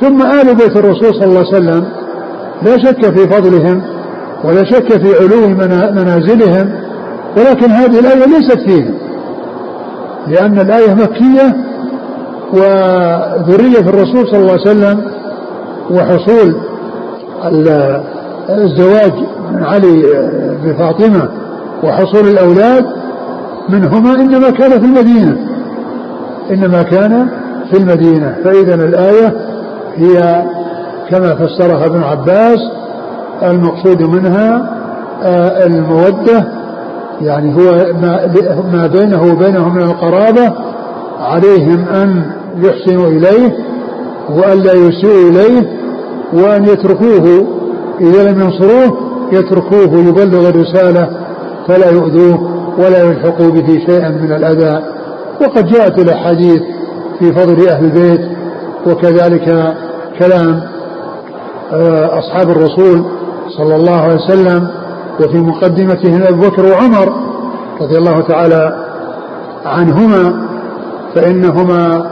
ثم 0.00 0.22
آل 0.22 0.54
بيت 0.54 0.76
الرسول 0.76 1.14
صلى 1.14 1.24
الله 1.24 1.38
عليه 1.38 1.48
وسلم 1.48 1.84
لا 2.62 2.78
شك 2.78 3.10
في 3.16 3.28
فضلهم 3.28 3.82
ولا 4.44 4.64
شك 4.64 4.92
في 4.92 5.14
علو 5.20 5.48
منازلهم 5.92 6.72
ولكن 7.36 7.70
هذه 7.70 7.98
الآية 7.98 8.24
ليست 8.26 8.58
فيهم 8.58 8.94
لأن 10.26 10.58
الآية 10.58 10.94
مكية 10.94 11.56
وذرية 12.52 13.80
الرسول 13.80 14.26
صلى 14.28 14.38
الله 14.40 14.52
عليه 14.52 14.60
وسلم 14.60 15.02
وحصول 15.90 16.56
الزواج 18.50 19.12
من 19.52 19.64
علي 19.64 20.02
بفاطمة 20.64 21.28
وحصول 21.84 22.28
الأولاد 22.28 22.84
منهما 23.68 24.14
إنما 24.14 24.50
كان 24.50 24.70
في 24.70 24.86
المدينة. 24.86 25.36
إنما 26.50 26.82
كان 26.82 27.28
في 27.70 27.78
المدينة. 27.78 28.36
فإذا 28.44 28.74
الآية 28.74 29.34
هي 29.96 30.44
كما 31.10 31.34
فسرها 31.34 31.86
ابن 31.86 32.02
عباس 32.02 32.58
المقصود 33.42 34.02
منها 34.02 34.78
آه، 35.22 35.66
المودة 35.66 36.44
يعني 37.20 37.54
هو 37.54 37.86
ما 38.72 38.86
بينه 38.86 39.32
وبينهم 39.32 39.74
من 39.74 39.82
القرابة 39.82 40.52
عليهم 41.20 41.84
أن 41.88 42.22
يحسنوا 42.56 43.08
إليه 43.08 43.54
وأن 44.30 44.58
لا 44.58 44.72
يسيئوا 44.72 45.30
إليه 45.30 45.78
وأن 46.32 46.64
يتركوه 46.64 47.46
إذا 48.00 48.30
لم 48.30 48.40
ينصروه 48.40 48.98
يتركوه 49.32 49.98
يبلغ 50.08 50.48
الرسالة 50.48 51.08
فلا 51.68 51.90
يؤذوه. 51.90 52.57
ولا 52.78 53.02
يلحقوا 53.02 53.50
به 53.50 53.82
شيئا 53.86 54.08
من 54.08 54.32
الأذى. 54.32 54.82
وقد 55.40 55.66
جاءت 55.66 55.98
الأحاديث 55.98 56.62
في 57.18 57.32
فضل 57.32 57.68
أهل 57.68 57.84
البيت 57.84 58.20
وكذلك 58.86 59.74
كلام 60.18 60.62
آه، 61.72 62.18
أصحاب 62.18 62.50
الرسول 62.50 63.04
صلى 63.58 63.76
الله 63.76 64.00
عليه 64.00 64.14
وسلم 64.14 64.68
وفي 65.20 65.38
مقدمتهم 65.38 66.22
أبو 66.22 66.48
بكر 66.48 66.66
وعمر 66.66 67.12
رضي 67.80 67.98
الله 67.98 68.20
تعالى 68.20 68.84
عنهما 69.66 70.48
فإنهما 71.14 72.10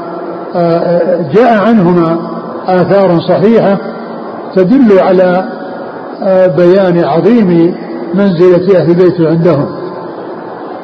آه، 0.54 0.58
آه، 0.58 1.32
جاء 1.34 1.58
عنهما 1.66 2.18
آثار 2.66 3.20
صحيحة 3.20 3.78
تدل 4.56 4.98
على 4.98 5.44
بيان 6.56 7.04
عظيم 7.04 7.74
منزلة 8.14 8.80
أهل 8.80 8.90
البيت 8.90 9.20
عندهم. 9.20 9.66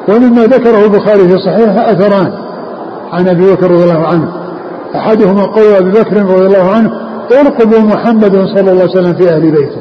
ومما 0.07 0.45
ذكره 0.45 0.85
البخاري 0.85 1.27
في 1.27 1.37
صحيحه 1.37 1.91
أثران 1.91 2.33
عن 3.11 3.27
أبي 3.27 3.51
بكر 3.51 3.71
رضي 3.71 3.83
الله 3.83 4.07
عنه. 4.07 4.31
أحدهما 4.95 5.43
قول 5.43 5.73
أبي 5.73 5.91
بكر 5.91 6.17
رضي 6.17 6.45
الله 6.45 6.71
عنه 6.71 6.91
ارقبوا 7.41 7.79
محمدا 7.79 8.45
صلى 8.45 8.71
الله 8.71 8.81
عليه 8.81 8.91
وسلم 8.91 9.13
في 9.13 9.29
أهل 9.29 9.51
بيته. 9.51 9.77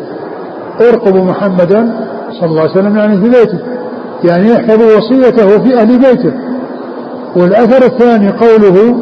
ارقبوا 0.81 1.25
محمدا 1.25 2.07
صلى 2.41 2.49
الله 2.51 2.61
عليه 2.61 2.71
وسلم 2.71 2.97
يعني 2.97 3.21
في 3.21 3.29
بيته. 3.29 3.59
يعني 4.25 4.57
احفظوا 4.57 4.97
وصيته 4.97 5.59
في 5.59 5.79
أهل 5.79 5.99
بيته. 5.99 6.33
والأثر 7.37 7.87
الثاني 7.87 8.31
قوله 8.31 8.97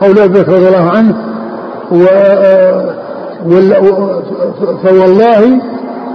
قول 0.00 0.18
أبي 0.18 0.40
بكر 0.40 0.52
رضي 0.52 0.68
الله 0.68 0.90
عنه 0.90 1.14
و 1.92 2.04
فوالله 4.82 5.60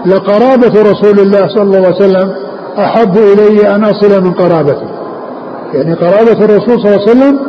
لقرابة 0.06 0.92
رسول 0.92 1.20
الله 1.20 1.48
صلى 1.48 1.64
الله 1.64 1.78
عليه 1.78 1.96
وسلم 1.96 2.34
أحب 2.80 3.18
إلي 3.18 3.76
أن 3.76 3.84
أصل 3.84 4.24
من 4.24 4.32
قرابته 4.34 4.88
يعني 5.74 5.94
قرابة 5.94 6.46
الرسول 6.46 6.82
صلى 6.82 6.96
الله 6.96 7.02
عليه 7.02 7.12
وسلم 7.12 7.40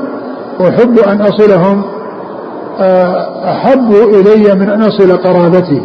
أحب 0.60 0.98
أن 0.98 1.20
أصلهم 1.20 1.82
آه، 2.80 3.52
أحب 3.52 3.92
إلي 3.92 4.54
من 4.54 4.70
أن 4.70 4.82
أصل 4.82 5.16
قرابتي 5.16 5.82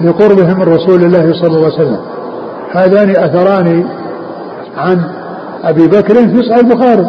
لقربهم 0.00 0.58
من 0.58 0.74
رسول 0.74 1.04
الله 1.04 1.32
صلى 1.32 1.56
الله 1.56 1.64
عليه 1.64 1.74
وسلم. 1.74 1.98
هذان 2.72 3.10
أثران 3.10 3.84
عن 4.76 5.00
أبي 5.64 5.86
بكر 5.86 6.14
في 6.14 6.42
صحيح 6.42 6.58
البخاري 6.58 7.06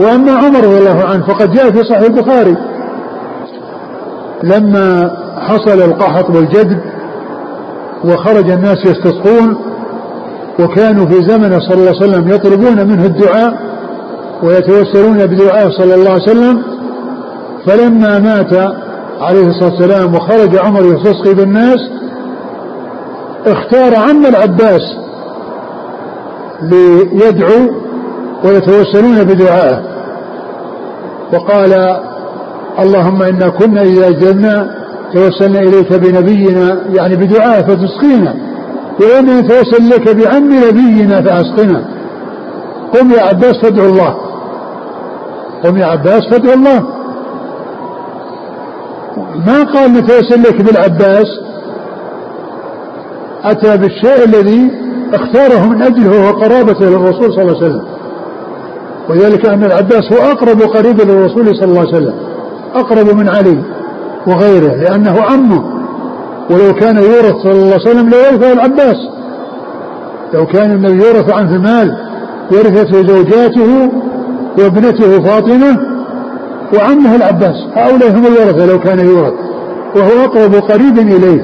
وأما 0.00 0.32
عمر 0.32 0.58
رضي 0.58 0.78
الله 0.78 1.04
عنه 1.04 1.26
فقد 1.26 1.52
جاء 1.52 1.70
في 1.70 1.84
صحيح 1.84 2.02
البخاري. 2.02 2.56
لما 4.42 5.10
حصل 5.40 5.82
القحط 5.82 6.30
والجدب 6.30 6.78
وخرج 8.04 8.50
الناس 8.50 8.78
يستسقون 8.86 9.56
وكانوا 10.60 11.06
في 11.06 11.22
زمنه 11.22 11.58
صلى 11.58 11.74
الله 11.74 11.88
عليه 11.88 12.10
وسلم 12.10 12.28
يطلبون 12.28 12.86
منه 12.86 13.04
الدعاء 13.04 13.54
ويتوسلون 14.42 15.26
بدعاء 15.26 15.70
صلى 15.70 15.94
الله 15.94 16.10
عليه 16.10 16.22
وسلم. 16.22 16.62
فلما 17.66 18.18
مات 18.18 18.52
عليه 19.20 19.46
الصلاة 19.46 19.70
والسلام 19.70 20.14
وخرج 20.14 20.56
عمر 20.56 20.80
يستسقي 20.84 21.34
بالناس 21.34 21.80
اختار 23.46 23.96
عم 23.96 24.26
العباس 24.26 24.96
ليدعو 26.62 27.70
ويتوسلون 28.44 29.24
بدعائه 29.24 29.82
وقال 31.32 31.96
اللهم 32.78 33.22
إنا 33.22 33.48
كنا 33.48 33.82
إذا 33.82 34.10
جئنا 34.10 34.70
توسلنا 35.12 35.60
إليك 35.60 35.92
بنبينا 35.92 36.78
يعني 36.88 37.16
بدعائه 37.16 37.62
فتسقينا. 37.62 38.51
وأنا 39.00 39.40
نتوسل 39.40 39.88
لك 39.90 40.16
بعم 40.16 40.50
نبينا 40.68 41.22
فأسقنا. 41.22 41.84
قم 42.94 43.10
يا 43.10 43.22
عباس 43.22 43.56
فادعو 43.56 43.86
الله. 43.86 44.16
قم 45.64 45.76
يا 45.76 45.86
عباس 45.86 46.28
فادعو 46.30 46.54
الله. 46.54 46.86
ما 49.46 49.62
قال 49.74 49.92
نتوسل 49.92 50.42
لك 50.42 50.62
بالعباس؟ 50.62 51.26
أتى 53.44 53.76
بالشيء 53.76 54.24
الذي 54.24 54.70
اختاره 55.14 55.66
من 55.66 55.82
أجله 55.82 56.10
وهو 56.10 56.30
قرابته 56.40 56.84
للرسول 56.84 57.32
صلى 57.32 57.42
الله 57.42 57.56
عليه 57.56 57.66
وسلم. 57.66 57.84
وذلك 59.08 59.46
أن 59.46 59.64
العباس 59.64 60.12
هو 60.12 60.18
أقرب 60.18 60.62
قريب 60.62 61.00
للرسول 61.00 61.56
صلى 61.56 61.64
الله 61.64 61.80
عليه 61.80 61.96
وسلم. 61.96 62.14
أقرب 62.74 63.16
من 63.16 63.28
علي 63.28 63.58
وغيره 64.26 64.74
لأنه 64.74 65.22
عمه. 65.22 65.81
ولو 66.50 66.74
كان 66.74 66.96
يورث 66.96 67.36
صلى 67.42 67.52
الله 67.52 67.72
عليه 67.72 67.90
وسلم 67.90 68.10
لورثه 68.10 68.52
العباس. 68.52 68.96
لو 70.34 70.46
كان 70.46 70.70
النبي 70.70 71.06
يورث 71.06 71.30
عنه 71.30 71.56
المال 71.56 71.96
ورثته 72.52 73.02
زوجاته 73.02 73.90
وابنته 74.58 75.20
فاطمة 75.20 75.78
وعمه 76.74 77.16
العباس. 77.16 77.56
هؤلاء 77.76 78.10
هم 78.10 78.26
الورثة 78.26 78.66
لو 78.66 78.78
كان 78.78 78.98
يورث. 78.98 79.34
وهو 79.96 80.24
أقرب 80.24 80.54
قريب 80.54 80.98
إليه. 80.98 81.42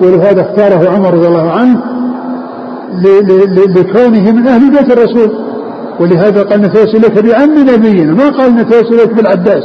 ولهذا 0.00 0.40
اختاره 0.40 0.90
عمر 0.90 1.14
رضي 1.14 1.26
الله 1.26 1.50
عنه 1.50 1.82
لكونه 3.76 4.32
من 4.32 4.46
أهل 4.46 4.70
بيت 4.70 4.92
الرسول. 4.92 5.30
ولهذا 6.00 6.42
قال 6.42 6.60
نتوسل 6.60 7.02
لك 7.02 7.24
بعم 7.24 7.68
نبينا. 7.74 8.14
ما 8.14 8.30
قال 8.30 8.54
نتوسل 8.54 8.96
لك 8.96 9.14
بالعباس. 9.14 9.64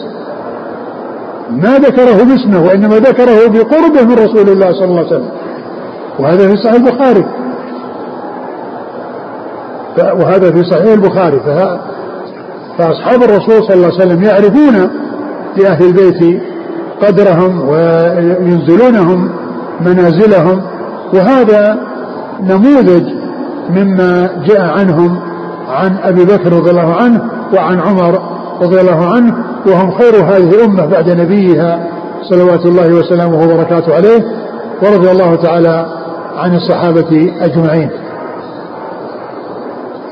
ما 1.61 1.77
ذكره 1.77 2.23
باسمه 2.23 2.65
وإنما 2.65 2.95
ذكره 2.95 3.47
بقربه 3.47 4.03
من 4.03 4.13
رسول 4.13 4.49
الله 4.49 4.73
صلى 4.73 4.85
الله 4.85 4.97
عليه 4.97 5.07
وسلم. 5.07 5.29
وهذا 6.19 6.47
في 6.49 6.55
صحيح 6.57 6.73
البخاري. 6.73 7.25
وهذا 9.97 10.51
في 10.51 10.63
صحيح 10.63 10.91
البخاري. 10.93 11.39
فأصحاب 12.77 13.23
الرسول 13.23 13.63
صلى 13.63 13.73
الله 13.73 13.85
عليه 13.85 13.95
وسلم 13.95 14.23
يعرفون 14.23 14.89
لأهل 15.57 15.85
البيت 15.85 16.41
قدرهم 17.01 17.69
وينزلونهم 17.69 19.29
منازلهم. 19.81 20.61
وهذا 21.13 21.77
نموذج 22.41 23.03
مما 23.69 24.29
جاء 24.47 24.61
عنهم 24.61 25.19
عن 25.69 25.97
أبي 26.03 26.25
بكر 26.25 26.53
رضي 26.53 26.69
الله 26.69 26.93
عنه 26.95 27.21
وعن 27.53 27.79
عمر 27.79 28.21
رضي 28.63 28.81
الله 28.81 29.05
عنه 29.13 29.45
وهم 29.67 29.91
خير 29.91 30.15
هذه 30.15 30.49
الأمة 30.55 30.85
بعد 30.85 31.09
نبيها 31.09 31.89
صلوات 32.29 32.65
الله 32.65 32.93
وسلامه 32.93 33.43
وبركاته 33.43 33.95
عليه 33.95 34.25
ورضي 34.81 35.11
الله 35.11 35.35
تعالى 35.35 35.87
عن 36.37 36.55
الصحابة 36.55 37.31
أجمعين. 37.41 37.89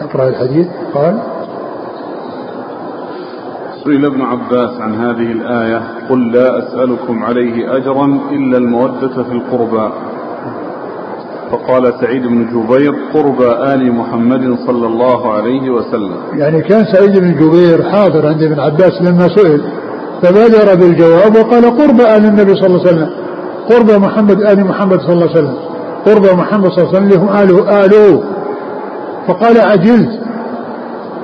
أقرأ 0.01 0.27
الحديث. 0.27 0.67
قال 0.93 1.17
سئل 3.83 4.05
ابن 4.05 4.21
عباس 4.21 4.81
عن 4.81 4.93
هذه 4.95 5.31
الآية 5.31 5.81
قل 6.09 6.31
لا 6.31 6.59
أسألكم 6.59 7.23
عليه 7.23 7.77
أجرا 7.77 8.05
إلا 8.31 8.57
المودة 8.57 9.23
في 9.23 9.31
القربى. 9.31 9.91
فقال 11.51 11.93
سعيد 12.01 12.21
بن 12.27 12.45
جبير 12.45 12.93
قربى 13.13 13.73
آل 13.73 13.91
محمد 13.93 14.57
صلى 14.67 14.87
الله 14.87 15.33
عليه 15.33 15.69
وسلم. 15.69 16.15
يعني 16.33 16.61
كان 16.61 16.85
سعيد 16.85 17.19
بن 17.19 17.33
جبير 17.33 17.83
حاضر 17.83 18.27
عند 18.27 18.43
ابن 18.43 18.59
عباس 18.59 19.01
لما 19.01 19.27
سئل 19.35 19.61
فبادر 20.21 20.75
بالجواب 20.75 21.35
وقال 21.35 21.65
قرب 21.65 22.01
آل 22.01 22.25
النبي 22.25 22.55
صلى 22.55 22.67
الله 22.67 22.79
عليه 22.79 22.91
وسلم. 22.91 23.09
قرب 23.69 24.01
محمد 24.01 24.41
آل 24.41 24.65
محمد 24.65 24.99
صلى 25.01 25.13
الله 25.13 25.29
عليه 25.29 25.39
وسلم. 25.39 25.55
قرب 26.05 26.37
محمد 26.39 26.69
صلى 26.71 26.83
الله 26.83 26.95
عليه 26.95 27.07
وسلم 27.07 27.29
آله 27.29 27.85
آله. 27.85 28.23
فقال 29.27 29.61
عجلت. 29.61 30.19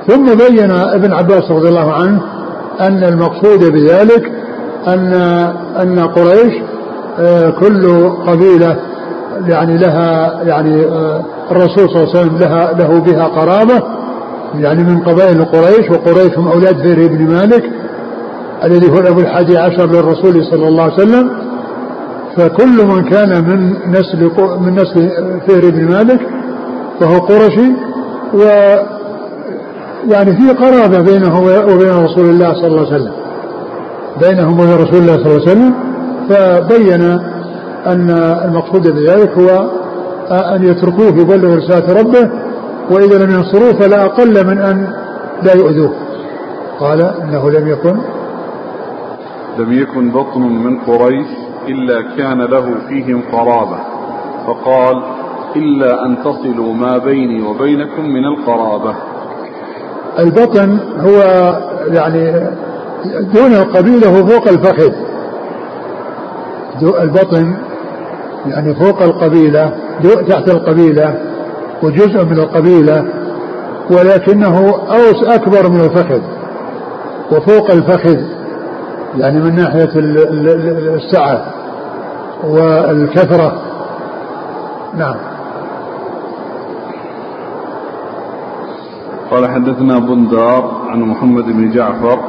ثم 0.08 0.26
بين 0.26 0.72
ابن 0.72 1.14
عباس 1.14 1.52
رضي 1.52 1.70
الله 1.70 1.94
عنه 1.94 2.22
أن 2.82 3.04
المقصود 3.04 3.72
بذلك 3.72 4.32
أن 4.88 5.14
أن 5.82 6.00
قريش 6.00 6.54
آه، 7.20 7.50
كل 7.50 8.10
قبيلة 8.10 8.78
يعني 9.48 9.78
لها 9.78 10.44
يعني 10.44 10.86
آه، 10.86 11.22
الرسول 11.52 11.90
صلى 11.90 12.04
الله 12.04 12.10
عليه 12.16 12.20
وسلم 12.20 12.38
لها 12.38 12.74
له 12.74 13.00
بها 13.00 13.24
قرابة 13.24 13.84
يعني 14.60 14.84
من 14.84 15.00
قبائل 15.00 15.46
قريش 15.46 15.92
وقريش 15.92 16.38
هم 16.38 16.48
أولاد 16.48 16.76
فهر 16.76 17.08
بن 17.08 17.28
مالك 17.28 17.64
الذي 18.64 18.92
هو 18.92 19.00
الأبو 19.00 19.20
الحادي 19.20 19.58
عشر 19.58 19.86
للرسول 19.86 20.44
صلى 20.46 20.68
الله 20.68 20.84
عليه 20.84 20.94
وسلم. 20.94 21.30
فكل 22.38 22.86
من 22.86 23.04
كان 23.04 23.44
من 23.44 23.74
نسل 23.92 24.32
من 24.60 24.74
نسل 24.74 25.10
فهر 25.48 25.70
بن 25.70 25.86
مالك 25.86 26.20
فهو 27.00 27.18
قرشي 27.20 27.72
و 28.34 28.42
يعني 30.10 30.34
في 30.38 30.50
قرابة 30.50 31.02
بينه 31.02 31.40
وبين 31.40 32.04
رسول 32.06 32.30
الله 32.30 32.54
صلى 32.54 32.68
الله 32.68 32.86
عليه 32.88 32.96
وسلم 32.96 33.12
بينهم 34.22 34.60
وبين 34.60 34.74
رسول 34.74 34.98
الله 35.00 35.14
صلى 35.18 35.26
الله 35.26 35.42
عليه 35.42 35.52
وسلم. 35.52 35.74
فبين 36.30 37.20
أن 37.92 38.10
المقصود 38.46 38.88
بذلك 38.88 39.38
هو 39.38 39.70
أن 40.32 40.64
يتركوه 40.64 41.08
يبلغ 41.08 41.56
رسالة 41.56 42.00
ربه 42.00 42.32
وإذا 42.92 43.26
لم 43.26 43.32
ينصروه 43.32 43.74
فلا 43.74 44.06
أقل 44.06 44.48
من 44.48 44.58
أن 44.58 44.94
لا 45.44 45.54
يؤذوه. 45.54 45.94
قال 46.80 47.02
إنه 47.02 47.50
لم 47.52 47.68
يكن. 47.68 47.98
لم 49.58 49.74
يكن 49.74 50.12
بطن 50.12 50.42
من 50.42 50.80
قريش 50.80 51.28
إلا 51.68 52.02
كان 52.18 52.42
له 52.42 52.76
فيهم 52.88 53.22
قرابة 53.32 53.78
فقال 54.48 55.04
إلا 55.56 56.06
أن 56.06 56.18
تصلوا 56.24 56.74
ما 56.74 56.98
بيني 56.98 57.42
وبينكم 57.42 58.06
من 58.06 58.26
القرابة. 58.26 58.96
البطن 60.20 60.80
هو 61.00 61.20
يعني 61.88 62.50
دون 63.34 63.54
القبيلة 63.54 64.20
هو 64.20 64.26
فوق 64.26 64.48
الفخذ. 64.48 64.92
البطن 66.82 67.56
يعني 68.50 68.76
فوق 68.76 69.02
القبيلة 69.02 69.72
تحت 70.28 70.50
القبيلة 70.50 71.16
وجزء 71.84 72.26
من 72.26 72.40
القبيلة 72.40 73.06
ولكنه 73.92 74.70
أوس 74.70 75.24
أكبر 75.24 75.70
من 75.70 75.80
الفخذ 75.80 76.22
وفوق 77.32 77.72
الفخذ 77.72 78.18
يعني 79.18 79.40
من 79.40 79.56
ناحية 79.56 79.90
السعة 80.96 81.46
والكثرة. 82.44 83.62
نعم. 84.98 85.16
قال 89.32 89.48
حدثنا 89.48 90.00
بندار 90.00 90.72
عن 90.90 91.00
محمد 91.00 91.44
بن 91.44 91.72
جعفر. 91.72 92.20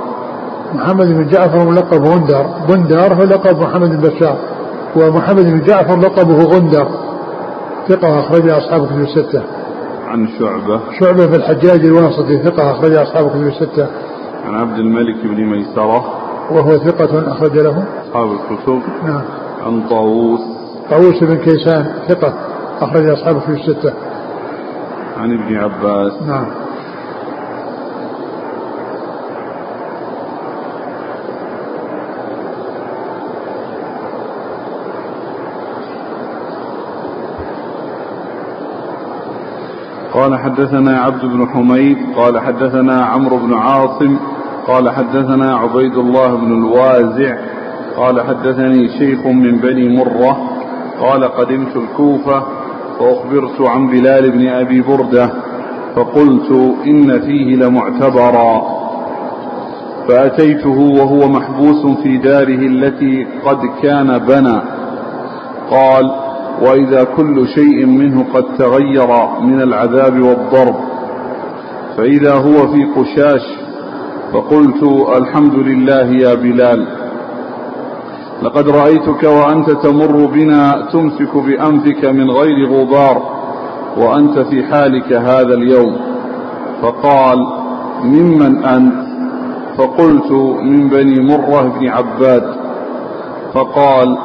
محمد 0.75 1.07
بن 1.07 1.27
جعفر 1.27 1.59
ملقب 1.65 2.01
بندر 2.01 2.47
بندار 2.69 3.15
هو 3.15 3.23
لقب 3.23 3.61
محمد 3.61 3.91
بن 3.91 4.09
بشار. 4.09 4.39
ومحمد 4.97 5.45
بن 5.45 5.61
جعفر 5.61 5.97
لقبه 5.97 6.45
غندر. 6.45 6.89
ثقة 7.89 8.21
أخرج 8.21 8.51
أصحاب 8.51 8.87
كتب 8.87 9.01
الستة. 9.01 9.43
عن 10.09 10.29
شعبة. 10.39 10.81
شعبة 11.01 11.27
في 11.27 11.37
الحجاج 11.37 11.85
الواسطي 11.85 12.39
ثقة 12.39 12.73
أخرج 12.73 12.95
أصحاب 12.95 13.31
كتب 13.31 13.47
الستة. 13.47 13.87
عن 14.47 14.55
عبد 14.55 14.79
الملك 14.79 15.17
بن 15.25 15.45
ميسرة. 15.45 16.05
وهو 16.51 16.79
ثقة 16.79 17.33
أخرج 17.33 17.59
له. 17.59 17.85
أصحاب 18.09 18.31
الكتب. 18.33 18.83
نعم. 19.05 19.23
عن 19.67 19.89
طاووس. 19.91 20.41
طاووس 20.91 21.25
بن 21.25 21.37
كيسان 21.37 21.87
ثقة 22.09 22.35
أخرج 22.81 23.07
أصحاب 23.07 23.41
كتب 23.41 23.51
الستة. 23.51 23.93
عن 25.17 25.33
ابن 25.33 25.57
عباس. 25.57 26.13
نعم. 26.23 26.47
قال 40.29 40.39
حدثنا 40.39 41.01
عبد 41.01 41.25
بن 41.25 41.49
حميد 41.49 41.99
قال 42.17 42.41
حدثنا 42.41 43.05
عمرو 43.05 43.37
بن 43.37 43.55
عاصم 43.55 44.17
قال 44.67 44.91
حدثنا 44.91 45.57
عبيد 45.57 45.95
الله 45.95 46.37
بن 46.37 46.53
الوازع 46.53 47.37
قال 47.97 48.21
حدثني 48.21 48.89
شيخ 48.89 49.27
من 49.27 49.57
بني 49.57 49.97
مرة 49.97 50.37
قال 51.01 51.25
قدمت 51.25 51.77
الكوفة 51.77 52.43
وأخبرت 53.01 53.61
عن 53.61 53.87
بلال 53.87 54.31
بن 54.31 54.49
أبي 54.49 54.81
بردة 54.81 55.31
فقلت 55.97 56.51
إن 56.87 57.21
فيه 57.21 57.57
لمعتبرا. 57.57 58.63
فأتيته 60.09 60.79
وهو 60.79 61.29
محبوس 61.29 61.87
في 62.03 62.17
داره 62.19 62.67
التي 62.67 63.27
قد 63.45 63.59
كان 63.83 64.19
بنى. 64.19 64.61
قال 65.71 66.28
وإذا 66.63 67.05
كل 67.05 67.49
شيء 67.49 67.87
منه 67.87 68.25
قد 68.35 68.45
تغير 68.59 69.09
من 69.41 69.61
العذاب 69.63 70.21
والضرب. 70.21 70.75
فإذا 71.97 72.35
هو 72.35 72.69
في 72.69 72.85
قشاش 72.97 73.43
فقلت 74.33 74.83
الحمد 75.17 75.55
لله 75.55 76.07
يا 76.07 76.35
بلال. 76.35 76.87
لقد 78.43 78.69
رأيتك 78.69 79.23
وأنت 79.23 79.71
تمر 79.71 80.27
بنا 80.27 80.89
تمسك 80.93 81.37
بأنفك 81.37 82.05
من 82.05 82.31
غير 82.31 82.69
غبار 82.69 83.23
وأنت 83.97 84.39
في 84.39 84.63
حالك 84.63 85.13
هذا 85.13 85.55
اليوم. 85.55 85.97
فقال 86.83 87.39
ممن 88.05 88.65
أنت؟ 88.65 89.09
فقلت 89.79 90.33
من 90.63 90.89
بني 90.89 91.21
مرة 91.21 91.79
بن 91.81 91.89
عباد. 91.89 92.45
فقال 93.55 94.19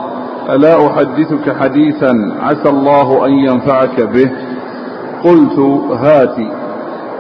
ألا 0.50 0.88
أحدثك 0.88 1.56
حديثا 1.60 2.12
عسى 2.42 2.70
الله 2.70 3.26
أن 3.26 3.32
ينفعك 3.32 4.02
به؟ 4.02 4.32
قلت 5.24 5.60
هاتي 6.00 6.52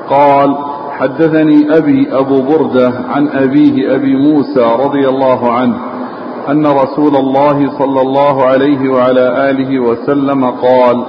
قال 0.10 0.56
حدثني 0.92 1.78
أبي 1.78 2.08
أبو 2.18 2.42
بردة 2.42 2.94
عن 3.10 3.28
أبيه 3.28 3.96
أبي 3.96 4.16
موسى 4.16 4.66
رضي 4.86 5.10
الله 5.10 5.52
عنه 5.52 5.76
أن 6.50 6.68
رسول 6.68 7.16
الله 7.16 7.80
صلى 7.80 8.02
الله 8.02 8.44
عليه 8.44 8.90
وعلى 8.90 9.50
آله 9.50 9.80
وسلم 9.80 10.46
قال 10.46 11.06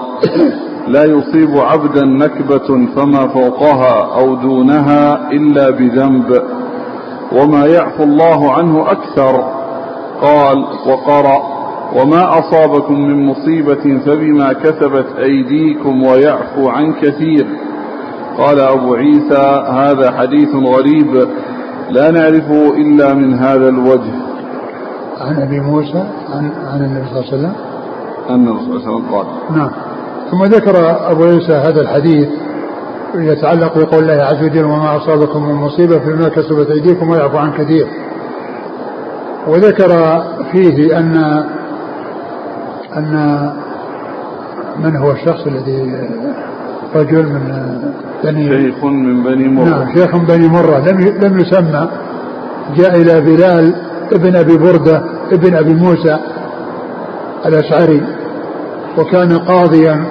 لا 0.89 1.05
يصيب 1.05 1.59
عبدا 1.59 2.05
نكبة 2.05 2.87
فما 2.97 3.29
فوقها 3.29 4.21
أو 4.21 4.35
دونها 4.35 5.31
إلا 5.31 5.71
بذنب 5.71 6.43
وما 7.33 7.67
يعفو 7.67 8.03
الله 8.03 8.53
عنه 8.53 8.91
أكثر. 8.91 9.45
قال 10.23 10.65
وقرأ. 10.87 11.54
وما 11.93 12.39
أصابكم 12.39 13.01
من 13.01 13.27
مصيبة 13.27 13.99
فبما 14.07 14.53
كسبت 14.53 15.07
أيديكم 15.19 16.03
ويعفو 16.03 16.69
عن 16.69 16.93
كثير. 16.93 17.47
قال 18.39 18.61
أبو 18.61 18.95
عيسى 18.95 19.65
هذا 19.71 20.11
حديث 20.11 20.55
غريب 20.55 21.29
لا 21.91 22.11
نعرفه 22.11 22.75
إلا 22.75 23.15
من 23.15 23.35
هذا 23.35 23.69
الوجه. 23.69 24.13
عن 25.21 25.43
أبي 25.43 25.61
موسى 25.61 26.05
عن, 26.35 26.51
عن 26.73 26.81
النبي 26.81 27.07
صلى 27.09 27.21
الله 27.21 27.33
عليه 27.33 27.37
وسلم؟ 27.37 27.53
أن 28.31 28.49
الرسول 28.49 28.81
صلى 28.81 28.97
الله 28.97 29.07
عليه 29.07 29.07
وسلم 29.07 29.15
قال. 29.15 29.27
نعم. 29.59 29.71
ثم 30.31 30.45
ذكر 30.45 30.77
أبو 31.11 31.25
عيسى 31.25 31.53
هذا 31.53 31.81
الحديث 31.81 32.29
يتعلق 33.15 33.79
بقول 33.79 34.03
الله 34.03 34.25
عز 34.25 34.45
وجل 34.45 34.65
وما 34.65 34.97
أصابكم 34.97 35.49
من 35.49 35.55
مصيبة 35.55 35.99
فيما 35.99 36.29
كسبت 36.29 36.71
أيديكم 36.71 37.11
ويعفو 37.11 37.37
عن 37.37 37.53
كثير. 37.53 37.87
وذكر 39.49 40.23
فيه 40.53 40.99
أن 40.99 41.45
أن 42.97 43.53
من 44.79 44.97
هو 44.97 45.13
الشخص 45.13 45.47
الذي 45.47 46.09
رجل 46.95 47.23
من 47.23 47.79
بني 48.25 48.49
شيخ 48.49 48.85
من 48.85 49.23
بني 49.23 49.49
مرة. 49.49 49.65
نعم 49.65 49.95
شيخ 49.95 50.15
من 50.15 50.25
بني 50.25 50.49
مرة. 50.49 50.79
لم 50.79 51.01
لم 51.01 51.39
يسمى. 51.39 51.89
جاء 52.77 52.97
إلى 52.97 53.21
بلال 53.21 53.75
ابن 54.13 54.37
أبي 54.37 54.57
بردة 54.57 55.03
ابن 55.33 55.55
أبي 55.55 55.75
موسى 55.75 56.19
الأشعري 57.47 58.03
وكان 58.99 59.39
قاضيا 59.39 60.05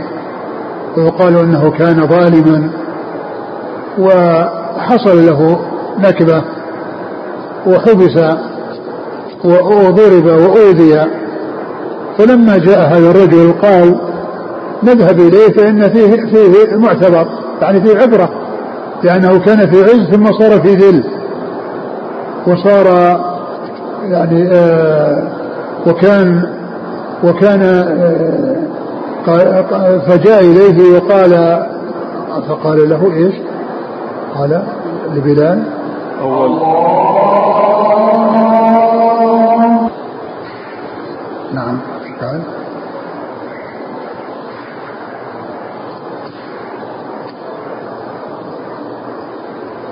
ويقال 0.98 1.38
أنه 1.38 1.72
كان 1.72 2.08
ظالما 2.08 2.70
وحصل 4.00 5.26
له 5.26 5.60
نكبة 6.00 6.44
وحبس 7.68 8.36
وضرب 9.46 10.26
وأوذي 10.26 11.06
فلما 12.18 12.58
جاء 12.58 12.80
هذا 12.80 13.12
الرجل 13.12 13.54
قال 13.62 13.96
نذهب 14.84 15.20
إليه 15.20 15.50
فإن 15.50 15.90
فيه 15.90 16.26
فيه 16.26 16.76
معتبر 16.76 17.28
يعني 17.62 17.82
فيه 17.82 17.98
عبرة 17.98 18.30
لأنه 19.04 19.40
كان 19.40 19.68
في 19.68 19.84
عز 19.84 20.10
ثم 20.12 20.32
صار 20.32 20.62
في 20.62 20.76
ذل 20.76 21.04
وصار 22.48 22.86
يعني 24.04 24.48
آه 24.52 25.24
وكان 25.88 26.44
وكان 27.24 27.62
آه 27.62 28.56
فجاء 30.08 30.40
إليه 30.42 30.98
وقال 30.98 31.64
فقال 32.50 32.90
له 32.90 33.14
إيش؟ 33.14 33.36
قال 34.36 34.64
لبلال 35.16 35.64
أول 36.22 36.50
نعم 41.54 41.78
قال 42.22 42.42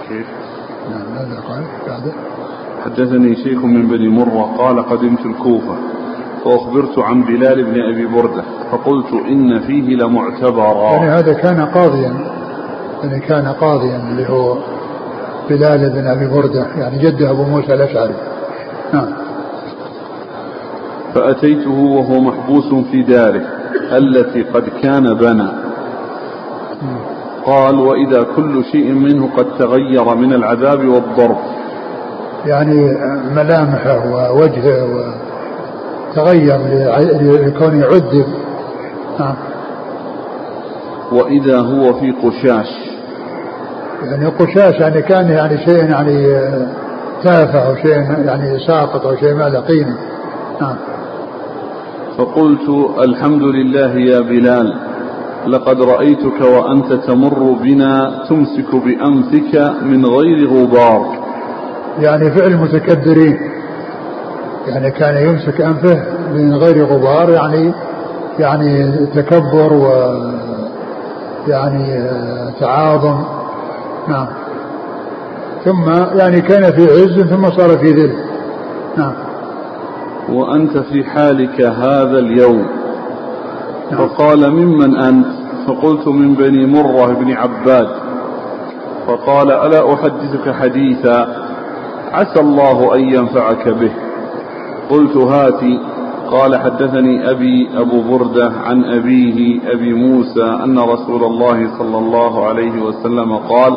كيف 0.09 0.28
نعم 0.91 1.05
ماذا 1.15 1.41
قال 1.49 1.63
بعده 1.88 2.11
حدثني 2.92 3.36
شيخ 3.36 3.66
من 3.66 3.88
بني 3.88 4.10
مرة 4.10 4.56
قال 4.58 4.89
قدمت 4.89 5.26
الكوفة 5.26 5.76
فأخبرت 6.46 7.00
عن 7.00 7.24
بلال 7.24 7.64
بن 7.64 7.82
أبي 7.82 8.06
بردة 8.06 8.44
فقلت 8.72 9.14
إن 9.30 9.60
فيه 9.60 9.96
لمعتبرا. 9.96 10.92
يعني 10.92 11.10
هذا 11.10 11.34
كان 11.34 11.66
قاضيا. 11.66 12.14
يعني 13.04 13.20
كان 13.20 13.48
قاضيا 13.48 13.96
اللي 14.12 14.30
هو 14.30 14.58
بلال 15.50 15.89
بن 15.89 16.08
أبي 16.08 16.28
بردة. 16.28 16.68
يعني 16.78 16.98
جده 16.98 17.32
أبو 17.32 17.44
موسى 17.44 17.74
الأشعري. 17.74 18.16
نعم. 18.94 19.08
فأتيته 21.14 21.72
وهو 21.72 22.20
محبوس 22.20 22.74
في 22.92 23.02
داره 23.02 23.42
التي 23.92 24.42
قد 24.42 24.64
كان 24.84 25.14
بنى. 25.14 25.48
قال 27.46 27.80
وإذا 27.80 28.24
كل 28.36 28.64
شيء 28.72 28.92
منه 28.92 29.30
قد 29.38 29.46
تغير 29.60 30.16
من 30.16 30.34
العذاب 30.34 30.88
والضرب. 30.88 31.38
يعني 32.46 32.98
ملامحه 33.36 34.10
ووجهه 34.10 34.86
وتغير 36.14 36.60
لكونه 37.46 37.86
عذب. 37.86 38.26
نعم. 39.20 39.36
وإذا 41.12 41.60
هو 41.60 41.94
في 41.94 42.12
قشاش. 42.12 42.68
يعني 44.04 44.26
قشاش 44.26 44.76
يعني 44.76 45.02
كان 45.02 45.30
يعني 45.30 45.58
شيء 45.58 45.89
يعني 45.89 46.28
تافه 47.24 47.60
أو 47.60 47.76
شيء 47.76 48.26
يعني 48.26 48.60
ساقط 48.68 49.06
أو 49.06 49.16
شيء 49.16 49.34
ما 49.34 49.50
له 49.50 49.60
قيمة. 49.60 49.96
نعم. 50.62 50.76
فقلت 52.18 52.70
الحمد 53.00 53.44
لله 53.44 53.98
يا 53.98 54.20
بلال 54.20 54.74
لقد 55.48 55.82
رأيتك 55.82 56.42
وأنت 56.42 56.94
تمر 56.94 57.58
بنا 57.64 58.24
تمسك 58.30 58.76
بأنفك 58.76 59.74
من 59.84 60.06
غير 60.06 60.48
غبار. 60.48 61.20
يعني 62.00 62.32
فعل 62.32 62.48
المتكبرين 62.48 63.39
يعني 64.68 64.92
كان 64.92 65.28
يمسك 65.28 65.62
أنفه 65.62 66.04
من 66.34 66.56
غير 66.56 66.86
غبار 66.86 67.30
يعني 67.30 67.74
يعني 68.39 68.92
تكبر 69.16 69.74
و 69.74 69.88
يعني 71.48 72.10
تعاظم. 72.60 73.24
نعم. 74.08 74.28
ثم 75.66 75.89
يعني 76.20 76.42
كان 76.42 76.72
في 76.72 76.84
عز 76.84 77.28
ثم 77.30 77.52
صار 77.52 77.78
في 77.78 77.92
ذل. 77.92 78.14
نعم. 78.98 79.14
وأنت 80.30 80.78
في 80.78 81.04
حالك 81.04 81.62
هذا 81.62 82.20
اليوم. 82.20 82.68
نعم. 83.92 84.08
فقال 84.08 84.52
ممن 84.52 84.98
أنت؟ 84.98 85.28
فقلت 85.68 86.08
من 86.08 86.34
بني 86.34 86.66
مرة 86.66 87.14
بن 87.14 87.32
عباد. 87.32 87.88
فقال 89.08 89.52
ألا 89.52 89.94
أحدثك 89.94 90.52
حديثا؟ 90.52 91.41
عسى 92.14 92.39
الله 92.39 92.95
أن 92.95 92.99
ينفعك 92.99 93.70
به. 93.70 93.91
قلت 94.89 95.18
هاتي. 95.18 95.80
قال 96.32 96.55
حدثني 96.55 97.32
أبي 97.32 97.70
أبو 97.78 98.01
بردة 98.01 98.51
عن 98.66 98.84
أبيه 98.84 99.59
أبي 99.74 99.93
موسى 99.93 100.43
أن 100.64 100.80
رسول 100.80 101.24
الله 101.24 101.78
صلى 101.78 101.97
الله 101.97 102.45
عليه 102.45 102.82
وسلم 102.82 103.38
قال 103.38 103.74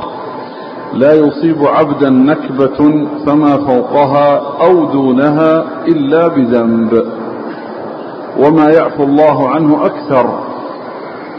لا 0.94 1.14
يصيب 1.14 1.64
عبدا 1.64 2.10
نكبة 2.10 3.06
فما 3.26 3.56
فوقها 3.56 4.40
أو 4.66 4.84
دونها 4.84 5.64
إلا 5.88 6.28
بذنب. 6.28 7.04
وما 8.38 8.70
يعفو 8.70 9.04
الله 9.04 9.48
عنه 9.48 9.86
أكثر 9.86 10.53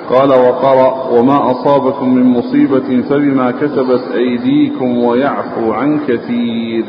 قال 0.09 0.29
وقرأ 0.29 1.09
وما 1.11 1.51
أصابكم 1.51 2.13
من 2.13 2.23
مصيبة 2.23 3.01
فبما 3.09 3.51
كسبت 3.51 4.01
أيديكم 4.13 4.97
ويعفو 4.97 5.73
عن 5.73 5.99
كثير. 6.07 6.85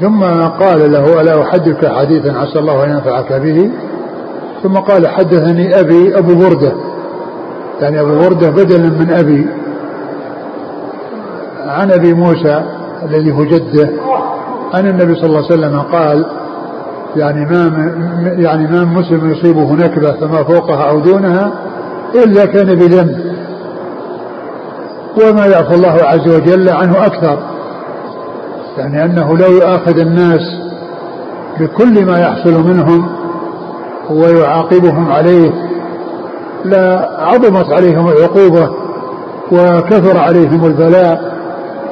ثم 0.00 0.24
قال 0.48 0.92
له 0.92 1.20
ألا 1.20 1.42
أحدثك 1.42 1.86
حديثا 1.86 2.28
عسى 2.38 2.58
الله 2.58 2.84
أن 2.84 2.90
ينفعك 2.90 3.32
به؟ 3.32 3.70
ثم 4.62 4.74
قال 4.74 5.08
حدثني 5.08 5.80
أبي 5.80 6.18
أبو 6.18 6.34
بردة. 6.34 6.72
يعني 7.80 8.00
أبو 8.00 8.14
بردة 8.14 8.50
بدلا 8.50 8.90
من 8.90 9.10
أبي. 9.10 9.46
عن 11.66 11.90
أبي 11.90 12.14
موسى 12.14 12.64
الذي 13.02 13.32
هو 13.32 13.44
جده. 13.44 13.90
عن 14.74 14.88
النبي 14.88 15.14
صلى 15.14 15.26
الله 15.26 15.44
عليه 15.50 15.54
وسلم 15.54 15.80
قال 15.80 16.26
يعني 17.16 17.44
ما 17.44 17.92
يعني 18.38 18.66
ما 18.66 18.84
مسلم 18.84 19.30
يصيبه 19.30 19.72
نكبة 19.72 20.12
فما 20.12 20.42
فوقها 20.42 20.90
أو 20.90 21.00
دونها 21.00 21.52
إلا 22.14 22.46
كان 22.46 22.74
بذنب. 22.74 23.32
وما 25.16 25.46
يعفو 25.46 25.74
الله 25.74 25.98
عز 26.02 26.28
وجل 26.28 26.68
عنه 26.68 27.06
أكثر. 27.06 27.38
يعني 28.78 29.04
أنه 29.04 29.36
لو 29.38 29.52
يؤاخذ 29.52 29.98
الناس 29.98 30.40
بكل 31.60 32.06
ما 32.06 32.20
يحصل 32.20 32.62
منهم 32.62 33.08
ويعاقبهم 34.10 35.12
عليه 35.12 35.50
لا 36.64 37.08
عظمت 37.18 37.72
عليهم 37.72 38.08
العقوبة 38.08 38.70
وكثر 39.52 40.18
عليهم 40.18 40.66
البلاء. 40.66 41.32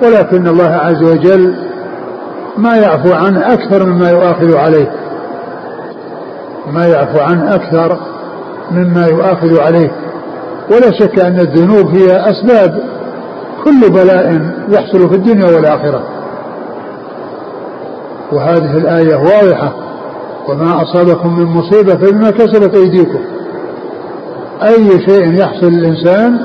ولكن 0.03 0.49
الله 0.49 0.71
عز 0.71 1.03
وجل 1.03 1.55
ما 2.57 2.77
يعفو 2.77 3.12
عنه 3.12 3.53
أكثر 3.53 3.87
مما 3.87 4.11
يؤاخذ 4.11 4.57
عليه. 4.57 4.93
ما 6.73 6.87
يعفو 6.87 7.18
عنه 7.18 7.55
أكثر 7.55 7.99
مما 8.71 9.07
يؤاخذ 9.07 9.61
عليه. 9.61 9.91
ولا 10.71 10.91
شك 11.01 11.18
أن 11.18 11.41
الذنوب 11.41 11.95
هي 11.95 12.31
أسباب 12.31 12.83
كل 13.64 13.91
بلاء 13.91 14.41
يحصل 14.68 15.09
في 15.09 15.16
الدنيا 15.16 15.47
والآخرة. 15.47 16.03
وهذه 18.33 18.77
الآية 18.77 19.16
واضحة. 19.16 19.73
وما 20.49 20.83
أصابكم 20.83 21.39
من 21.39 21.45
مصيبة 21.45 21.95
فبما 21.95 22.31
كسبت 22.31 22.75
أيديكم. 22.77 23.21
أي 24.62 25.07
شيء 25.09 25.35
يحصل 25.41 25.66
للإنسان 25.66 26.39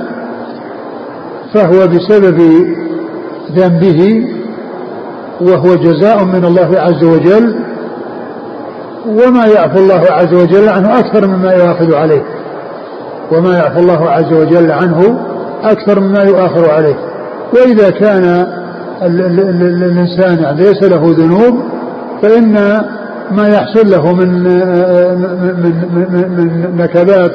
فهو 1.54 1.88
بسبب 1.88 2.42
ذنبه 3.52 4.28
وهو 5.42 5.76
جزاء 5.76 6.24
من 6.26 6.46
الله 6.46 6.80
عز 6.80 7.04
وجل 7.04 7.56
وما 9.06 9.46
يعفو 9.46 9.80
الله 9.80 10.04
عز 10.12 10.34
وجل 10.34 10.70
عنه 10.70 11.00
أكثر 11.00 11.28
مما 11.28 11.54
يؤاخذ 11.54 11.94
عليه. 11.94 12.35
وما 13.32 13.58
يعفو 13.58 13.80
الله 13.80 14.10
عز 14.10 14.34
وجل 14.34 14.72
عنه 14.72 15.20
أكثر 15.64 16.00
مما 16.00 16.24
يؤاخذ 16.24 16.70
عليه. 16.70 16.96
وإذا 17.54 17.90
كان 17.90 18.48
الإنسان 19.02 20.40
يعني 20.40 20.62
ليس 20.62 20.84
له 20.84 21.16
ذنوب 21.18 21.64
فإن 22.22 22.82
ما 23.32 23.48
يحصل 23.48 23.92
له 23.92 24.14
من 24.14 24.44
من 24.44 25.74
من, 25.96 26.32
من 26.38 26.78
نكبات 26.78 27.32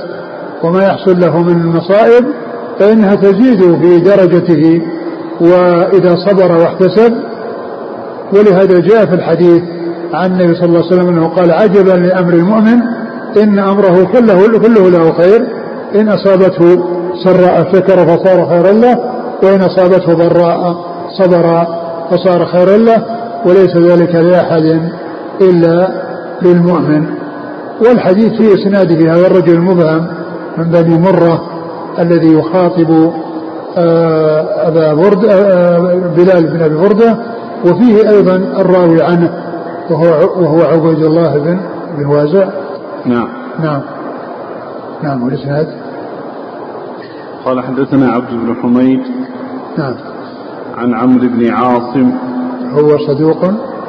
وما 0.63 0.83
يحصل 0.83 1.21
له 1.21 1.43
من 1.43 1.67
مصائب 1.67 2.25
فإنها 2.79 3.15
تزيد 3.15 3.61
في 3.61 4.01
درجته. 4.01 4.83
وإذا 5.41 6.17
صبر 6.27 6.53
واحتسب 6.53 7.13
ولهذا 8.33 8.81
جاء 8.81 9.07
في 9.07 9.15
الحديث 9.15 9.63
عن 10.15 10.31
النبي 10.33 10.55
صلى 10.55 10.65
الله 10.67 10.85
عليه 10.87 10.95
وسلم 10.95 11.09
أنه 11.09 11.29
قال 11.29 11.51
عجبا 11.51 11.93
لأمر 11.93 12.35
المؤمن 12.35 12.81
إن 13.43 13.59
أمره 13.59 14.05
كله 14.13 14.59
كله 14.59 14.91
له 14.91 15.13
خير. 15.13 15.60
إن 15.95 16.09
أصابته 16.09 16.85
سراء 17.25 17.73
شكر 17.73 18.07
فصار 18.07 18.47
خيرا 18.49 18.73
له 18.73 18.99
وإن 19.43 19.61
أصابته 19.61 20.15
ضراء 20.15 20.77
صبر 21.19 21.67
فصار 22.11 22.47
خيرا 22.47 22.77
له 22.77 23.05
وليس 23.47 23.77
ذلك 23.77 24.15
لأحد 24.15 24.81
إلا 25.41 25.89
للمؤمن. 26.43 27.07
والحديث 27.81 28.33
في 28.33 28.55
إسناده 28.55 29.15
هذا 29.15 29.27
الرجل 29.27 29.55
المبهم 29.55 30.07
من 30.59 30.65
بني 30.65 30.99
مرة 30.99 31.43
الذي 31.99 32.33
يخاطب 32.33 33.13
آه، 33.79 34.69
أبا 34.69 34.95
برد 34.95 35.25
آه، 35.25 35.79
بلال 36.17 36.47
بن 36.47 36.63
أبي 36.63 36.75
بردة 36.75 37.17
وفيه 37.65 38.11
أيضا 38.11 38.37
الراوي 38.37 39.03
عنه 39.03 39.31
وهو 39.91 40.07
وهو 40.43 40.63
عبيد 40.63 41.05
الله 41.05 41.39
بن 41.39 41.61
بن 41.99 42.07
وازع. 42.07 42.49
نعم. 43.07 43.29
نعم. 43.63 43.83
نعم 45.03 45.23
والإسناد؟ 45.23 45.80
قال 47.45 47.61
حدثنا 47.61 48.13
عبد 48.13 48.31
بن 48.31 48.55
حميد 48.63 49.01
نعم. 49.79 49.95
عن 50.77 50.95
عمرو 50.95 51.29
بن 51.29 51.51
عاصم 51.51 52.13
هو 52.73 52.99
صدوق. 52.99 53.45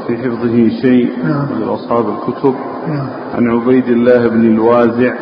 في 0.07 0.17
حفظه 0.17 0.69
شيء 0.81 1.09
نعم. 1.23 1.45
من 1.55 1.63
أصحاب 1.67 2.05
الكتب. 2.09 2.55
نعم. 2.87 3.07
عن 3.35 3.49
عبيد 3.49 3.87
الله 3.87 4.27
بن 4.27 4.45
الوازع 4.45 5.13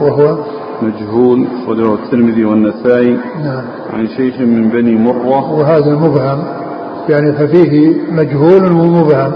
وهو؟ 0.00 0.38
مجهول 0.82 1.46
أخرجه 1.62 1.94
الترمذي 1.94 2.44
والنسائي. 2.44 3.18
نعم. 3.44 3.62
عن 3.92 4.08
شيخ 4.08 4.40
من 4.40 4.68
بني 4.68 4.94
مرة 4.96 5.52
وهذا 5.52 5.94
مبهم. 5.94 6.44
يعني 7.08 7.32
ففيه 7.32 7.94
مجهول 8.10 8.72
ومبهم. 8.72 9.32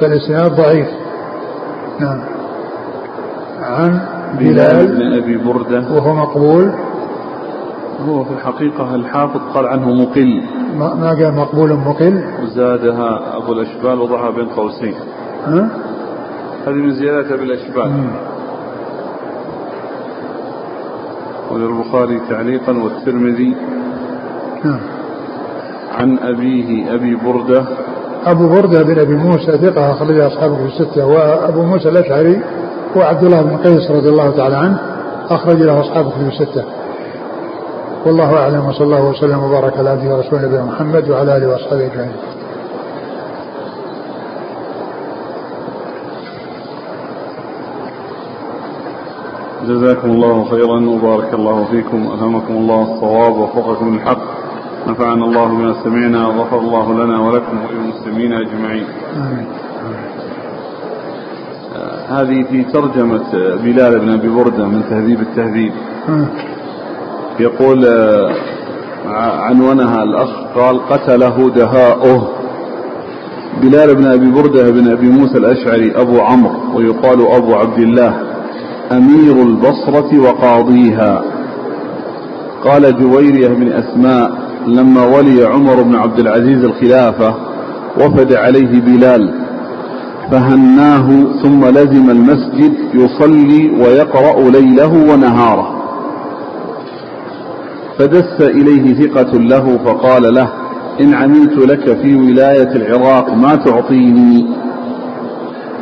فالإسناد 0.00 0.52
ضعيف. 0.56 0.88
نعم. 2.00 2.20
عن 3.62 4.00
بلال 4.38 4.86
بلال 4.86 4.86
بن 4.86 5.22
أبي 5.22 5.36
بردة. 5.36 5.94
وهو 5.94 6.14
مقبول. 6.14 6.72
هو 8.06 8.24
في 8.24 8.30
الحقيقة 8.30 8.94
الحافظ 8.94 9.40
قال 9.54 9.66
عنه 9.66 9.94
مقل. 9.94 10.42
ما 10.76 10.94
ما 10.94 11.08
قال 11.08 11.34
مقبول 11.34 11.72
مقل؟ 11.72 12.22
وزادها 12.42 13.36
أبو 13.36 13.52
الأشبال 13.52 14.00
وضعها 14.00 14.30
بين 14.30 14.46
قوسين. 14.48 14.94
ها؟ 15.46 15.68
هذه 16.66 16.74
من 16.74 16.94
زيادات 16.94 17.32
أبي 17.32 17.42
الأشبال. 17.42 17.92
وللبخاري 21.50 22.20
تعليقا 22.28 22.72
والترمذي. 22.72 23.56
نعم. 24.64 24.80
عن 25.98 26.18
أبيه 26.18 26.94
أبي 26.94 27.16
بردة. 27.16 27.64
أبو 28.26 28.48
بردة 28.48 28.82
بن 28.82 28.98
أبي 28.98 29.16
موسى 29.16 29.58
ثقة 29.58 29.92
أخرج 29.92 30.18
أصحابه 30.18 30.56
في 30.56 30.66
الستة 30.66 31.06
وأبو 31.06 31.62
موسى 31.62 31.88
الأشعري 31.88 32.42
هو 32.96 33.02
عبد 33.02 33.24
الله 33.24 33.42
بن 33.42 33.56
قيس 33.56 33.90
رضي 33.90 34.08
الله 34.08 34.30
تعالى 34.30 34.56
عنه 34.56 34.78
أخرج 35.30 35.62
له 35.62 35.80
أصحابه 35.80 36.10
في 36.10 36.28
الستة. 36.28 36.77
والله 38.06 38.36
أعلم 38.36 38.66
وصلى 38.66 38.84
الله 38.84 39.04
وسلم 39.10 39.44
وبارك 39.44 39.76
على 39.78 39.90
عبده 39.90 40.14
ورسوله 40.16 40.42
نبينا 40.42 40.64
محمد 40.64 41.10
وعلى 41.10 41.36
آله 41.36 41.48
وأصحابه 41.48 41.86
أجمعين 41.86 42.12
جزاكم 49.68 50.10
الله 50.10 50.44
خيرا 50.44 50.80
وبارك 50.90 51.34
الله 51.34 51.64
فيكم 51.70 51.96
ألهمكم 51.96 52.54
الله 52.54 52.82
الصواب 52.82 53.32
ووفقكم 53.36 53.94
للحق 53.94 54.22
نفعنا 54.88 55.24
الله 55.24 55.46
بما 55.46 55.74
سمعنا 55.84 56.26
وغفر 56.28 56.58
الله 56.58 56.92
لنا 57.04 57.20
ولكم 57.20 57.58
وللمسلمين 57.68 58.32
أجمعين 58.32 58.86
آمين. 59.16 59.46
آه، 61.76 62.20
هذه 62.22 62.42
في 62.50 62.64
ترجمة 62.64 63.32
بلال 63.64 63.98
بن 64.00 64.08
أبي 64.10 64.28
بردة 64.28 64.66
من 64.66 64.82
تهذيب 64.90 65.20
التهذيب 65.20 65.72
آه. 66.08 66.26
يقول 67.40 67.86
آه، 67.86 68.30
عنونها 69.40 70.02
الأخ 70.02 70.28
قال 70.56 70.80
قتله 70.88 71.50
دهاؤه. 71.50 72.28
بلال 73.62 73.94
بن 73.94 74.06
أبي 74.06 74.30
بردة 74.30 74.70
بن 74.70 74.88
أبي 74.90 75.08
موسى 75.08 75.38
الأشعري 75.38 75.92
أبو 75.96 76.20
عمرو 76.20 76.76
ويقال 76.76 77.26
أبو 77.32 77.54
عبد 77.54 77.78
الله 77.78 78.14
أمير 78.92 79.42
البصرة 79.42 80.18
وقاضيها. 80.20 81.22
قال 82.64 82.98
جويرية 83.00 83.48
بن 83.48 83.72
أسماء 83.72 84.32
لما 84.66 85.04
ولي 85.16 85.44
عمر 85.44 85.82
بن 85.82 85.94
عبد 85.94 86.18
العزيز 86.18 86.64
الخلافة 86.64 87.34
وفد 88.00 88.32
عليه 88.32 88.80
بلال 88.80 89.34
فهناه 90.30 91.08
ثم 91.42 91.64
لزم 91.64 92.10
المسجد 92.10 92.72
يصلي 92.94 93.70
ويقرأ 93.70 94.50
ليله 94.50 95.12
ونهاره. 95.12 95.77
فدس 97.98 98.40
إليه 98.40 98.94
ثقة 98.94 99.38
له 99.38 99.78
فقال 99.84 100.34
له 100.34 100.48
إن 101.00 101.14
عملت 101.14 101.58
لك 101.58 101.96
في 101.96 102.14
ولاية 102.14 102.72
العراق 102.76 103.34
ما 103.34 103.56
تعطيني؟ 103.56 104.46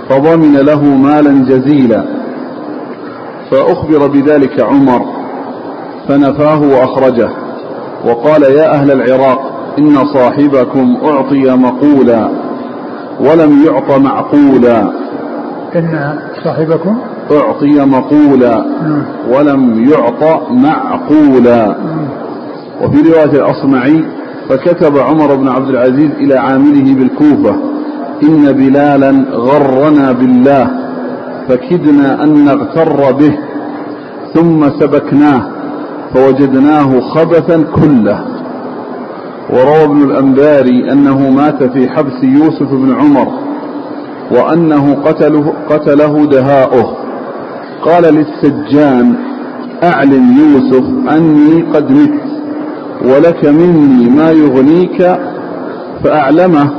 فضمن 0.08 0.56
له 0.56 0.84
مالا 0.84 1.44
جزيلا. 1.44 2.04
فأخبر 3.50 4.06
بذلك 4.06 4.60
عمر 4.60 5.06
فنفاه 6.08 6.62
وأخرجه 6.62 7.28
وقال 8.06 8.42
يا 8.42 8.74
أهل 8.74 8.90
العراق 8.90 9.52
إن 9.78 9.94
صاحبكم 10.14 10.96
أعطي 11.04 11.56
مقولا 11.56 12.28
ولم 13.20 13.64
يعط 13.66 13.98
معقولا. 13.98 14.92
إن 15.76 16.18
صاحبكم 16.44 16.98
أعطي 17.32 17.84
مقولا. 17.84 18.64
ولم 19.32 19.90
يعط 19.90 20.50
معقولا. 20.50 21.76
وفي 22.82 23.10
رواية 23.12 23.24
الأصمعي 23.32 24.04
فكتب 24.48 24.98
عمر 24.98 25.34
بن 25.34 25.48
عبد 25.48 25.68
العزيز 25.68 26.10
إلى 26.20 26.34
عامله 26.38 26.94
بالكوفة 26.94 27.56
إن 28.22 28.52
بلالا 28.52 29.24
غرنا 29.32 30.12
بالله 30.12 30.70
فكدنا 31.48 32.24
أن 32.24 32.44
نغتر 32.44 33.12
به 33.12 33.38
ثم 34.34 34.70
سبكناه 34.80 35.42
فوجدناه 36.14 37.00
خبثا 37.00 37.64
كله 37.74 38.24
وروى 39.50 39.84
ابن 39.84 40.02
الأنباري 40.02 40.92
أنه 40.92 41.30
مات 41.30 41.62
في 41.62 41.88
حبس 41.88 42.22
يوسف 42.22 42.70
بن 42.72 42.94
عمر 43.00 43.28
وأنه 44.30 44.96
قتله, 45.04 45.52
قتله 45.70 46.26
دهاؤه 46.26 46.92
قال 47.82 48.14
للسجان 48.14 49.14
أعلم 49.84 50.36
يوسف 50.38 50.84
أني 51.16 51.62
قد 51.62 51.90
مت 51.90 52.20
ولك 53.04 53.44
مني 53.44 54.10
ما 54.10 54.30
يغنيك 54.30 55.18
فأعلمه 56.04 56.70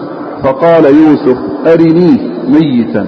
فقال 0.43 0.85
يوسف 0.85 1.37
أرنيه 1.67 2.19
ميتا. 2.47 3.05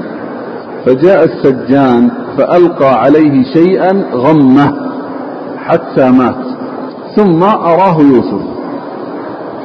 فجاء 0.86 1.24
السجان 1.24 2.10
فألقى 2.38 3.02
عليه 3.02 3.44
شيئا 3.54 4.06
غمه 4.14 4.74
حتى 5.58 6.12
مات. 6.12 6.46
ثم 7.16 7.44
أراه 7.44 7.98
يوسف. 8.02 8.42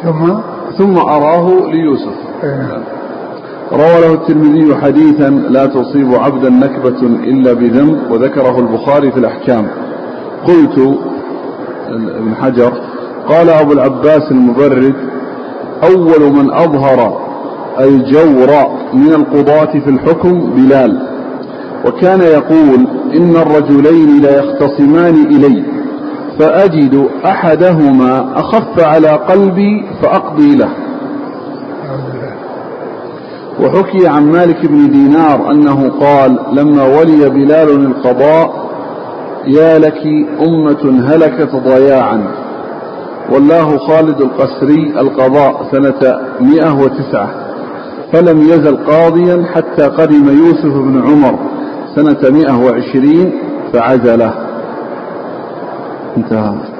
ثم؟ 0.02 0.34
ثم 0.78 0.98
أراه 0.98 1.50
ليوسف. 1.72 2.14
إيه. 2.44 2.93
روى 3.72 4.00
له 4.00 4.12
الترمذي 4.14 4.76
حديثا 4.76 5.30
لا 5.30 5.66
تصيب 5.66 6.14
عبدا 6.14 6.50
نكبة 6.50 7.00
إلا 7.02 7.52
بذنب 7.52 8.10
وذكره 8.10 8.58
البخاري 8.58 9.10
في 9.10 9.18
الأحكام. 9.18 9.66
قلت 10.46 10.98
ابن 11.88 12.34
حجر 12.34 12.72
قال 13.28 13.48
أبو 13.50 13.72
العباس 13.72 14.30
المبرد 14.30 14.94
أول 15.84 16.32
من 16.32 16.52
أظهر 16.52 17.20
الجور 17.80 18.50
من 18.92 19.12
القضاة 19.12 19.72
في 19.80 19.90
الحكم 19.90 20.50
بلال. 20.56 21.08
وكان 21.86 22.20
يقول 22.20 22.86
إن 23.14 23.36
الرجلين 23.36 24.22
لا 24.22 24.38
يختصمان 24.38 25.14
إلي 25.14 25.64
فأجد 26.38 27.08
أحدهما 27.24 28.40
أخف 28.40 28.80
على 28.80 29.08
قلبي 29.08 29.84
فأقضي 30.02 30.56
له. 30.56 30.68
وحكي 33.60 34.08
عن 34.08 34.32
مالك 34.32 34.66
بن 34.66 34.90
دينار 34.90 35.50
أنه 35.50 35.90
قال 36.00 36.38
لما 36.52 36.98
ولي 36.98 37.30
بلال 37.30 37.70
القضاء 37.86 38.64
يا 39.46 39.78
لك 39.78 40.02
أمة 40.40 41.04
هلكت 41.08 41.56
ضياعا. 41.56 42.24
والله 43.30 43.78
خالد 43.78 44.20
القسري 44.20 45.00
القضاء 45.00 45.66
سنة 45.72 46.18
109 46.40 47.30
فلم 48.12 48.40
يزل 48.40 48.76
قاضيا 48.76 49.44
حتى 49.54 49.82
قدم 49.82 50.28
يوسف 50.28 50.76
بن 50.76 51.02
عمر 51.02 51.38
سنة 51.96 52.30
120 52.30 53.32
فعزله. 53.72 54.32
انتهى. 56.16 56.73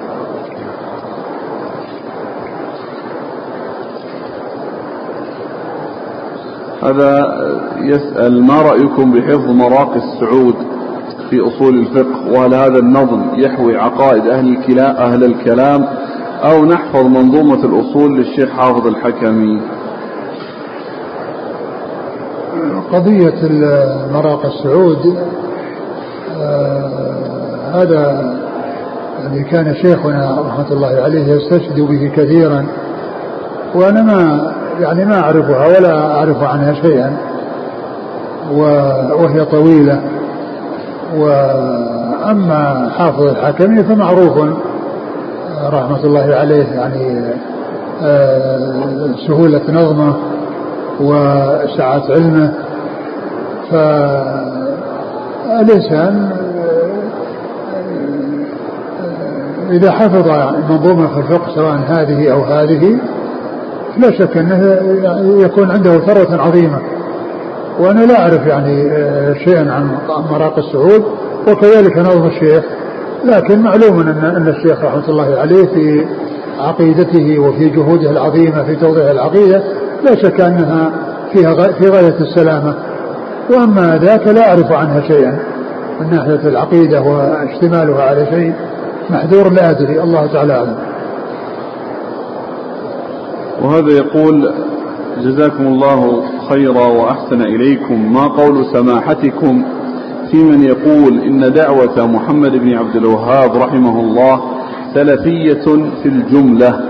هذا 6.84 7.26
يسأل 7.78 8.42
ما 8.42 8.62
رأيكم 8.62 9.12
بحفظ 9.12 9.50
مراقي 9.50 9.96
السعود 9.96 10.54
في 11.30 11.40
أصول 11.40 11.78
الفقه؟ 11.78 12.32
وهل 12.32 12.54
هذا 12.54 12.78
النظم 12.78 13.22
يحوي 13.34 13.76
عقائد 13.76 14.26
أهل 14.26 14.48
الكلام, 14.48 14.96
أهل 14.96 15.24
الكلام؟ 15.24 15.84
أو 16.44 16.64
نحفظ 16.64 17.06
منظومة 17.06 17.64
الأصول 17.64 18.16
للشيخ 18.16 18.50
حافظ 18.50 18.86
الحكمي؟ 18.86 19.60
قضية 22.92 23.34
مراقي 24.12 24.48
السعود 24.48 25.16
آه 26.40 26.90
هذا 27.74 28.34
يعني 29.22 29.44
كان 29.44 29.74
شيخنا 29.74 30.40
رحمة 30.40 30.72
الله 30.72 31.02
عليه 31.02 31.28
يستشهد 31.34 31.80
به 31.80 32.12
كثيرا. 32.16 32.66
وأنا 33.74 34.02
ما 34.02 34.52
يعني 34.80 35.04
ما 35.04 35.20
أعرفها 35.20 35.66
ولا 35.66 36.16
أعرف 36.16 36.42
عنها 36.42 36.74
شيئا. 36.74 37.16
وهي 39.18 39.44
طويلة. 39.44 40.00
وأما 41.16 42.90
حافظ 42.98 43.22
الحكمي 43.22 43.84
فمعروف 43.84 44.38
رحمة 45.72 46.04
الله 46.04 46.34
عليه 46.34 46.64
يعني 46.64 47.24
آه، 48.02 49.14
سهولة 49.26 49.60
نظمه 49.68 50.14
وسعة 51.00 52.02
علمه. 52.10 52.52
فالإنسان 55.50 56.30
إذا 59.70 59.90
حفظ 59.90 60.28
منظومة 60.70 61.06
في 61.06 61.18
الفقه 61.18 61.54
سواء 61.54 61.78
هذه 61.88 62.32
أو 62.32 62.42
هذه 62.42 62.98
لا 63.98 64.10
شك 64.18 64.36
أنه 64.36 64.78
يكون 65.44 65.70
عنده 65.70 65.98
ثروة 65.98 66.42
عظيمة. 66.42 66.78
وأنا 67.80 68.00
لا 68.00 68.20
أعرف 68.20 68.46
يعني 68.46 68.92
آه، 68.92 69.34
شيئا 69.44 69.72
عن 69.72 69.90
مراق 70.30 70.58
السعود 70.58 71.04
وكذلك 71.48 71.98
نظم 71.98 72.26
الشيخ. 72.26 72.64
لكن 73.24 73.60
معلوم 73.60 74.00
أن 74.00 74.24
أن 74.36 74.48
الشيخ 74.48 74.84
رحمة 74.84 75.08
الله 75.08 75.36
عليه 75.40 75.66
في 75.66 76.06
عقيدته 76.60 77.38
وفي 77.38 77.68
جهوده 77.68 78.10
العظيمة 78.10 78.62
في 78.62 78.76
توضيح 78.76 79.10
العقيدة 79.10 79.62
لا 80.04 80.14
شك 80.14 80.40
أنها 80.40 80.90
فيها 81.32 81.54
في 81.54 81.88
غاية 81.88 82.16
السلامة. 82.20 82.74
وأما 83.50 83.98
ذاك 84.02 84.26
لا 84.26 84.48
أعرف 84.48 84.72
عنها 84.72 85.00
شيئا 85.00 85.38
من 86.00 86.10
ناحية 86.10 86.48
العقيدة 86.48 87.02
واشتمالها 87.02 88.02
على 88.02 88.26
شيء 88.26 88.52
محذور 89.10 89.52
لا 89.52 89.70
أدري. 89.70 90.02
الله 90.02 90.26
تعالى 90.26 90.52
أعلم. 90.52 90.76
وهذا 93.62 93.90
يقول 93.90 94.50
جزاكم 95.24 95.66
الله 95.66 96.22
خيرا 96.48 96.86
وأحسن 96.86 97.42
إليكم 97.42 98.12
ما 98.12 98.26
قول 98.26 98.66
سماحتكم 98.72 99.64
في 100.30 100.36
من 100.36 100.62
يقول 100.62 101.20
إن 101.20 101.52
دعوة 101.52 102.06
محمد 102.06 102.50
بن 102.52 102.74
عبد 102.74 102.96
الوهاب 102.96 103.56
رحمه 103.56 104.00
الله 104.00 104.40
سلفية 104.94 105.64
في 106.02 106.08
الجملة. 106.08 106.80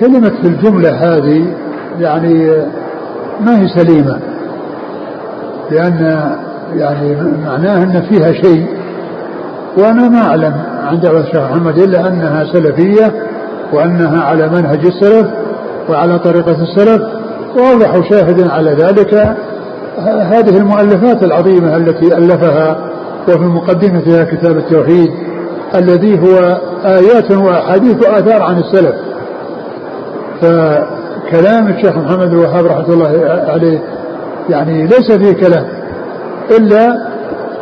كلمة 0.00 0.30
في 0.42 0.48
الجملة 0.48 0.90
هذه 0.90 1.46
يعني 2.00 2.48
ما 3.40 3.60
هي 3.60 3.68
سليمة 3.68 4.18
لأن 5.70 6.30
يعني 6.76 7.16
معناه 7.44 7.82
أن 7.82 8.02
فيها 8.10 8.32
شيء 8.32 8.66
وأنا 9.76 10.08
ما 10.08 10.22
أعلم 10.26 10.54
عن 10.82 11.00
دعوة 11.00 11.20
الشيخ 11.20 11.36
محمد 11.36 11.78
إلا 11.78 12.08
أنها 12.08 12.44
سلفية 12.52 13.23
وأنها 13.74 14.24
على 14.24 14.48
منهج 14.48 14.86
السلف 14.86 15.26
وعلى 15.88 16.18
طريقة 16.18 16.56
السلف. 16.62 17.02
واضح 17.56 18.08
شاهد 18.10 18.50
على 18.50 18.70
ذلك 18.70 19.14
هذه 20.32 20.56
المؤلفات 20.56 21.22
العظيمة 21.22 21.76
التي 21.76 22.16
ألفها 22.16 22.76
وفي 23.28 23.44
مقدمتها 23.44 24.24
كتاب 24.24 24.56
التوحيد 24.56 25.10
الذي 25.74 26.20
هو 26.20 26.58
آيات 26.84 27.30
وأحاديث 27.30 28.08
وآثار 28.08 28.42
عن 28.42 28.58
السلف. 28.58 28.94
فكلام 30.40 31.68
الشيخ 31.68 31.96
محمد 31.96 32.32
الوهاب 32.32 32.66
رحمة 32.66 32.88
الله 32.88 33.28
عليه 33.48 33.82
يعني 34.48 34.86
ليس 34.86 35.12
فيه 35.12 35.32
كلام 35.32 35.64
إلا 36.58 36.98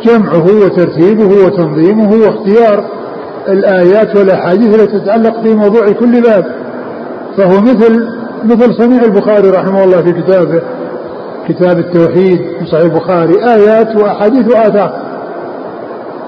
جمعه 0.05 0.45
وترتيبه 0.65 1.45
وتنظيمه 1.45 2.11
واختيار 2.13 2.83
الآيات 3.49 4.15
والأحاديث 4.15 4.79
التي 4.79 4.99
تتعلق 4.99 5.41
في 5.41 5.53
موضوع 5.53 5.91
كل 5.91 6.21
باب 6.21 6.45
فهو 7.37 7.61
مثل 7.61 8.07
مثل 8.45 8.73
صنيع 8.73 9.03
البخاري 9.03 9.49
رحمه 9.49 9.83
الله 9.83 10.01
في 10.01 10.11
كتابه 10.11 10.61
كتاب 11.47 11.79
التوحيد 11.79 12.39
في 12.59 12.65
صحيح 12.71 12.83
البخاري 12.83 13.33
آيات 13.53 13.95
وأحاديث 13.95 14.47
وآثار. 14.47 14.93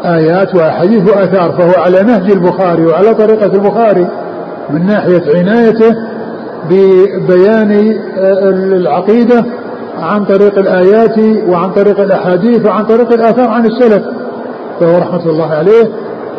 آيات 0.06 0.56
وأحاديث 0.56 1.10
وآثار 1.10 1.52
فهو 1.52 1.84
على 1.84 2.04
نهج 2.04 2.32
البخاري 2.32 2.86
وعلى 2.86 3.14
طريقة 3.14 3.46
البخاري 3.46 4.08
من 4.70 4.86
ناحية 4.86 5.22
عنايته 5.36 5.96
ببيان 6.70 7.98
العقيدة 8.74 9.46
عن 10.00 10.26
طريق 10.26 10.60
الآيات 10.60 11.20
وعن 11.50 11.72
طريق 11.72 12.00
الأحاديث 12.00 12.66
وعن 12.66 12.86
طريق 12.86 13.14
الآثار 13.14 13.50
عن 13.50 13.66
السلف. 13.66 14.04
فهو 14.80 14.98
رحمة 14.98 15.26
الله 15.26 15.52
عليه 15.54 15.90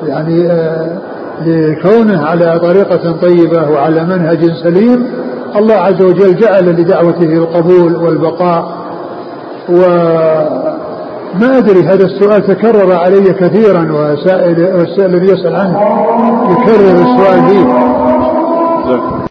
يعني 0.03 0.51
آه، 0.51 0.99
لكونه 1.47 2.27
على 2.27 2.59
طريقة 2.59 3.13
طيبة 3.13 3.71
وعلى 3.71 4.05
منهج 4.05 4.51
سليم 4.63 5.07
الله 5.57 5.75
عز 5.75 6.03
وجل 6.03 6.37
جعل 6.37 6.67
لدعوته 6.67 7.33
القبول 7.33 7.97
والبقاء. 7.97 8.87
وما 9.69 11.59
أدري 11.59 11.87
هذا 11.87 12.05
السؤال 12.05 12.47
تكرر 12.47 12.93
علي 12.93 13.33
كثيرا 13.33 13.93
والسائل 13.93 14.87
الذي 14.99 15.27
يسأل 15.27 15.57
عنه 15.57 15.81
يكرر 16.51 16.95
السؤال 17.03 17.49
فيه 17.49 17.96